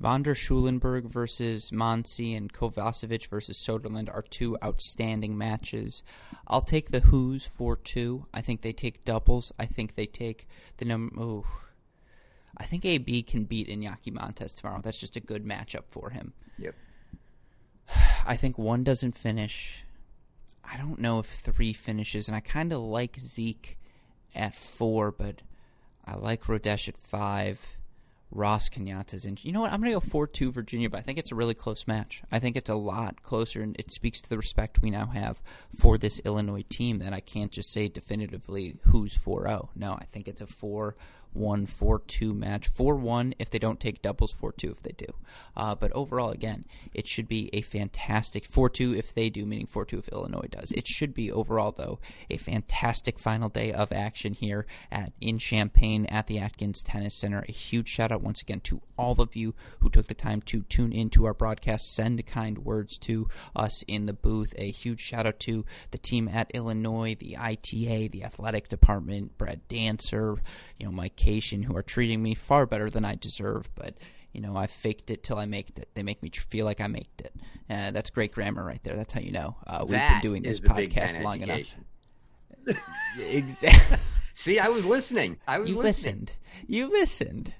Von 0.00 0.22
der 0.22 0.34
Schulenburg 0.34 1.10
versus 1.10 1.72
Monsey 1.72 2.34
and 2.34 2.52
Kovacevic 2.52 3.28
versus 3.28 3.58
Soderlund 3.58 4.12
are 4.12 4.22
two 4.22 4.58
outstanding 4.62 5.38
matches. 5.38 6.02
I'll 6.48 6.60
take 6.60 6.90
the 6.90 7.00
Who's 7.00 7.46
4 7.46 7.76
2. 7.76 8.26
I 8.34 8.40
think 8.40 8.62
they 8.62 8.72
take 8.72 9.04
doubles. 9.04 9.52
I 9.58 9.66
think 9.66 9.94
they 9.94 10.06
take 10.06 10.48
the 10.78 10.84
number. 10.84 11.14
Oh, 11.18 11.44
I 12.56 12.64
think 12.64 12.84
AB 12.84 13.22
can 13.22 13.44
beat 13.44 13.68
Iñaki 13.68 14.12
Montes 14.12 14.54
tomorrow. 14.54 14.80
That's 14.82 14.98
just 14.98 15.16
a 15.16 15.20
good 15.20 15.44
matchup 15.44 15.84
for 15.90 16.10
him. 16.10 16.32
Yep. 16.58 16.74
I 18.26 18.36
think 18.36 18.58
one 18.58 18.84
doesn't 18.84 19.16
finish. 19.16 19.84
I 20.64 20.76
don't 20.76 20.98
know 20.98 21.18
if 21.18 21.26
three 21.26 21.72
finishes, 21.72 22.28
and 22.28 22.36
I 22.36 22.40
kind 22.40 22.72
of 22.72 22.80
like 22.80 23.18
Zeke 23.18 23.78
at 24.34 24.54
four, 24.54 25.12
but 25.12 25.42
I 26.04 26.16
like 26.16 26.44
Rodesch 26.44 26.88
at 26.88 26.96
five. 26.98 27.76
Ross 28.34 28.68
Kenyatta's 28.68 29.24
in. 29.24 29.38
You 29.42 29.52
know 29.52 29.60
what? 29.60 29.72
I'm 29.72 29.80
going 29.80 29.92
to 29.92 30.00
go 30.00 30.06
4 30.06 30.26
2 30.26 30.52
Virginia, 30.52 30.90
but 30.90 30.98
I 30.98 31.02
think 31.02 31.18
it's 31.18 31.32
a 31.32 31.36
really 31.36 31.54
close 31.54 31.86
match. 31.86 32.22
I 32.30 32.40
think 32.40 32.56
it's 32.56 32.68
a 32.68 32.74
lot 32.74 33.22
closer, 33.22 33.62
and 33.62 33.76
it 33.78 33.92
speaks 33.92 34.20
to 34.20 34.28
the 34.28 34.36
respect 34.36 34.82
we 34.82 34.90
now 34.90 35.06
have 35.06 35.40
for 35.78 35.96
this 35.96 36.20
Illinois 36.24 36.64
team 36.68 36.98
that 36.98 37.12
I 37.12 37.20
can't 37.20 37.52
just 37.52 37.72
say 37.72 37.88
definitively 37.88 38.76
who's 38.82 39.16
4 39.16 39.46
0. 39.46 39.70
No, 39.76 39.92
I 39.92 40.04
think 40.04 40.28
it's 40.28 40.42
a 40.42 40.46
4 40.46 40.96
1 41.34 41.66
4 41.66 41.98
2 42.00 42.34
match. 42.34 42.68
4 42.68 42.96
1 42.96 43.34
if 43.38 43.50
they 43.50 43.58
don't 43.58 43.80
take 43.80 44.02
doubles, 44.02 44.32
4 44.32 44.52
2 44.52 44.70
if 44.70 44.82
they 44.82 44.92
do. 44.92 45.06
Uh, 45.56 45.74
but 45.74 45.92
overall, 45.92 46.30
again, 46.30 46.64
it 46.92 47.06
should 47.06 47.28
be 47.28 47.50
a 47.52 47.60
fantastic 47.60 48.46
4 48.46 48.70
2 48.70 48.94
if 48.94 49.14
they 49.14 49.28
do, 49.28 49.44
meaning 49.44 49.66
4 49.66 49.84
2 49.84 49.98
if 49.98 50.08
Illinois 50.08 50.48
does. 50.50 50.72
It 50.72 50.86
should 50.86 51.14
be 51.14 51.30
overall, 51.30 51.72
though, 51.72 51.98
a 52.30 52.36
fantastic 52.36 53.18
final 53.18 53.48
day 53.48 53.72
of 53.72 53.92
action 53.92 54.32
here 54.32 54.66
at 54.90 55.12
in 55.20 55.38
Champaign 55.38 56.06
at 56.06 56.26
the 56.26 56.38
Atkins 56.38 56.82
Tennis 56.82 57.14
Center. 57.14 57.44
A 57.48 57.52
huge 57.52 57.88
shout 57.88 58.12
out 58.12 58.22
once 58.22 58.40
again 58.40 58.60
to 58.60 58.80
all 58.96 59.20
of 59.20 59.36
you 59.36 59.54
who 59.80 59.90
took 59.90 60.06
the 60.06 60.14
time 60.14 60.40
to 60.42 60.62
tune 60.62 60.92
into 60.92 61.24
our 61.24 61.34
broadcast, 61.34 61.92
send 61.94 62.24
kind 62.26 62.58
words 62.58 62.98
to 62.98 63.28
us 63.56 63.82
in 63.88 64.06
the 64.06 64.12
booth. 64.12 64.54
A 64.56 64.70
huge 64.70 65.00
shout 65.00 65.26
out 65.26 65.40
to 65.40 65.64
the 65.90 65.98
team 65.98 66.28
at 66.28 66.50
Illinois, 66.54 67.14
the 67.14 67.36
ITA, 67.36 68.08
the 68.08 68.24
athletic 68.24 68.68
department, 68.68 69.36
Brad 69.38 69.66
Dancer, 69.68 70.36
you 70.78 70.86
know, 70.86 70.92
Mike 70.92 71.16
who 71.62 71.76
are 71.76 71.82
treating 71.82 72.22
me 72.22 72.34
far 72.34 72.66
better 72.66 72.90
than 72.90 73.04
I 73.04 73.14
deserve, 73.14 73.68
but 73.74 73.94
you 74.32 74.40
know, 74.40 74.56
I 74.56 74.66
faked 74.66 75.10
it 75.10 75.22
till 75.22 75.38
I 75.38 75.46
made 75.46 75.78
it. 75.78 75.88
They 75.94 76.02
make 76.02 76.22
me 76.22 76.30
feel 76.30 76.66
like 76.66 76.80
I 76.80 76.88
made 76.88 77.06
it. 77.18 77.34
Uh, 77.70 77.92
that's 77.92 78.10
great 78.10 78.32
grammar 78.32 78.64
right 78.64 78.82
there. 78.82 78.96
That's 78.96 79.12
how 79.12 79.20
you 79.20 79.30
know. 79.30 79.56
Uh, 79.66 79.84
we've 79.88 79.98
been 79.98 80.20
doing 80.20 80.42
this 80.42 80.60
podcast 80.60 81.22
long 81.22 81.42
education. 81.42 81.84
enough. 82.66 83.18
exactly. 83.18 83.98
See, 84.34 84.58
I 84.58 84.68
was 84.68 84.84
listening. 84.84 85.38
I 85.46 85.58
was 85.60 85.70
you 85.70 85.76
listening. 85.76 86.22
listened. 86.22 86.36
You 86.66 86.88
listened. 86.90 87.54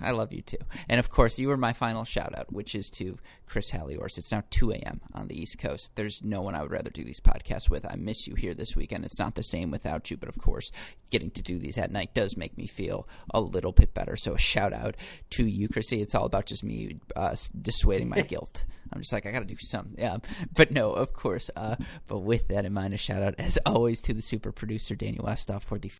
I 0.00 0.10
love 0.12 0.32
you 0.32 0.40
too. 0.40 0.58
And 0.88 0.98
of 0.98 1.10
course, 1.10 1.38
you 1.38 1.48
were 1.48 1.56
my 1.56 1.72
final 1.72 2.04
shout 2.04 2.36
out, 2.36 2.52
which 2.52 2.74
is 2.74 2.90
to 2.90 3.18
Chris 3.46 3.70
Halioris. 3.70 4.18
It's 4.18 4.32
now 4.32 4.42
2 4.50 4.72
a.m. 4.72 5.00
on 5.14 5.28
the 5.28 5.40
East 5.40 5.58
Coast. 5.58 5.92
There's 5.94 6.22
no 6.22 6.42
one 6.42 6.54
I 6.54 6.62
would 6.62 6.70
rather 6.70 6.90
do 6.90 7.04
these 7.04 7.20
podcasts 7.20 7.68
with. 7.70 7.84
I 7.84 7.96
miss 7.96 8.26
you 8.26 8.34
here 8.34 8.54
this 8.54 8.76
weekend. 8.76 9.04
It's 9.04 9.18
not 9.18 9.34
the 9.34 9.42
same 9.42 9.70
without 9.70 10.10
you, 10.10 10.16
but 10.16 10.28
of 10.28 10.38
course, 10.38 10.70
getting 11.10 11.30
to 11.32 11.42
do 11.42 11.58
these 11.58 11.78
at 11.78 11.90
night 11.90 12.14
does 12.14 12.36
make 12.36 12.56
me 12.56 12.66
feel 12.66 13.08
a 13.32 13.40
little 13.40 13.72
bit 13.72 13.94
better. 13.94 14.16
So 14.16 14.34
a 14.34 14.38
shout 14.38 14.72
out 14.72 14.96
to 15.30 15.46
you, 15.46 15.68
Chrissy. 15.68 16.00
It's 16.00 16.14
all 16.14 16.26
about 16.26 16.46
just 16.46 16.64
me 16.64 16.98
uh, 17.16 17.36
dissuading 17.60 18.08
my 18.08 18.20
guilt. 18.22 18.64
I'm 18.92 19.00
just 19.00 19.12
like, 19.12 19.26
I 19.26 19.32
got 19.32 19.40
to 19.40 19.44
do 19.44 19.56
something. 19.58 19.94
Yeah. 19.98 20.18
But 20.54 20.70
no, 20.70 20.92
of 20.92 21.12
course. 21.12 21.50
Uh, 21.56 21.76
but 22.06 22.20
with 22.20 22.48
that 22.48 22.64
in 22.64 22.72
mind, 22.72 22.94
a 22.94 22.96
shout 22.96 23.22
out, 23.22 23.34
as 23.38 23.58
always, 23.66 24.00
to 24.02 24.14
the 24.14 24.22
super 24.22 24.52
producer, 24.52 24.94
Daniel 24.94 25.24
Westoff, 25.24 25.62
for 25.62 25.78
the 25.78 25.90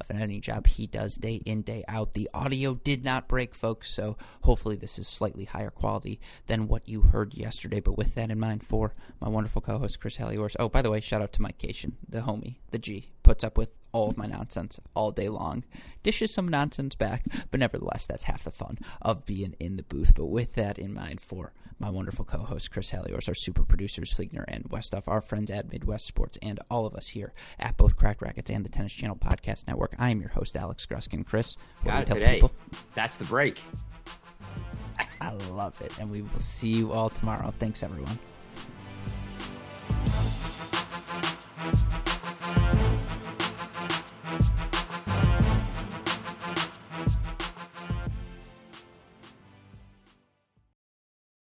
of 0.00 0.10
an 0.10 0.16
editing 0.16 0.40
job 0.40 0.66
he 0.66 0.86
does 0.86 1.16
day 1.16 1.42
in, 1.44 1.62
day 1.62 1.84
out. 1.88 2.12
The 2.12 2.30
audio 2.32 2.74
did 2.74 3.04
not 3.04 3.28
break, 3.28 3.54
folks, 3.54 3.90
so 3.90 4.16
hopefully 4.42 4.76
this 4.76 4.98
is 4.98 5.06
slightly 5.06 5.44
higher 5.44 5.70
quality 5.70 6.20
than 6.46 6.68
what 6.68 6.88
you 6.88 7.02
heard 7.02 7.34
yesterday. 7.34 7.80
But 7.80 7.96
with 7.96 8.14
that 8.14 8.30
in 8.30 8.38
mind, 8.38 8.64
for 8.64 8.92
my 9.20 9.28
wonderful 9.28 9.62
co 9.62 9.78
host, 9.78 10.00
Chris 10.00 10.16
Halioris. 10.16 10.56
Oh, 10.58 10.68
by 10.68 10.82
the 10.82 10.90
way, 10.90 11.00
shout 11.00 11.22
out 11.22 11.32
to 11.34 11.42
Mike 11.42 11.58
Cation, 11.58 11.96
the 12.08 12.20
homie, 12.20 12.56
the 12.70 12.78
G, 12.78 13.10
puts 13.22 13.44
up 13.44 13.58
with 13.58 13.70
all 13.92 14.08
of 14.08 14.16
my 14.16 14.26
nonsense 14.26 14.78
all 14.94 15.10
day 15.10 15.28
long. 15.28 15.64
Dishes 16.02 16.32
some 16.32 16.48
nonsense 16.48 16.94
back, 16.94 17.24
but 17.50 17.60
nevertheless, 17.60 18.06
that's 18.06 18.24
half 18.24 18.44
the 18.44 18.50
fun 18.50 18.78
of 19.02 19.26
being 19.26 19.54
in 19.58 19.76
the 19.76 19.82
booth. 19.82 20.14
But 20.14 20.26
with 20.26 20.54
that 20.54 20.78
in 20.78 20.94
mind, 20.94 21.20
for 21.20 21.52
my 21.80 21.90
wonderful 21.90 22.24
co 22.24 22.38
host 22.38 22.70
Chris 22.70 22.90
Halioris, 22.90 23.26
our 23.26 23.34
super 23.34 23.64
producers 23.64 24.12
Fliegner 24.12 24.44
and 24.46 24.64
Westoff, 24.64 25.08
our 25.08 25.20
friends 25.20 25.50
at 25.50 25.72
Midwest 25.72 26.06
Sports, 26.06 26.38
and 26.42 26.60
all 26.70 26.86
of 26.86 26.94
us 26.94 27.08
here 27.08 27.32
at 27.58 27.76
both 27.76 27.96
Cracked 27.96 28.20
Racquets 28.20 28.50
and 28.50 28.64
the 28.64 28.68
Tennis 28.68 28.92
Channel 28.92 29.16
Podcast 29.16 29.66
Network. 29.66 29.94
I 29.98 30.10
am 30.10 30.20
your 30.20 30.30
host, 30.30 30.56
Alex 30.56 30.86
Gruskin. 30.86 31.26
Chris, 31.26 31.56
what 31.82 32.06
do 32.06 32.14
today. 32.14 32.34
People? 32.34 32.52
That's 32.94 33.16
the 33.16 33.24
break. 33.24 33.58
I 35.20 35.32
love 35.50 35.80
it. 35.80 35.92
And 35.98 36.10
we 36.10 36.22
will 36.22 36.38
see 36.38 36.68
you 36.68 36.92
all 36.92 37.08
tomorrow. 37.08 37.52
Thanks, 37.58 37.82
everyone. 37.82 38.18